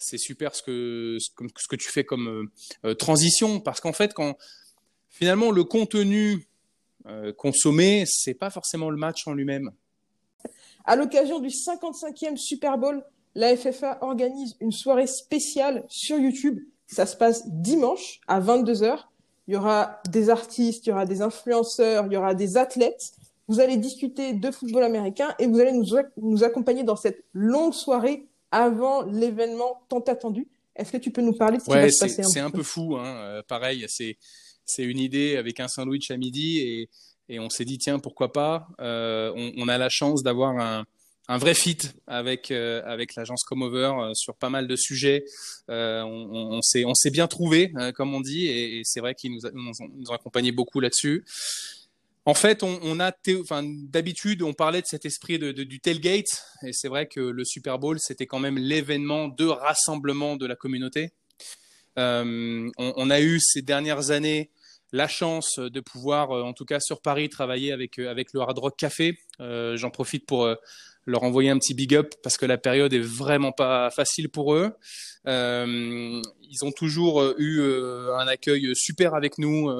c'est 0.00 0.18
super 0.18 0.54
ce 0.54 0.62
que 0.62 1.18
ce 1.20 1.68
que 1.68 1.76
tu 1.76 1.90
fais 1.90 2.04
comme 2.04 2.48
euh, 2.84 2.94
transition 2.94 3.60
parce 3.60 3.80
qu'en 3.80 3.92
fait 3.92 4.14
quand 4.14 4.36
finalement 5.08 5.50
le 5.50 5.64
contenu 5.64 6.44
consommé, 7.38 8.04
c'est 8.06 8.34
pas 8.34 8.50
forcément 8.50 8.90
le 8.90 8.98
match 8.98 9.26
en 9.26 9.32
lui-même. 9.32 9.70
À 10.84 10.96
l'occasion 10.96 11.40
du 11.40 11.48
55e 11.48 12.36
Super 12.36 12.78
Bowl, 12.78 13.04
la 13.34 13.56
FFA 13.56 13.98
organise 14.00 14.56
une 14.60 14.72
soirée 14.72 15.06
spéciale 15.06 15.84
sur 15.88 16.18
YouTube. 16.18 16.60
Ça 16.86 17.06
se 17.06 17.16
passe 17.16 17.46
dimanche 17.46 18.20
à 18.26 18.40
22h. 18.40 18.98
Il 19.46 19.54
y 19.54 19.56
aura 19.56 20.00
des 20.10 20.30
artistes, 20.30 20.86
il 20.86 20.90
y 20.90 20.92
aura 20.92 21.06
des 21.06 21.22
influenceurs, 21.22 22.06
il 22.06 22.12
y 22.12 22.16
aura 22.16 22.34
des 22.34 22.56
athlètes. 22.56 23.12
Vous 23.46 23.60
allez 23.60 23.76
discuter 23.76 24.34
de 24.34 24.50
football 24.50 24.82
américain 24.82 25.34
et 25.38 25.46
vous 25.46 25.58
allez 25.58 25.72
nous, 25.72 26.44
accompagner 26.44 26.84
dans 26.84 26.96
cette 26.96 27.24
longue 27.32 27.72
soirée 27.72 28.26
avant 28.50 29.02
l'événement 29.02 29.80
tant 29.88 30.00
attendu. 30.00 30.48
Est-ce 30.76 30.92
que 30.92 30.98
tu 30.98 31.10
peux 31.10 31.22
nous 31.22 31.32
parler 31.32 31.58
de 31.58 31.62
ce 31.62 31.66
qui 31.66 31.74
va 31.74 31.90
se 31.90 31.98
passer 32.00 32.22
C'est 32.22 32.40
un 32.40 32.50
peu? 32.50 32.62
fou, 32.62 32.96
hein. 32.96 33.06
Euh, 33.06 33.42
pareil, 33.46 33.84
c'est 33.88 34.16
c'est 34.68 34.84
une 34.84 34.98
idée 34.98 35.36
avec 35.36 35.60
un 35.60 35.68
sandwich 35.68 36.10
à 36.10 36.16
midi 36.18 36.58
et 36.58 36.90
et 37.28 37.38
on 37.38 37.50
s'est 37.50 37.64
dit 37.64 37.78
tiens 37.78 37.98
pourquoi 37.98 38.32
pas 38.32 38.68
euh, 38.80 39.32
on, 39.56 39.68
a 39.68 39.78
la 39.78 39.88
chance 39.88 40.22
d'avoir 40.22 40.58
un, 40.58 40.84
vrai 41.38 41.54
fit 41.54 41.78
avec 42.06 42.50
euh, 42.50 42.82
avec 42.86 43.14
l'agence 43.14 43.44
Comover 43.44 43.92
euh, 43.98 44.14
sur 44.14 44.34
pas 44.34 44.48
mal 44.48 44.66
de 44.66 44.76
sujets. 44.76 45.24
Euh, 45.68 46.02
on, 46.02 46.56
on 46.56 46.62
s'est 46.62 46.84
on 46.86 46.94
s'est 46.94 47.10
bien 47.10 47.26
trouvé 47.26 47.72
comme 47.94 48.14
on 48.14 48.20
dit 48.20 48.46
et, 48.46 48.80
c'est 48.84 49.00
vrai 49.00 49.14
qu'ils 49.14 49.32
nous, 49.32 50.10
ont 50.10 50.14
accompagné 50.14 50.52
beaucoup 50.52 50.80
là-dessus. 50.80 51.24
En 52.24 52.34
fait, 52.34 52.62
on, 52.62 53.00
a, 53.00 53.10
d'habitude, 53.62 54.42
on 54.42 54.52
parlait 54.52 54.82
de 54.82 54.86
cet 54.86 55.06
esprit 55.06 55.38
de, 55.38 55.50
du 55.50 55.80
tailgate, 55.80 56.44
et 56.62 56.74
c'est 56.74 56.88
vrai 56.88 57.06
que 57.06 57.20
le 57.20 57.42
Super 57.42 57.78
Bowl, 57.78 57.98
c'était 57.98 58.26
quand 58.26 58.38
même 58.38 58.58
l'événement 58.58 59.28
de 59.28 59.46
rassemblement 59.46 60.36
de 60.36 60.44
la 60.44 60.54
communauté. 60.54 61.14
On, 61.96 63.10
a 63.10 63.20
eu 63.22 63.40
ces 63.40 63.62
dernières 63.62 64.10
années 64.10 64.50
la 64.92 65.08
chance 65.08 65.58
de 65.58 65.80
pouvoir, 65.80 66.30
euh, 66.30 66.42
en 66.42 66.52
tout 66.52 66.64
cas 66.64 66.80
sur 66.80 67.00
Paris, 67.00 67.28
travailler 67.28 67.72
avec, 67.72 67.98
euh, 67.98 68.10
avec 68.10 68.32
le 68.32 68.40
Hard 68.40 68.58
Rock 68.58 68.76
Café. 68.76 69.18
Euh, 69.40 69.76
j'en 69.76 69.90
profite 69.90 70.26
pour 70.26 70.54
leur 71.06 71.22
envoyer 71.22 71.50
un 71.50 71.58
petit 71.58 71.74
big 71.74 71.94
up 71.94 72.14
parce 72.22 72.36
que 72.36 72.46
la 72.46 72.58
période 72.58 72.92
est 72.92 72.98
vraiment 73.00 73.52
pas 73.52 73.90
facile 73.90 74.28
pour 74.28 74.54
eux. 74.54 74.72
Euh, 75.26 76.20
ils 76.50 76.64
ont 76.64 76.72
toujours 76.72 77.22
eu 77.38 77.62
un 78.12 78.26
accueil 78.26 78.72
super 78.74 79.14
avec 79.14 79.38
nous 79.38 79.70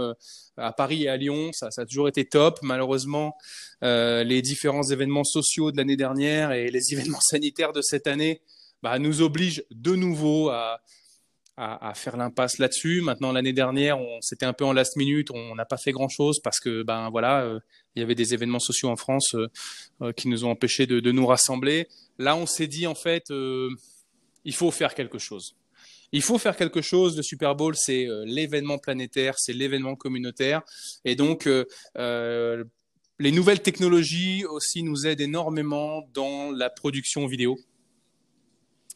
à 0.58 0.72
Paris 0.72 1.04
et 1.04 1.08
à 1.08 1.16
Lyon. 1.16 1.50
Ça, 1.52 1.70
ça 1.70 1.82
a 1.82 1.86
toujours 1.86 2.08
été 2.08 2.24
top. 2.24 2.58
Malheureusement, 2.62 3.36
euh, 3.84 4.24
les 4.24 4.42
différents 4.42 4.82
événements 4.82 5.24
sociaux 5.24 5.70
de 5.70 5.76
l'année 5.76 5.96
dernière 5.96 6.52
et 6.52 6.70
les 6.70 6.92
événements 6.92 7.20
sanitaires 7.20 7.72
de 7.72 7.82
cette 7.82 8.06
année 8.06 8.40
bah, 8.82 8.98
nous 8.98 9.22
obligent 9.22 9.62
de 9.70 9.94
nouveau 9.94 10.50
à, 10.50 10.80
à, 11.58 11.92
faire 11.94 12.16
l'impasse 12.16 12.58
là-dessus. 12.58 13.00
Maintenant, 13.00 13.32
l'année 13.32 13.52
dernière, 13.52 13.98
on 13.98 14.20
c'était 14.20 14.46
un 14.46 14.52
peu 14.52 14.64
en 14.64 14.72
last 14.72 14.96
minute, 14.96 15.30
on 15.32 15.56
n'a 15.56 15.64
pas 15.64 15.76
fait 15.76 15.90
grand-chose 15.90 16.38
parce 16.40 16.60
que 16.60 16.84
ben 16.84 17.10
voilà, 17.10 17.42
euh, 17.42 17.58
y 17.96 18.02
avait 18.02 18.14
des 18.14 18.32
événements 18.32 18.60
sociaux 18.60 18.88
en 18.88 18.96
France 18.96 19.34
euh, 19.34 19.48
euh, 20.02 20.12
qui 20.12 20.28
nous 20.28 20.44
ont 20.44 20.50
empêchés 20.50 20.86
de, 20.86 21.10
nous 21.10 21.26
rassembler. 21.26 21.88
Là, 22.18 22.36
on 22.36 22.46
s'est 22.46 22.68
dit 22.68 22.86
en 22.86 22.94
fait, 22.94 23.24
il 23.30 24.54
faut 24.54 24.70
faire 24.70 24.94
quelque 24.94 25.18
chose. 25.18 25.56
Il 26.12 26.22
faut 26.22 26.38
faire 26.38 26.56
quelque 26.56 26.80
chose. 26.80 27.16
Le 27.16 27.22
Super 27.22 27.54
Bowl, 27.54 27.74
c'est 27.76 28.06
l'événement 28.24 28.78
planétaire, 28.78 29.34
c'est 29.36 29.52
l'événement 29.52 29.96
communautaire, 29.96 30.62
et 31.04 31.16
donc 31.16 31.48
les 31.96 33.32
nouvelles 33.32 33.62
technologies 33.62 34.44
aussi 34.44 34.82
nous 34.82 35.06
aident 35.06 35.22
énormément 35.22 36.08
dans 36.14 36.52
la 36.52 36.70
production 36.70 37.26
vidéo. 37.26 37.58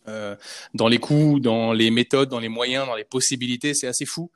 Euh, 0.09 0.37
dans 0.75 0.89
les 0.89 0.99
coûts, 0.99 1.39
dans 1.41 1.73
les 1.73 1.91
méthodes, 1.91 2.29
dans 2.29 2.41
les 2.41 2.49
moyens, 2.49 2.87
dans 2.87 2.97
les 2.97 3.05
possibilités, 3.05 3.75
c'est 3.75 3.87
assez 3.87 4.07
fou. 4.07 4.31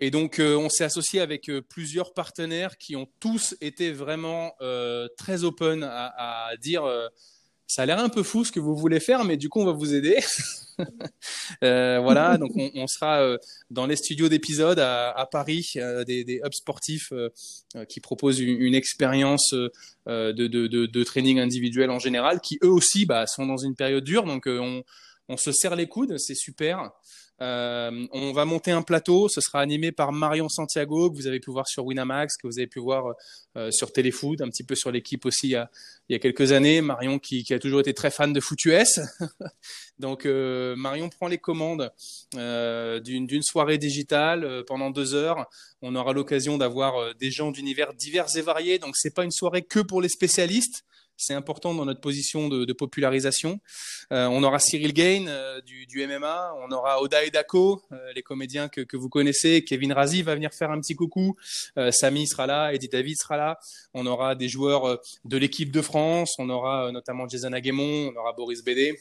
Et 0.00 0.10
donc, 0.10 0.38
euh, 0.38 0.56
on 0.56 0.68
s'est 0.68 0.84
associé 0.84 1.20
avec 1.20 1.48
euh, 1.48 1.62
plusieurs 1.62 2.12
partenaires 2.12 2.76
qui 2.76 2.96
ont 2.96 3.08
tous 3.20 3.54
été 3.60 3.92
vraiment 3.92 4.54
très 5.16 5.44
open 5.44 5.82
à, 5.84 6.48
à 6.48 6.56
dire 6.56 6.84
ça 7.66 7.82
a 7.82 7.86
l'air 7.86 7.98
un 7.98 8.08
peu 8.08 8.22
fou 8.22 8.44
ce 8.44 8.52
que 8.52 8.60
vous 8.60 8.76
voulez 8.76 9.00
faire, 9.00 9.24
mais 9.24 9.36
du 9.36 9.48
coup, 9.48 9.60
on 9.60 9.64
va 9.64 9.72
vous 9.72 9.94
aider. 9.94 10.18
euh, 11.64 11.98
voilà, 12.00 12.36
donc 12.38 12.52
on, 12.56 12.70
on 12.74 12.86
sera 12.86 13.22
euh, 13.22 13.38
dans 13.70 13.86
les 13.86 13.96
studios 13.96 14.28
d'épisodes 14.28 14.78
à, 14.78 15.10
à, 15.10 15.26
Paris, 15.26 15.72
euh, 15.76 16.04
des, 16.04 16.24
des, 16.24 16.40
hubs 16.44 16.52
sportifs 16.52 17.12
euh, 17.12 17.30
qui 17.88 18.00
proposent 18.00 18.40
une, 18.40 18.60
une 18.60 18.74
expérience 18.74 19.54
de, 20.06 20.32
de, 20.32 20.46
de, 20.46 20.86
de, 20.86 21.04
training 21.04 21.38
individuel 21.38 21.90
en 21.90 21.98
général, 21.98 22.40
qui 22.40 22.58
eux 22.62 22.70
aussi 22.70 23.06
bah, 23.06 23.26
sont 23.26 23.46
dans 23.46 23.56
une 23.56 23.74
période 23.74 24.04
dure, 24.04 24.24
donc 24.24 24.44
on, 24.46 24.82
on 25.28 25.36
se 25.36 25.52
serre 25.52 25.76
les 25.76 25.86
coudes, 25.86 26.18
c'est 26.18 26.34
super. 26.34 26.90
Euh, 27.40 28.06
on 28.12 28.32
va 28.32 28.44
monter 28.44 28.70
un 28.70 28.82
plateau, 28.82 29.28
ce 29.28 29.40
sera 29.40 29.60
animé 29.60 29.90
par 29.90 30.12
Marion 30.12 30.48
Santiago, 30.48 31.10
que 31.10 31.16
vous 31.16 31.26
avez 31.26 31.40
pu 31.40 31.50
voir 31.50 31.66
sur 31.66 31.84
Winamax, 31.84 32.36
que 32.36 32.46
vous 32.46 32.58
avez 32.58 32.68
pu 32.68 32.78
voir 32.78 33.14
euh, 33.56 33.70
sur 33.72 33.92
Téléfoot, 33.92 34.40
un 34.40 34.48
petit 34.48 34.62
peu 34.62 34.76
sur 34.76 34.92
l'équipe 34.92 35.26
aussi 35.26 35.48
il 35.48 35.66
y, 36.10 36.14
a, 36.14 36.18
quelques 36.18 36.52
années. 36.52 36.80
Marion 36.80 37.18
qui, 37.18 37.44
a 37.52 37.58
toujours 37.58 37.80
été 37.80 37.92
très 37.92 38.10
fan 38.10 38.32
de 38.32 38.40
foot 38.40 38.64
US. 38.66 39.00
Donc 39.98 40.26
euh, 40.26 40.76
Marion 40.76 41.08
prend 41.08 41.26
les 41.26 41.38
commandes 41.38 41.90
d'une 42.32 43.42
soirée 43.42 43.78
digitale 43.78 44.62
pendant 44.66 44.90
deux 44.90 45.14
heures. 45.14 45.46
On 45.82 45.96
aura 45.96 46.12
l'occasion 46.12 46.56
d'avoir 46.56 47.14
des 47.16 47.30
gens 47.30 47.50
d'univers 47.50 47.94
divers 47.94 48.26
et 48.36 48.42
variés. 48.42 48.78
Donc 48.78 48.96
c'est 48.96 49.14
pas 49.14 49.24
une 49.24 49.32
soirée 49.32 49.62
que 49.62 49.80
pour 49.80 50.00
les 50.00 50.08
spécialistes. 50.08 50.84
C'est 51.16 51.34
important 51.34 51.74
dans 51.74 51.84
notre 51.84 52.00
position 52.00 52.48
de, 52.48 52.72
popularisation. 52.72 53.60
Euh, 54.12 54.26
on 54.26 54.42
aura 54.42 54.58
Cyril 54.58 54.92
Gain 54.92 55.26
euh, 55.28 55.60
du, 55.60 56.06
MMA, 56.06 56.54
on 56.60 56.72
aura 56.72 57.00
Oda 57.00 57.24
et 57.24 57.30
Dako, 57.30 57.82
euh, 57.92 58.12
les 58.14 58.22
comédiens 58.22 58.68
que, 58.68 58.96
vous 58.96 59.08
connaissez. 59.08 59.64
Kevin 59.64 59.92
Razi 59.92 60.22
va 60.22 60.34
venir 60.34 60.52
faire 60.52 60.70
un 60.70 60.80
petit 60.80 60.96
coucou. 60.96 61.36
Euh, 61.78 61.92
Samy 61.92 62.26
sera 62.26 62.46
là, 62.46 62.74
Eddie 62.74 62.88
David 62.88 63.16
sera 63.16 63.36
là. 63.36 63.58
On 63.92 64.06
aura 64.06 64.34
des 64.34 64.48
joueurs 64.48 65.00
de 65.24 65.36
l'équipe 65.36 65.70
de 65.70 65.82
France. 65.82 66.34
On 66.38 66.50
aura 66.50 66.90
notamment 66.90 67.28
Jason 67.28 67.52
Aguemon, 67.52 68.12
on 68.12 68.16
aura 68.16 68.32
Boris 68.32 68.62
Bédé. 68.62 68.98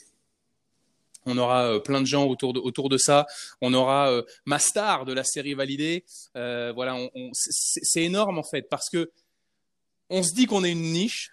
On 1.26 1.38
aura 1.38 1.82
plein 1.82 2.02
de 2.02 2.06
gens 2.06 2.26
autour 2.26 2.54
de, 2.54 2.60
autour 2.60 2.90
de 2.90 2.98
ça. 2.98 3.26
On 3.62 3.74
aura 3.74 4.22
ma 4.46 4.60
star 4.60 5.06
de 5.06 5.14
la 5.14 5.24
série 5.24 5.54
validée. 5.54 6.04
voilà, 6.36 6.98
c'est 7.34 8.04
énorme 8.04 8.38
en 8.38 8.44
fait 8.44 8.70
parce 8.70 8.90
que 8.90 9.10
on 10.10 10.22
se 10.22 10.34
dit 10.34 10.46
qu'on 10.46 10.64
est 10.64 10.72
une 10.72 10.92
niche, 10.92 11.33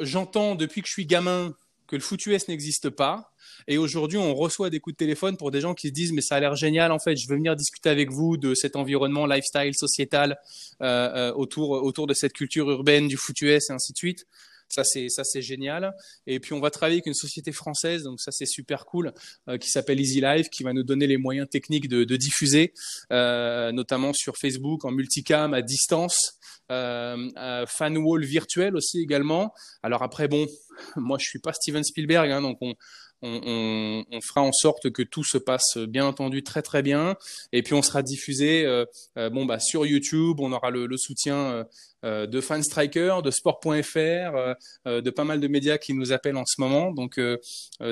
j'entends 0.00 0.54
depuis 0.54 0.82
que 0.82 0.88
je 0.88 0.92
suis 0.92 1.06
gamin 1.06 1.54
que 1.86 1.96
le 1.96 2.02
foot 2.02 2.24
US 2.26 2.46
n'existe 2.48 2.88
pas. 2.88 3.32
Et 3.66 3.76
aujourd'hui, 3.76 4.16
on 4.16 4.34
reçoit 4.34 4.70
des 4.70 4.78
coups 4.78 4.94
de 4.94 4.98
téléphone 4.98 5.36
pour 5.36 5.50
des 5.50 5.60
gens 5.60 5.74
qui 5.74 5.88
se 5.88 5.92
disent 5.92 6.12
mais 6.12 6.20
ça 6.20 6.36
a 6.36 6.40
l'air 6.40 6.54
génial 6.54 6.92
en 6.92 6.98
fait, 6.98 7.16
je 7.16 7.28
veux 7.28 7.34
venir 7.34 7.56
discuter 7.56 7.90
avec 7.90 8.10
vous 8.10 8.36
de 8.36 8.54
cet 8.54 8.76
environnement 8.76 9.26
lifestyle 9.26 9.74
sociétal 9.74 10.38
euh, 10.82 11.30
euh, 11.30 11.32
autour 11.34 11.70
autour 11.70 12.06
de 12.06 12.14
cette 12.14 12.32
culture 12.32 12.70
urbaine 12.70 13.08
du 13.08 13.16
foot 13.16 13.40
US 13.42 13.70
et 13.70 13.72
ainsi 13.72 13.92
de 13.92 13.98
suite. 13.98 14.26
Ça 14.70 14.84
c'est 14.84 15.08
ça 15.08 15.24
c'est 15.24 15.42
génial. 15.42 15.94
Et 16.26 16.40
puis 16.40 16.52
on 16.52 16.60
va 16.60 16.70
travailler 16.70 16.96
avec 16.96 17.06
une 17.06 17.14
société 17.14 17.52
française, 17.52 18.04
donc 18.04 18.20
ça 18.20 18.30
c'est 18.30 18.46
super 18.46 18.86
cool, 18.86 19.12
euh, 19.48 19.58
qui 19.58 19.68
s'appelle 19.68 20.00
Easy 20.00 20.20
Life, 20.20 20.48
qui 20.48 20.62
va 20.62 20.72
nous 20.72 20.82
donner 20.82 21.06
les 21.06 21.16
moyens 21.16 21.48
techniques 21.48 21.88
de, 21.88 22.04
de 22.04 22.16
diffuser, 22.16 22.72
euh, 23.12 23.72
notamment 23.72 24.12
sur 24.12 24.36
Facebook 24.36 24.84
en 24.84 24.90
multicam 24.92 25.54
à 25.54 25.62
distance, 25.62 26.38
euh, 26.70 27.66
fan 27.66 27.98
wall 27.98 28.24
virtuel 28.24 28.76
aussi 28.76 29.00
également. 29.00 29.52
Alors 29.82 30.02
après 30.02 30.28
bon, 30.28 30.46
moi 30.96 31.18
je 31.18 31.26
suis 31.26 31.40
pas 31.40 31.52
Steven 31.52 31.84
Spielberg, 31.84 32.30
hein, 32.30 32.42
donc 32.42 32.58
on 32.60 32.74
on, 33.22 34.04
fera 34.22 34.42
en 34.42 34.52
sorte 34.52 34.90
que 34.90 35.02
tout 35.02 35.24
se 35.24 35.38
passe 35.38 35.76
bien 35.76 36.06
entendu 36.06 36.42
très 36.42 36.62
très 36.62 36.82
bien. 36.82 37.16
Et 37.52 37.62
puis 37.62 37.74
on 37.74 37.82
sera 37.82 38.02
diffusé 38.02 38.64
euh, 38.64 38.84
euh, 39.18 39.30
bon 39.30 39.44
bah 39.44 39.58
sur 39.58 39.86
YouTube. 39.86 40.40
On 40.40 40.52
aura 40.52 40.70
le, 40.70 40.96
soutien 40.96 41.64
euh, 42.04 42.26
de 42.26 42.40
Fanstriker 42.40 43.18
de 43.22 43.30
Sport.fr 43.30 43.98
euh, 43.98 44.54
euh, 44.86 45.00
de 45.02 45.10
pas 45.10 45.24
mal 45.24 45.38
de 45.38 45.48
médias 45.48 45.76
qui 45.76 45.92
nous 45.92 46.12
appellent 46.12 46.38
en 46.38 46.46
ce 46.46 46.58
moment. 46.58 46.92
Donc 46.92 47.20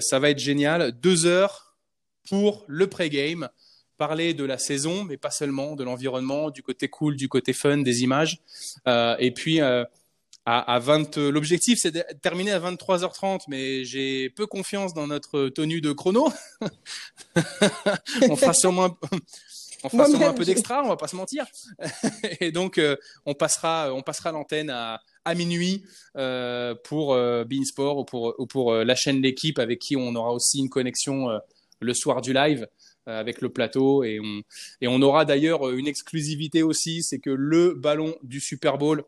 ça 0.01 0.18
va 0.18 0.31
être 0.31 0.39
génial. 0.39 0.93
Deux 0.93 1.26
heures 1.26 1.76
pour 2.29 2.64
le 2.68 2.87
pré-game. 2.87 3.49
Parler 3.97 4.33
de 4.33 4.45
la 4.45 4.59
saison 4.59 5.03
mais 5.03 5.16
pas 5.16 5.31
seulement 5.31 5.74
de 5.74 5.83
l'environnement 5.83 6.51
du 6.51 6.62
côté 6.62 6.89
cool 6.89 7.16
du 7.16 7.29
côté 7.29 7.53
fun 7.53 7.79
des 7.79 8.03
images. 8.03 8.41
Et 8.87 9.33
puis 9.33 9.61
à, 10.49 10.61
à 10.74 10.78
20. 10.78 11.18
L'objectif, 11.18 11.78
c'est 11.80 11.90
de 11.90 12.03
terminer 12.22 12.53
à 12.53 12.61
23h30, 12.61 13.42
mais 13.49 13.84
j'ai 13.84 14.30
peu 14.30 14.46
confiance 14.46 14.94
dans 14.94 15.07
notre 15.07 15.51
tenue 15.51 15.82
de 15.82 15.92
chrono. 15.92 16.32
on 18.30 18.36
fera 18.36 18.55
sûrement. 18.55 18.96
On 19.84 19.90
fera 19.90 20.07
sûrement 20.07 20.28
un 20.28 20.32
peu 20.32 20.46
d'extra, 20.46 20.82
on 20.82 20.88
va 20.88 20.96
pas 20.96 21.07
se 21.07 21.16
mentir. 21.16 21.46
Et 22.40 22.51
donc, 22.51 22.78
euh, 22.78 22.96
on 23.26 23.34
passera, 23.34 23.92
on 23.94 24.03
passera 24.03 24.32
l'antenne 24.32 24.70
à, 24.70 25.03
à 25.26 25.34
minuit 25.34 25.84
euh, 26.16 26.74
pour 26.82 27.12
euh, 27.12 27.44
Beansport 27.44 27.99
ou 27.99 28.05
pour, 28.05 28.34
ou 28.38 28.46
pour 28.46 28.72
euh, 28.72 28.84
la 28.84 28.94
chaîne 28.94 29.20
L'équipe 29.20 29.59
avec 29.59 29.78
qui 29.78 29.96
on 29.96 30.14
aura 30.14 30.32
aussi 30.32 30.59
une 30.59 30.70
connexion 30.70 31.30
euh, 31.30 31.38
le 31.80 31.94
soir 31.94 32.22
du 32.22 32.32
live 32.32 32.66
euh, 33.09 33.20
avec 33.20 33.40
le 33.40 33.51
plateau 33.51 34.03
et 34.03 34.18
on, 34.20 34.42
et 34.80 34.88
on 34.88 35.01
aura 35.01 35.24
d'ailleurs 35.24 35.70
une 35.70 35.86
exclusivité 35.86 36.62
aussi, 36.62 37.03
c'est 37.03 37.18
que 37.18 37.30
le 37.30 37.74
ballon 37.74 38.16
du 38.22 38.40
Super 38.40 38.78
Bowl 38.78 39.05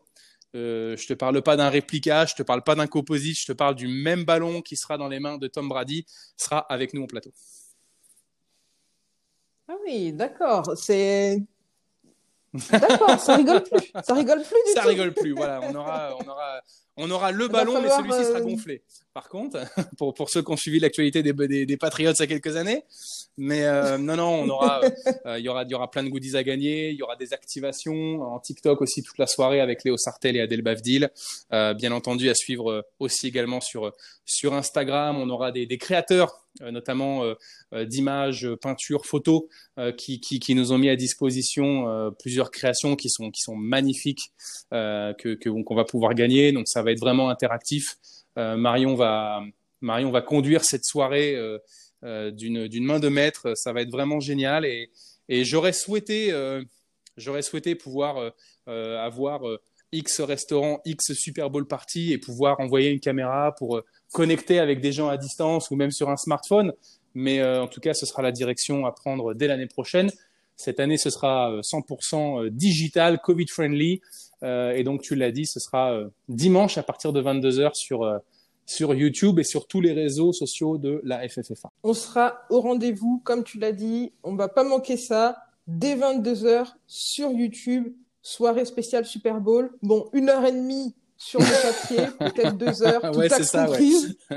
euh, 0.55 0.97
je 0.97 1.07
te 1.07 1.13
parle 1.13 1.41
pas 1.41 1.55
d'un 1.55 1.69
réplica, 1.69 2.25
je 2.25 2.35
te 2.35 2.43
parle 2.43 2.63
pas 2.63 2.75
d'un 2.75 2.87
composite, 2.87 3.39
je 3.39 3.45
te 3.45 3.53
parle 3.53 3.75
du 3.75 3.87
même 3.87 4.25
ballon 4.25 4.61
qui 4.61 4.75
sera 4.75 4.97
dans 4.97 5.07
les 5.07 5.19
mains 5.19 5.37
de 5.37 5.47
Tom 5.47 5.69
Brady, 5.69 6.05
sera 6.37 6.59
avec 6.59 6.93
nous 6.93 7.03
au 7.03 7.07
plateau. 7.07 7.31
Ah 9.67 9.75
oui, 9.85 10.11
d'accord. 10.11 10.73
C'est 10.75 11.41
D'accord, 12.53 13.17
ça 13.19 13.37
rigole 13.37 13.63
plus. 13.63 13.91
Ça 14.03 14.13
rigole 14.13 14.41
plus 14.43 14.63
du 14.67 14.71
ça 14.73 14.81
tout. 14.81 14.87
rigole 14.89 15.13
plus. 15.13 15.31
Voilà, 15.31 15.61
on 15.63 15.73
aura, 15.73 16.17
on 16.19 16.27
aura, 16.27 16.61
on 16.97 17.11
aura 17.11 17.31
le 17.31 17.47
ballon, 17.47 17.81
mais 17.81 17.89
celui-ci 17.89 18.25
sera 18.25 18.39
euh, 18.39 18.43
gonflé. 18.43 18.83
Par 19.13 19.27
contre, 19.27 19.59
pour, 19.97 20.29
ceux 20.29 20.41
qui 20.41 20.51
ont 20.51 20.57
suivi 20.57 20.79
l'actualité 20.79 21.21
des, 21.21 21.65
des, 21.65 21.77
Patriots 21.77 22.13
il 22.13 22.19
y 22.19 22.23
a 22.23 22.27
quelques 22.27 22.55
années, 22.55 22.83
mais 23.37 23.65
euh, 23.65 23.97
non, 23.97 24.15
non, 24.15 24.43
on 24.43 24.43
euh, 24.45 25.39
y 25.39 25.49
aura, 25.49 25.63
il 25.63 25.71
y 25.71 25.73
aura 25.73 25.91
plein 25.91 26.03
de 26.03 26.09
goodies 26.09 26.37
à 26.37 26.43
gagner. 26.43 26.91
Il 26.91 26.95
y 26.95 27.03
aura 27.03 27.17
des 27.17 27.33
activations 27.33 28.21
en 28.21 28.39
TikTok 28.39 28.81
aussi 28.81 29.03
toute 29.03 29.17
la 29.17 29.27
soirée 29.27 29.59
avec 29.59 29.83
Léo 29.83 29.97
Sartel 29.97 30.37
et 30.37 30.41
Adèle 30.41 30.61
Bavdil. 30.61 31.09
Euh, 31.51 31.73
bien 31.73 31.91
entendu, 31.91 32.29
à 32.29 32.35
suivre 32.35 32.85
aussi 32.99 33.27
également 33.27 33.59
sur 33.59 33.91
sur 34.25 34.53
Instagram. 34.53 35.17
On 35.17 35.29
aura 35.29 35.51
des, 35.51 35.67
créateurs, 35.77 36.45
euh, 36.61 36.71
notamment 36.71 37.23
euh, 37.23 37.85
d'images, 37.85 38.47
peintures, 38.61 39.05
photos, 39.05 39.43
qui, 39.97 40.21
qui, 40.21 40.39
qui 40.39 40.55
nous 40.55 40.71
ont 40.71 40.77
mis 40.77 40.89
à 40.89 40.95
disposition 40.95 42.11
plusieurs 42.19 42.51
créations 42.51 42.95
qui 42.95 43.09
sont 43.09 43.31
qui 43.31 43.41
sont 43.41 43.55
magnifiques 43.55 44.31
que 44.71 45.63
qu'on 45.63 45.75
va 45.75 45.83
pouvoir 45.83 46.13
gagner. 46.13 46.51
Donc 46.51 46.67
ça 46.67 46.81
va 46.81 46.91
être 46.91 46.99
vraiment 46.99 47.29
interactif. 47.29 47.97
Marion 48.57 48.95
va 48.95 49.41
Marion 49.81 50.11
va 50.11 50.21
conduire 50.21 50.63
cette 50.63 50.85
soirée 50.85 51.35
euh, 52.03 52.31
d'une 52.31 52.83
main 52.83 52.99
de 52.99 53.09
maître. 53.09 53.53
Ça 53.55 53.73
va 53.73 53.81
être 53.81 53.91
vraiment 53.91 54.19
génial 54.19 54.65
et, 54.65 54.89
j'aurais 55.29 55.71
souhaité, 55.71 56.31
euh, 56.31 56.63
j'aurais 57.15 57.43
souhaité 57.43 57.75
pouvoir 57.75 58.33
euh, 58.67 58.97
avoir 58.97 59.41
X 59.91 60.19
restaurant, 60.21 60.81
X 60.83 61.13
Super 61.13 61.51
Bowl 61.51 61.67
party 61.67 62.11
et 62.11 62.17
pouvoir 62.17 62.59
envoyer 62.59 62.89
une 62.89 62.99
caméra 62.99 63.53
pour 63.55 63.81
connecter 64.11 64.57
avec 64.59 64.81
des 64.81 64.91
gens 64.91 65.09
à 65.09 65.17
distance 65.17 65.69
ou 65.69 65.75
même 65.75 65.91
sur 65.91 66.09
un 66.09 66.17
smartphone. 66.17 66.73
Mais 67.13 67.43
en 67.43 67.67
tout 67.67 67.81
cas, 67.81 67.93
ce 67.93 68.05
sera 68.05 68.21
la 68.21 68.31
direction 68.31 68.85
à 68.85 68.91
prendre 68.91 69.33
dès 69.33 69.47
l'année 69.47 69.67
prochaine. 69.67 70.11
Cette 70.55 70.79
année, 70.79 70.97
ce 70.97 71.09
sera 71.09 71.51
100% 71.61 72.49
digital, 72.49 73.19
Covid-friendly. 73.21 74.01
Euh, 74.43 74.71
et 74.71 74.83
donc, 74.83 75.01
tu 75.01 75.15
l'as 75.15 75.31
dit, 75.31 75.45
ce 75.45 75.59
sera 75.59 75.93
euh, 75.93 76.09
dimanche 76.27 76.77
à 76.77 76.83
partir 76.83 77.13
de 77.13 77.21
22h 77.21 77.75
sur, 77.75 78.03
euh, 78.03 78.17
sur 78.65 78.93
YouTube 78.93 79.39
et 79.39 79.43
sur 79.43 79.67
tous 79.67 79.81
les 79.81 79.93
réseaux 79.93 80.33
sociaux 80.33 80.77
de 80.77 81.01
la 81.03 81.27
FFFA. 81.27 81.69
On 81.83 81.93
sera 81.93 82.41
au 82.49 82.61
rendez-vous, 82.61 83.21
comme 83.23 83.43
tu 83.43 83.59
l'as 83.59 83.71
dit, 83.71 84.13
on 84.23 84.35
va 84.35 84.47
pas 84.47 84.63
manquer 84.63 84.97
ça, 84.97 85.37
dès 85.67 85.95
22h 85.95 86.73
sur 86.87 87.31
YouTube, 87.31 87.93
soirée 88.21 88.65
spéciale 88.65 89.05
Super 89.05 89.39
Bowl. 89.39 89.71
Bon, 89.81 90.09
une 90.13 90.29
heure 90.29 90.45
et 90.45 90.51
demie 90.51 90.95
sur 91.17 91.39
le 91.39 91.45
papier, 91.45 92.07
peut-être 92.33 92.57
deux 92.57 92.81
heures, 92.83 93.11
tout 93.11 93.19
ouais, 93.19 93.29
ça. 93.29 93.69
Ouais. 93.69 93.79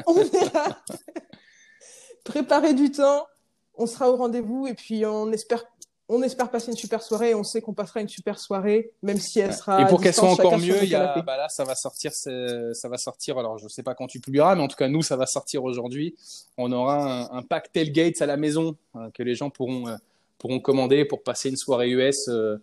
on 0.07 0.14
verra. 0.14 0.78
Préparez 2.24 2.74
du 2.74 2.90
temps. 2.90 3.26
On 3.76 3.86
sera 3.86 4.11
au 4.11 4.16
rendez-vous 4.16 4.68
et 4.68 4.74
puis 4.74 5.05
on 5.05 5.32
espère 5.32 5.64
on 6.09 6.22
espère 6.22 6.50
passer 6.50 6.70
une 6.70 6.76
super 6.76 7.02
soirée. 7.02 7.34
On 7.34 7.44
sait 7.44 7.62
qu'on 7.62 7.72
passera 7.72 8.00
une 8.00 8.09
super 8.09 8.38
soirée, 8.38 8.92
même 9.02 9.18
si 9.18 9.40
elle 9.40 9.55
sera. 9.55 9.82
Et 9.82 9.86
pour 9.86 10.02
qu'elle 10.02 10.12
soit 10.12 10.28
encore 10.28 10.59
mieux, 10.59 10.82
il 10.82 10.88
y 10.90 10.94
a, 10.94 11.20
bah 11.22 11.36
là, 11.36 11.48
ça 11.48 11.64
va 11.64 11.74
sortir, 11.74 12.12
ça 12.12 12.88
va 12.88 12.98
sortir. 12.98 13.38
Alors, 13.38 13.59
je 13.59 13.68
sais 13.68 13.82
pas 13.82 13.94
quand 13.94 14.07
tu 14.07 14.20
publieras, 14.20 14.55
mais 14.55 14.62
en 14.62 14.68
tout 14.68 14.76
cas, 14.76 14.88
nous, 14.88 15.02
ça 15.02 15.16
va 15.16 15.26
sortir 15.26 15.64
aujourd'hui. 15.64 16.14
On 16.59 16.72
aura 16.72 17.34
un, 17.34 17.42
pack 17.42 17.72
tailgates 17.72 18.20
à 18.20 18.26
la 18.26 18.36
maison 18.36 18.76
euh, 18.96 19.11
que 19.12 19.22
les 19.22 19.34
gens 19.34 19.50
pourront 19.50 19.88
euh, 19.88 19.96
pourront 20.38 20.61
commander 20.61 21.05
pour 21.05 21.22
passer 21.22 21.48
une 21.48 21.57
soirée 21.57 21.90
US 21.90 22.28
euh, 22.28 22.59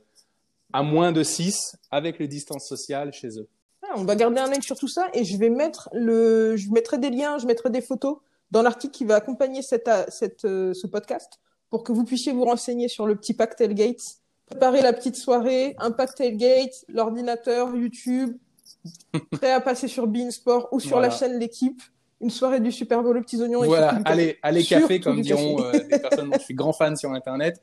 à 0.73 0.83
moins 0.83 1.11
de 1.11 1.23
6 1.23 1.77
avec 1.89 2.19
les 2.19 2.27
distances 2.27 2.67
sociales 2.67 3.11
chez 3.13 3.39
eux. 3.39 3.47
Ah, 3.83 3.93
on 3.95 4.03
va 4.03 4.15
garder 4.15 4.39
un 4.39 4.51
œil 4.51 4.61
sur 4.61 4.77
tout 4.77 4.87
ça 4.87 5.07
et 5.13 5.23
je 5.23 5.37
vais 5.37 5.49
mettre 5.49 5.89
le, 5.93 6.55
je 6.57 6.69
mettrai 6.69 6.99
des 6.99 7.09
liens, 7.09 7.39
je 7.39 7.47
mettrai 7.47 7.69
des 7.69 7.81
photos 7.81 8.17
dans 8.51 8.61
l'article 8.61 8.93
qui 8.93 9.05
va 9.05 9.15
accompagner 9.15 9.61
cette, 9.61 9.89
cette, 10.09 10.41
ce 10.41 10.87
podcast 10.87 11.39
pour 11.71 11.83
que 11.83 11.91
vous 11.91 12.03
puissiez 12.03 12.33
vous 12.33 12.45
renseigner 12.45 12.87
sur 12.87 13.07
le 13.07 13.15
petit 13.15 13.33
pack 13.33 13.55
tailgate. 13.55 14.17
Préparer 14.45 14.81
la 14.81 14.91
petite 14.91 15.15
soirée, 15.15 15.75
un 15.79 15.91
pack 15.91 16.13
tailgate, 16.13 16.85
l'ordinateur, 16.89 17.73
YouTube, 17.75 18.35
prêt 19.31 19.51
à 19.51 19.61
passer 19.61 19.87
sur 19.87 20.05
Beansport 20.05 20.67
ou 20.71 20.79
sur 20.79 20.99
la 20.99 21.09
chaîne 21.09 21.39
L'équipe. 21.39 21.81
Une 22.19 22.29
soirée 22.29 22.59
du 22.59 22.71
Super 22.71 23.01
Bowl 23.01 23.17
aux 23.17 23.21
petits 23.21 23.41
oignons. 23.41 23.63
Voilà, 23.63 23.99
allez, 24.05 24.37
allez 24.43 24.63
café, 24.63 24.99
comme 24.99 25.21
diront 25.21 25.63
euh, 25.63 25.71
des 25.71 25.97
personnes 25.97 26.29
dont 26.29 26.37
je 26.37 26.43
suis 26.43 26.53
grand 26.53 26.73
fan 26.73 26.95
sur 26.95 27.11
Internet. 27.13 27.59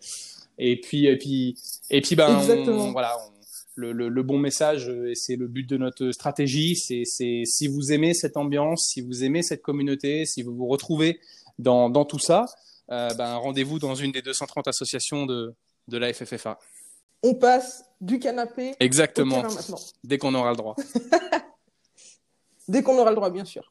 Et 0.58 0.80
puis, 0.80 1.06
et 1.06 1.16
puis, 1.16 1.54
et 1.90 2.00
puis, 2.00 2.16
ben, 2.16 2.40
voilà, 2.90 3.16
le, 3.76 3.92
le, 3.92 4.22
bon 4.24 4.38
message, 4.38 4.88
et 4.88 5.14
c'est 5.14 5.36
le 5.36 5.46
but 5.46 5.68
de 5.68 5.76
notre 5.76 6.10
stratégie, 6.10 6.74
c'est 6.74 7.04
si 7.04 7.68
vous 7.68 7.92
aimez 7.92 8.14
cette 8.14 8.36
ambiance, 8.36 8.88
si 8.88 9.00
vous 9.00 9.22
aimez 9.22 9.42
cette 9.42 9.62
communauté, 9.62 10.24
si 10.24 10.42
vous 10.42 10.56
vous 10.56 10.66
retrouvez 10.66 11.20
dans, 11.60 11.88
dans 11.88 12.04
tout 12.04 12.18
ça, 12.18 12.46
euh, 12.46 12.67
ben, 12.88 13.36
rendez-vous 13.36 13.78
dans 13.78 13.94
une 13.94 14.12
des 14.12 14.22
230 14.22 14.68
associations 14.68 15.26
de, 15.26 15.54
de 15.88 15.98
la 15.98 16.12
FFFA. 16.12 16.58
On 17.22 17.34
passe 17.34 17.84
du 18.00 18.18
canapé 18.18 18.74
Exactement. 18.80 19.40
au 19.40 19.42
maintenant. 19.42 19.78
Dès 20.04 20.18
qu'on 20.18 20.34
aura 20.34 20.50
le 20.50 20.56
droit. 20.56 20.76
Dès 22.68 22.82
qu'on 22.82 22.98
aura 22.98 23.10
le 23.10 23.16
droit, 23.16 23.30
bien 23.30 23.44
sûr. 23.44 23.70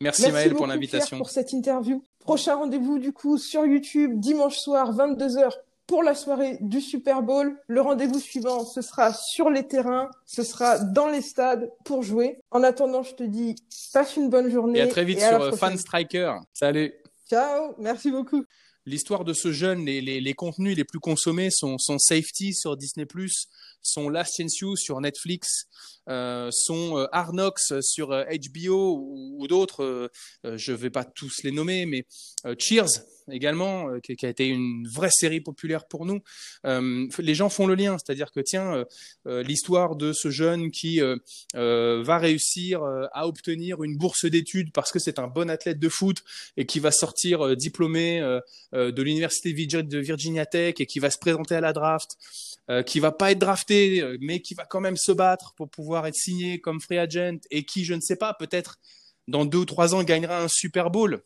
Merci, 0.00 0.22
Merci 0.22 0.32
Maëlle 0.32 0.54
pour 0.54 0.66
l'invitation. 0.66 1.18
pour 1.18 1.30
cette 1.30 1.52
interview. 1.52 2.04
Prochain 2.20 2.56
rendez-vous 2.56 2.98
du 2.98 3.12
coup 3.12 3.38
sur 3.38 3.66
YouTube 3.66 4.20
dimanche 4.20 4.56
soir 4.58 4.94
22h 4.94 5.50
pour 5.86 6.02
la 6.02 6.14
soirée 6.14 6.58
du 6.60 6.80
Super 6.80 7.22
Bowl. 7.22 7.58
Le 7.66 7.80
rendez-vous 7.80 8.20
suivant, 8.20 8.64
ce 8.64 8.82
sera 8.82 9.12
sur 9.12 9.50
les 9.50 9.66
terrains, 9.66 10.10
ce 10.26 10.42
sera 10.42 10.78
dans 10.78 11.08
les 11.08 11.22
stades 11.22 11.72
pour 11.84 12.02
jouer. 12.02 12.38
En 12.50 12.62
attendant, 12.62 13.02
je 13.02 13.14
te 13.14 13.22
dis, 13.24 13.56
passe 13.92 14.16
une 14.16 14.28
bonne 14.28 14.50
journée. 14.50 14.78
Et 14.78 14.82
à 14.82 14.86
très 14.86 15.04
vite 15.04 15.20
sur 15.20 15.56
Fan 15.56 15.76
Striker. 15.76 16.36
Salut. 16.52 16.92
Ciao, 17.28 17.74
merci 17.78 18.10
beaucoup. 18.10 18.42
L'histoire 18.86 19.22
de 19.22 19.34
ce 19.34 19.52
jeune, 19.52 19.84
les, 19.84 20.00
les, 20.00 20.18
les, 20.18 20.32
contenus 20.32 20.74
les 20.74 20.84
plus 20.84 20.98
consommés 20.98 21.50
sont, 21.50 21.76
Safety 21.78 22.54
sur 22.54 22.74
Disney+, 22.74 23.06
sont 23.82 24.08
Last 24.08 24.38
Chance 24.38 24.60
You 24.60 24.76
sur 24.76 24.98
Netflix, 24.98 25.66
euh, 26.08 26.48
sont 26.50 26.96
euh, 26.96 27.06
Arnox 27.12 27.74
sur 27.80 28.08
HBO 28.08 28.16
euh, 28.16 29.38
ou, 29.38 29.46
d'autres. 29.46 29.84
Euh, 29.84 30.56
je 30.56 30.72
ne 30.72 30.76
vais 30.76 30.90
pas 30.90 31.04
tous 31.04 31.42
les 31.44 31.52
nommer, 31.52 31.86
mais 31.86 32.06
Cheers 32.58 33.02
également, 33.30 34.00
qui, 34.00 34.16
qui, 34.16 34.24
a 34.24 34.30
été 34.30 34.46
une 34.46 34.88
vraie 34.88 35.10
série 35.12 35.42
populaire 35.42 35.86
pour 35.86 36.06
nous. 36.06 36.20
les 36.64 37.34
gens 37.34 37.50
font 37.50 37.66
le 37.66 37.74
lien, 37.74 37.98
c'est-à-dire 37.98 38.30
que 38.30 38.40
tiens, 38.40 38.86
l'histoire 39.26 39.96
de 39.96 40.14
ce 40.14 40.30
jeune 40.30 40.70
qui 40.70 40.98
va 41.52 42.18
réussir 42.18 42.82
à 43.12 43.28
obtenir 43.28 43.82
une 43.82 43.98
bourse 43.98 44.24
d'études 44.24 44.72
parce 44.72 44.90
que 44.92 44.98
c'est 44.98 45.18
un 45.18 45.26
bon 45.26 45.50
athlète 45.50 45.78
de 45.78 45.90
foot 45.90 46.24
et 46.56 46.64
qui 46.64 46.80
va 46.80 46.90
sortir 46.90 47.54
diplômé 47.54 48.20
de 48.72 49.02
l'université 49.02 49.52
de 49.52 49.98
Virginia 49.98 50.46
Tech 50.46 50.76
et 50.78 50.86
qui 50.86 50.98
va 50.98 51.10
se 51.10 51.18
présenter 51.18 51.54
à 51.54 51.60
la 51.60 51.74
draft, 51.74 52.16
qui 52.86 52.98
va 52.98 53.12
pas 53.12 53.32
être 53.32 53.40
drafté, 53.40 54.02
mais 54.20 54.40
qui 54.40 54.54
va 54.54 54.64
quand 54.64 54.80
même 54.80 54.96
se 54.96 55.12
battre 55.12 55.52
pour 55.54 55.68
pouvoir 55.68 55.97
être 56.06 56.14
signé 56.14 56.60
comme 56.60 56.80
free 56.80 56.98
agent 56.98 57.38
et 57.50 57.64
qui, 57.64 57.84
je 57.84 57.94
ne 57.94 58.00
sais 58.00 58.16
pas, 58.16 58.34
peut-être 58.34 58.78
dans 59.26 59.44
deux 59.44 59.58
ou 59.58 59.64
trois 59.64 59.94
ans 59.94 60.02
gagnera 60.02 60.42
un 60.42 60.48
Super 60.48 60.90
Bowl. 60.90 61.22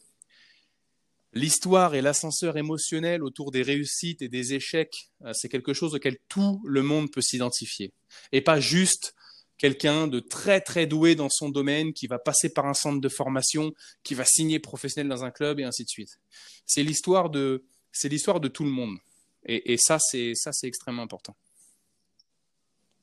L'histoire 1.35 1.95
et 1.95 2.03
l'ascenseur 2.03 2.59
émotionnel 2.59 3.23
autour 3.23 3.53
des 3.53 3.63
réussites 3.63 4.21
et 4.21 4.29
des 4.29 4.53
échecs, 4.53 5.11
euh, 5.25 5.33
c'est 5.33 5.49
quelque 5.49 5.73
chose 5.73 5.95
auquel 5.95 6.19
tout 6.29 6.61
le 6.67 6.83
monde 6.83 7.11
peut 7.11 7.23
s'identifier. 7.23 7.93
Et 8.33 8.43
pas 8.43 8.61
juste 8.61 9.15
quelqu'un 9.57 10.09
de 10.09 10.21
très 10.21 10.61
très 10.61 10.87
doué 10.87 11.15
dans 11.15 11.31
son 11.31 11.49
domaine 11.49 11.95
qui 11.95 12.07
va 12.07 12.19
passer 12.19 12.53
par 12.53 12.67
un 12.67 12.75
centre 12.75 13.01
de 13.01 13.09
formation, 13.09 13.73
qui 14.03 14.15
va 14.15 14.25
signer 14.27 14.59
professionnel 14.59 15.09
dans 15.09 15.25
un 15.25 15.31
club 15.31 15.61
et 15.61 15.65
ainsi 15.65 15.85
de 15.85 15.89
suite. 15.89 16.21
C'est 16.67 16.83
l'histoire 16.83 17.31
de, 17.31 17.65
c'est 17.93 18.09
l'histoire 18.09 18.41
de 18.41 18.49
tout 18.49 18.65
le 18.65 18.71
monde. 18.71 18.99
Et, 19.47 19.73
et 19.73 19.79
ça, 19.79 19.99
c'est 19.99 20.33
ça, 20.35 20.53
c'est 20.53 20.67
extrêmement 20.67 21.03
important 21.03 21.35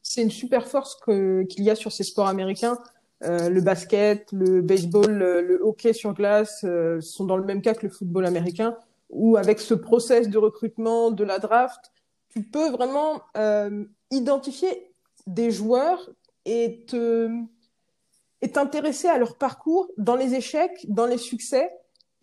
c'est 0.01 0.21
une 0.21 0.31
super 0.31 0.67
force 0.67 0.97
qu'il 1.05 1.63
y 1.63 1.69
a 1.69 1.75
sur 1.75 1.91
ces 1.91 2.03
sports 2.03 2.27
américains. 2.27 2.77
Euh, 3.23 3.49
le 3.49 3.61
basket, 3.61 4.31
le 4.31 4.61
baseball, 4.61 5.11
le, 5.11 5.59
hockey 5.61 5.93
sur 5.93 6.13
glace 6.13 6.61
euh, 6.63 7.01
sont 7.01 7.25
dans 7.25 7.35
le 7.35 7.43
même 7.43 7.61
cas 7.61 7.73
que 7.73 7.85
le 7.85 7.91
football 7.91 8.25
américain, 8.25 8.77
où 9.09 9.35
avec 9.35 9.59
ce 9.59 9.73
process 9.73 10.29
de 10.29 10.37
recrutement, 10.37 11.11
de 11.11 11.23
la 11.23 11.39
draft, 11.39 11.91
tu 12.29 12.43
peux 12.43 12.69
vraiment 12.69 13.21
euh, 13.35 13.83
identifier 14.11 14.93
des 15.27 15.51
joueurs 15.51 16.09
et 16.45 16.85
et 18.41 18.51
t'intéresser 18.51 19.09
à 19.09 19.17
leur 19.17 19.37
parcours 19.37 19.91
dans 19.97 20.15
les 20.15 20.33
échecs, 20.33 20.85
dans 20.87 21.05
les 21.05 21.17
succès, 21.17 21.69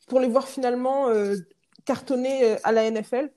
pour 0.09 0.18
les 0.18 0.29
voir 0.29 0.49
finalement 0.49 1.09
cartonner 1.85 2.57
à 2.64 2.72
la 2.72 2.91
NFL 2.91 3.31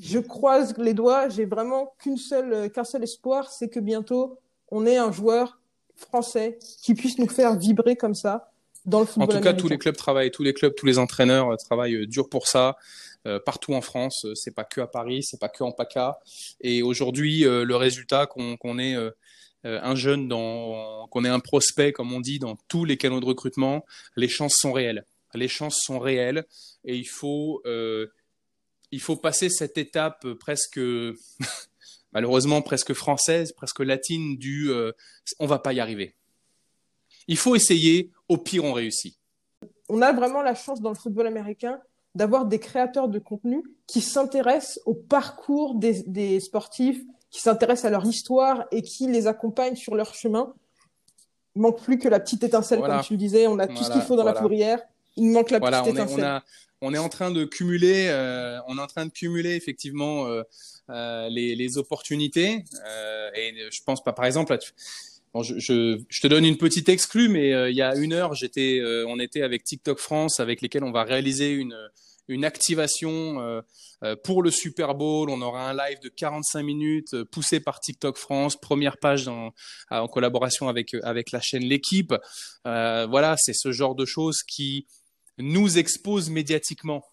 je 0.00 0.18
croise 0.18 0.74
les 0.78 0.94
doigts. 0.94 1.28
J'ai 1.28 1.44
vraiment 1.44 1.94
qu'une 1.98 2.16
seule, 2.16 2.52
euh, 2.52 2.68
qu'un 2.68 2.84
seul 2.84 3.02
espoir, 3.02 3.50
c'est 3.50 3.68
que 3.68 3.80
bientôt 3.80 4.38
on 4.70 4.86
ait 4.86 4.96
un 4.96 5.12
joueur 5.12 5.60
français 5.96 6.58
qui 6.82 6.94
puisse 6.94 7.18
nous 7.18 7.28
faire 7.28 7.56
vibrer 7.56 7.96
comme 7.96 8.14
ça 8.14 8.50
dans 8.84 9.00
le 9.00 9.06
football. 9.06 9.36
En 9.36 9.38
tout 9.38 9.44
cas, 9.44 9.54
tous 9.54 9.68
les 9.68 9.78
clubs 9.78 9.96
travaillent, 9.96 10.30
tous 10.30 10.42
les 10.42 10.52
clubs, 10.52 10.74
tous 10.74 10.86
les 10.86 10.98
entraîneurs 10.98 11.50
euh, 11.50 11.56
travaillent 11.56 11.94
euh, 11.94 12.06
dur 12.06 12.28
pour 12.28 12.48
ça. 12.48 12.76
partout 13.46 13.72
en 13.72 13.80
France, 13.80 14.26
c'est 14.34 14.54
pas 14.54 14.64
que 14.64 14.82
à 14.82 14.86
Paris, 14.86 15.22
c'est 15.22 15.40
pas 15.40 15.48
que 15.48 15.64
en 15.64 15.72
PACA. 15.72 16.18
Et 16.60 16.82
aujourd'hui, 16.82 17.44
le 17.44 17.74
résultat 17.74 18.26
qu'on 18.26 18.58
qu 18.58 18.80
ait 18.80 18.96
un 19.64 19.94
jeune, 19.94 20.28
qu'on 20.28 21.24
ait 21.24 21.30
un 21.30 21.40
prospect, 21.40 21.92
comme 21.92 22.12
on 22.12 22.20
dit, 22.20 22.38
dans 22.38 22.58
tous 22.68 22.84
les 22.84 22.98
canaux 22.98 23.20
de 23.20 23.24
recrutement, 23.24 23.86
les 24.16 24.28
chances 24.28 24.56
sont 24.56 24.74
réelles. 24.74 25.06
Les 25.32 25.48
chances 25.48 25.80
sont 25.80 25.98
réelles 25.98 26.44
et 26.84 26.96
il 26.96 27.08
faut 27.08 27.62
il 28.94 29.00
faut 29.00 29.16
passer 29.16 29.48
cette 29.48 29.76
étape 29.76 30.24
presque, 30.34 30.78
malheureusement 32.12 32.62
presque 32.62 32.92
française, 32.92 33.52
presque 33.52 33.80
latine 33.80 34.36
du 34.36 34.70
euh, 34.70 34.92
on 35.40 35.46
va 35.46 35.58
pas 35.58 35.72
y 35.72 35.80
arriver. 35.80 36.14
Il 37.26 37.36
faut 37.36 37.56
essayer, 37.56 38.12
au 38.28 38.38
pire 38.38 38.64
on 38.64 38.72
réussit. 38.72 39.18
On 39.88 40.00
a 40.00 40.12
vraiment 40.12 40.42
la 40.42 40.54
chance 40.54 40.80
dans 40.80 40.90
le 40.90 40.94
football 40.94 41.26
américain 41.26 41.80
d'avoir 42.14 42.46
des 42.46 42.60
créateurs 42.60 43.08
de 43.08 43.18
contenu 43.18 43.64
qui 43.88 44.00
s'intéressent 44.00 44.78
au 44.86 44.94
parcours 44.94 45.74
des, 45.74 46.38
sportifs, 46.38 47.02
qui 47.30 47.40
s'intéressent 47.40 47.86
à 47.86 47.90
leur 47.90 48.04
histoire 48.04 48.64
et 48.70 48.82
qui 48.82 49.08
les 49.08 49.26
accompagnent 49.26 49.74
sur 49.74 49.96
leur 49.96 50.14
chemin. 50.14 50.54
Il 51.56 51.62
manque 51.62 51.82
plus 51.82 51.98
que 51.98 52.08
la 52.08 52.20
petite 52.20 52.44
étincelle, 52.44 52.80
comme 52.80 53.00
tu 53.00 53.14
le 53.14 53.18
disais. 53.18 53.48
On 53.48 53.58
a 53.58 53.66
tout 53.66 53.82
ce 53.82 53.90
qu'il 53.90 54.02
faut 54.02 54.14
dans 54.14 54.24
la 54.24 54.34
fourrière. 54.34 54.80
Il 55.16 55.30
manque 55.30 55.50
la 55.50 55.58
petite 55.58 55.88
étincelle 55.88 56.42
on 56.73 56.73
est 56.92 56.98
en 56.98 57.08
train 57.08 57.30
de 57.30 57.44
cumuler, 57.44 58.08
euh, 58.08 58.58
on 58.66 58.76
est 58.78 58.80
en 58.80 58.86
train 58.86 59.06
de 59.06 59.10
cumuler 59.10 59.54
effectivement 59.54 60.26
euh, 60.26 60.42
euh, 60.90 61.28
les, 61.30 61.78
opportunités. 61.78 62.64
et 63.36 63.54
je 63.70 63.80
pense 63.86 64.02
pas, 64.02 64.12
par 64.12 64.26
exemple, 64.26 64.56
je, 65.40 66.20
te 66.20 66.26
donne 66.26 66.44
une 66.44 66.58
petite 66.58 66.88
exclue, 66.88 67.28
mais 67.28 67.70
il 67.70 67.76
y 67.76 67.82
a 67.82 67.94
une 67.96 68.12
heure, 68.12 68.34
j'étais, 68.34 68.82
on 69.06 69.18
était 69.18 69.42
avec 69.42 69.64
TikTok 69.64 69.98
France, 69.98 70.40
avec 70.40 70.60
lesquels 70.60 70.84
on 70.84 70.92
va 70.92 71.04
réaliser 71.04 71.52
une 71.52 71.76
une 72.26 72.46
activation 72.46 73.62
pour 74.22 74.42
le 74.42 74.50
Super 74.50 74.94
Bowl. 74.94 75.28
On 75.28 75.42
aura 75.42 75.68
un 75.68 75.74
live 75.74 76.00
de 76.02 76.08
45 76.08 76.62
minutes 76.62 77.22
poussé 77.24 77.60
par 77.60 77.80
TikTok 77.80 78.16
France, 78.16 78.56
première 78.56 78.96
page 78.96 79.28
en 79.28 80.08
collaboration 80.08 80.68
avec 80.68 80.94
avec 81.02 81.32
la 81.32 81.40
chaîne 81.40 81.64
L'équipe. 81.64 82.14
voilà, 82.64 83.36
c'est 83.38 83.54
ce 83.54 83.72
genre 83.72 83.94
de 83.94 84.04
choses 84.04 84.42
qui 84.42 84.86
nous 85.38 85.78
expose 85.78 86.30
médiatiquement. 86.30 87.04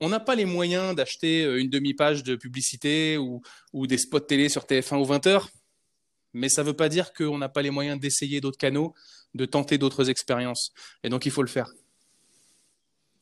On 0.00 0.08
n'a 0.08 0.20
pas 0.20 0.34
les 0.34 0.44
moyens 0.44 0.94
d'acheter 0.94 1.44
euh, 1.44 1.60
une 1.60 1.70
demi-page 1.70 2.22
de 2.22 2.36
publicité 2.36 3.16
ou, 3.18 3.40
des 3.86 3.98
spots 3.98 4.20
télé 4.20 4.48
sur 4.48 4.64
TF1 4.64 4.96
ou 4.96 5.04
20h, 5.04 5.48
mais 6.32 6.48
ça 6.48 6.62
ne 6.62 6.68
veut 6.68 6.74
pas 6.74 6.88
dire 6.88 7.12
qu'on 7.12 7.38
n'a 7.38 7.48
pas 7.48 7.62
les 7.62 7.70
moyens 7.70 7.98
d'essayer 7.98 8.40
d'autres 8.40 8.58
canaux, 8.58 8.94
de 9.34 9.44
tenter 9.44 9.78
d'autres 9.78 10.10
expériences. 10.10 10.72
Et 11.02 11.08
donc, 11.08 11.26
il 11.26 11.32
faut 11.32 11.42
le 11.42 11.48
faire. 11.48 11.72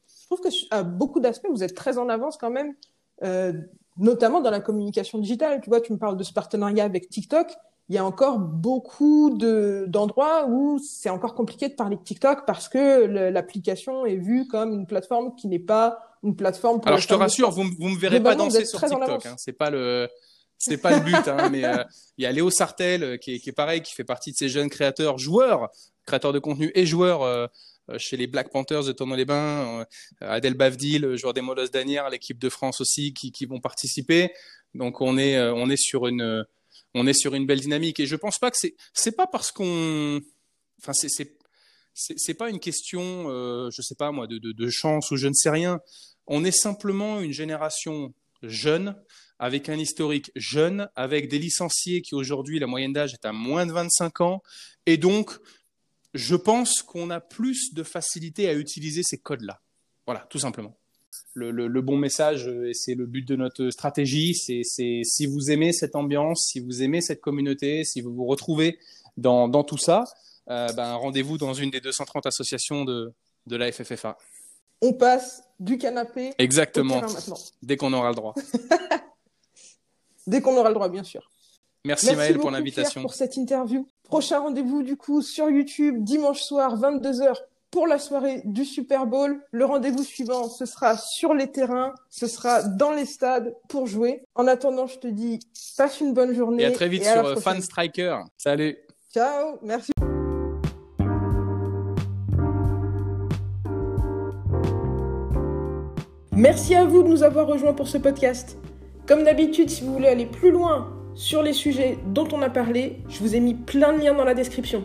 Je 0.09 0.27
trouve 0.27 0.41
que 0.41 0.49
à 0.71 0.83
beaucoup 0.83 1.21
d'aspects, 1.21 1.49
vous 1.51 1.63
êtes 1.63 1.75
très 1.75 1.99
en 1.99 2.09
avance 2.09 2.39
quand 2.39 2.51
même, 2.51 2.75
euh, 3.23 3.53
notamment 3.99 4.41
dans 4.41 4.51
la 4.51 4.61
communication 4.61 5.19
digitale. 5.19 5.61
Tu 5.61 5.69
vois, 5.69 5.83
tu 5.83 5.93
me 5.93 5.99
parles 5.99 6.17
de 6.17 6.25
ce 6.25 6.33
partenariat 6.33 6.85
avec 6.85 7.11
TikTok 7.11 7.53
il 7.93 7.97
y 7.97 7.99
a 7.99 8.07
encore 8.07 8.39
beaucoup 8.39 9.37
de 9.37 9.85
d'endroits 9.87 10.47
où 10.49 10.79
c'est 10.79 11.11
encore 11.11 11.35
compliqué 11.35 11.69
de 11.69 11.75
parler 11.75 11.97
de 11.97 12.03
TikTok 12.03 12.47
parce 12.47 12.71
que 12.71 13.05
l'application 13.05 14.07
est 14.07 14.17
vue 14.17 14.49
comme 14.49 14.73
une 14.73 14.87
plateforme 14.87 15.35
qui 15.37 15.47
n'est 15.47 15.59
pas 15.59 15.99
une 16.23 16.35
plateforme 16.35 16.81
pour 16.81 16.89
Alors 16.89 17.01
je 17.01 17.07
te 17.07 17.13
rassure, 17.13 17.51
vous, 17.51 17.65
vous 17.79 17.89
me 17.91 17.99
verrez 17.99 18.23
pas 18.23 18.35
danser 18.35 18.65
sur 18.65 18.81
TikTok. 18.81 19.27
Hein. 19.27 19.35
C'est 19.37 19.53
pas 19.53 19.69
le 19.69 20.09
c'est 20.57 20.79
pas 20.79 20.99
le 20.99 21.05
but, 21.05 21.29
hein, 21.29 21.51
mais 21.51 21.67
euh, 21.67 21.85
il 22.17 22.25
y 22.25 22.27
a 22.27 22.33
Léo 22.33 22.49
Sartel 22.49 23.03
euh, 23.03 23.17
qui 23.19 23.35
est, 23.35 23.41
qui 23.41 23.51
est 23.51 23.53
pareil, 23.53 23.83
qui 23.83 23.93
fait 23.93 24.05
partie 24.05 24.33
de 24.33 24.39
ces 24.39 24.49
jeunes 24.49 24.71
créateurs, 24.71 25.19
joueurs, 25.19 25.69
créateurs 26.07 26.33
de 26.33 26.39
contenu 26.39 26.73
et 26.75 26.87
joueurs 26.87 27.21
euh, 27.21 27.47
chez 27.99 28.17
les 28.17 28.27
Black 28.27 28.51
Panthers 28.51 28.85
de 28.85 28.93
Tournon-les-Bains, 28.93 29.85
Adèle 30.23 30.55
Bavdil, 30.55 31.03
le 31.03 31.17
joueur 31.19 31.35
des 31.35 31.43
Molosses 31.43 31.73
d'Anières, 31.73 32.09
l'équipe 32.09 32.39
de 32.39 32.49
France 32.49 32.81
aussi 32.81 33.13
qui, 33.13 33.33
qui 33.33 33.45
vont 33.45 33.61
participer. 33.61 34.33
Donc 34.73 35.03
on 35.03 35.19
est 35.19 35.39
on 35.39 35.69
est 35.69 35.77
sur 35.77 36.07
une 36.07 36.47
on 36.95 37.07
est 37.07 37.15
sur 37.15 37.35
une 37.35 37.47
belle 37.47 37.61
dynamique 37.61 38.01
et 38.01 38.07
je 38.07 38.17
pense 38.17 38.39
pas 38.39 38.51
que 38.51 38.57
c'est 38.59 38.75
c'est 38.93 39.17
pas 39.17 39.27
parce 39.27 39.51
qu'on 39.51 40.21
enfin 40.81 40.93
c'est 40.93 41.09
c'est 41.09 41.37
c'est 41.95 42.35
pas 42.35 42.51
une 42.51 42.61
question 42.61 43.29
euh, 43.29 43.71
je 43.71 43.83
sais 43.83 43.95
pas 43.95 44.13
moi 44.13 44.27
de, 44.27 44.39
de 44.39 44.53
de 44.53 44.71
chance 44.71 45.11
ou 45.11 45.17
je 45.17 45.29
ne 45.29 45.35
sais 45.35 45.51
rien. 45.51 45.81
On 46.27 46.45
est 46.45 46.53
simplement 46.53 47.21
une 47.21 47.33
génération 47.33 48.15
jeune 48.43 48.97
avec 49.43 49.69
un 49.69 49.77
historique 49.77 50.31
jeune, 50.37 50.89
avec 50.95 51.29
des 51.29 51.41
licenciés 51.41 52.01
qui 52.01 52.15
aujourd'hui, 52.15 52.61
la 52.61 52.69
moyenne 52.69 52.93
d'âge 52.93 53.13
est 53.13 53.25
à 53.25 53.33
moins 53.33 53.67
de 53.67 53.73
25 53.73 54.21
ans. 54.21 54.41
Et 54.87 54.97
donc, 54.97 55.37
je 56.15 56.37
pense 56.37 56.81
qu'on 56.81 57.11
a 57.11 57.21
plus 57.21 57.75
de 57.75 57.83
facilité 57.83 58.49
à 58.49 58.55
utiliser 58.55 59.03
ces 59.03 59.19
codes-là. 59.19 59.61
Voilà, 60.07 60.21
tout 60.31 60.39
simplement. 60.39 60.79
Le, 61.35 61.51
le, 61.51 61.67
le 61.67 61.83
bon 61.83 61.97
message, 61.97 62.47
euh, 62.49 62.69
et 62.69 62.75
c'est 62.75 62.95
le 62.95 63.07
but 63.07 63.27
de 63.27 63.37
notre 63.37 63.71
stratégie, 63.71 64.35
c'est 64.35 64.63
si 64.65 65.27
vous 65.27 65.51
aimez 65.51 65.73
cette 65.73 65.97
ambiance, 65.97 66.47
si 66.51 66.61
vous 66.61 66.83
aimez 66.83 67.01
cette 67.01 67.21
communauté, 67.21 67.85
si 67.85 68.01
vous 68.01 68.13
vous 68.15 68.27
retrouvez 68.27 68.79
dans, 69.17 69.49
dans 69.49 69.65
tout 69.65 69.79
ça, 69.79 70.05
euh, 70.51 70.73
ben, 70.73 70.95
rendez-vous 70.95 71.39
dans 71.39 71.55
une 71.55 71.71
des 71.71 71.81
230 71.81 72.27
associations 72.27 72.85
de, 72.85 73.13
de 73.47 73.57
la 73.57 73.71
FFFA. 73.73 74.17
On 74.81 74.93
passe 74.95 75.43
du 75.61 75.79
canapé 75.79 76.31
au 76.31 76.35
Exactement, 76.39 77.01
terrain 77.01 77.13
maintenant. 77.13 77.39
dès 77.63 77.77
qu'on 77.77 77.93
aura 77.93 78.09
le 78.11 78.15
droit. 78.17 78.35
Dès 80.27 80.41
qu'on 80.41 80.57
aura 80.57 80.69
le 80.69 80.75
droit, 80.75 80.89
bien 80.89 81.03
sûr. 81.03 81.31
Merci, 81.85 82.07
Merci 82.07 82.17
Maël 82.17 82.33
beaucoup, 82.35 82.43
pour 82.43 82.51
l'invitation. 82.53 83.03
pour 83.03 83.15
cette 83.15 83.37
interview. 83.37 83.89
Prochain 84.05 84.39
rendez-vous 84.41 84.83
du 84.85 84.97
coup 84.97 85.21
sur 85.21 85.51
YouTube 85.51 86.05
dimanche 86.05 86.41
soir 86.43 86.79
22h 86.79 87.35
pour 87.73 87.87
la 87.87 87.99
soirée 87.99 88.43
du 88.45 88.65
Super 88.65 89.07
Bowl. 89.07 89.41
Le 89.51 89.65
rendez-vous 89.65 90.05
suivant, 90.05 90.49
ce 90.49 90.67
sera 90.67 90.97
sur 90.97 91.35
les 91.35 91.51
terrains, 91.51 91.95
ce 92.11 92.29
sera 92.29 92.63
dans 92.63 92.93
les 92.93 93.07
stades 93.07 93.57
pour 93.69 93.87
jouer. 93.87 94.23
En 94.37 94.47
attendant, 94.47 94.87
je 94.87 94.99
te 94.99 95.09
dis 95.09 95.41
passe 95.77 96.01
une 96.01 96.13
bonne 96.13 96.35
journée 96.35 96.65
Et 96.65 96.67
à 96.67 96.71
très 96.71 96.89
vite 96.89 97.03
et 97.03 97.09
à 97.09 97.15
sur 97.15 97.27
euh. 97.27 97.37
Fan 97.37 97.61
Striker. 97.61 98.19
Salut. 98.37 98.77
Ciao, 99.13 99.59
merci. 99.63 99.91
Merci 106.35 106.75
à 106.75 106.85
vous 106.85 107.03
de 107.03 107.09
nous 107.09 107.23
avoir 107.23 107.47
rejoints 107.47 107.73
pour 107.73 107.89
ce 107.89 107.99
podcast. 107.99 108.59
Comme 109.07 109.25
d'habitude, 109.25 109.71
si 109.71 109.83
vous 109.83 109.95
voulez 109.95 110.09
aller 110.09 110.27
plus 110.27 110.51
loin 110.51 110.93
sur 111.15 111.43
les 111.43 111.53
sujets 111.53 111.99
dont 112.07 112.29
on 112.33 112.43
a 112.43 112.51
parlé, 112.51 112.99
je 113.09 113.19
vous 113.21 113.35
ai 113.35 113.41
mis 113.41 113.55
plein 113.55 113.95
de 113.95 114.03
liens 114.03 114.15
dans 114.15 114.25
la 114.25 114.35
description. 114.35 114.85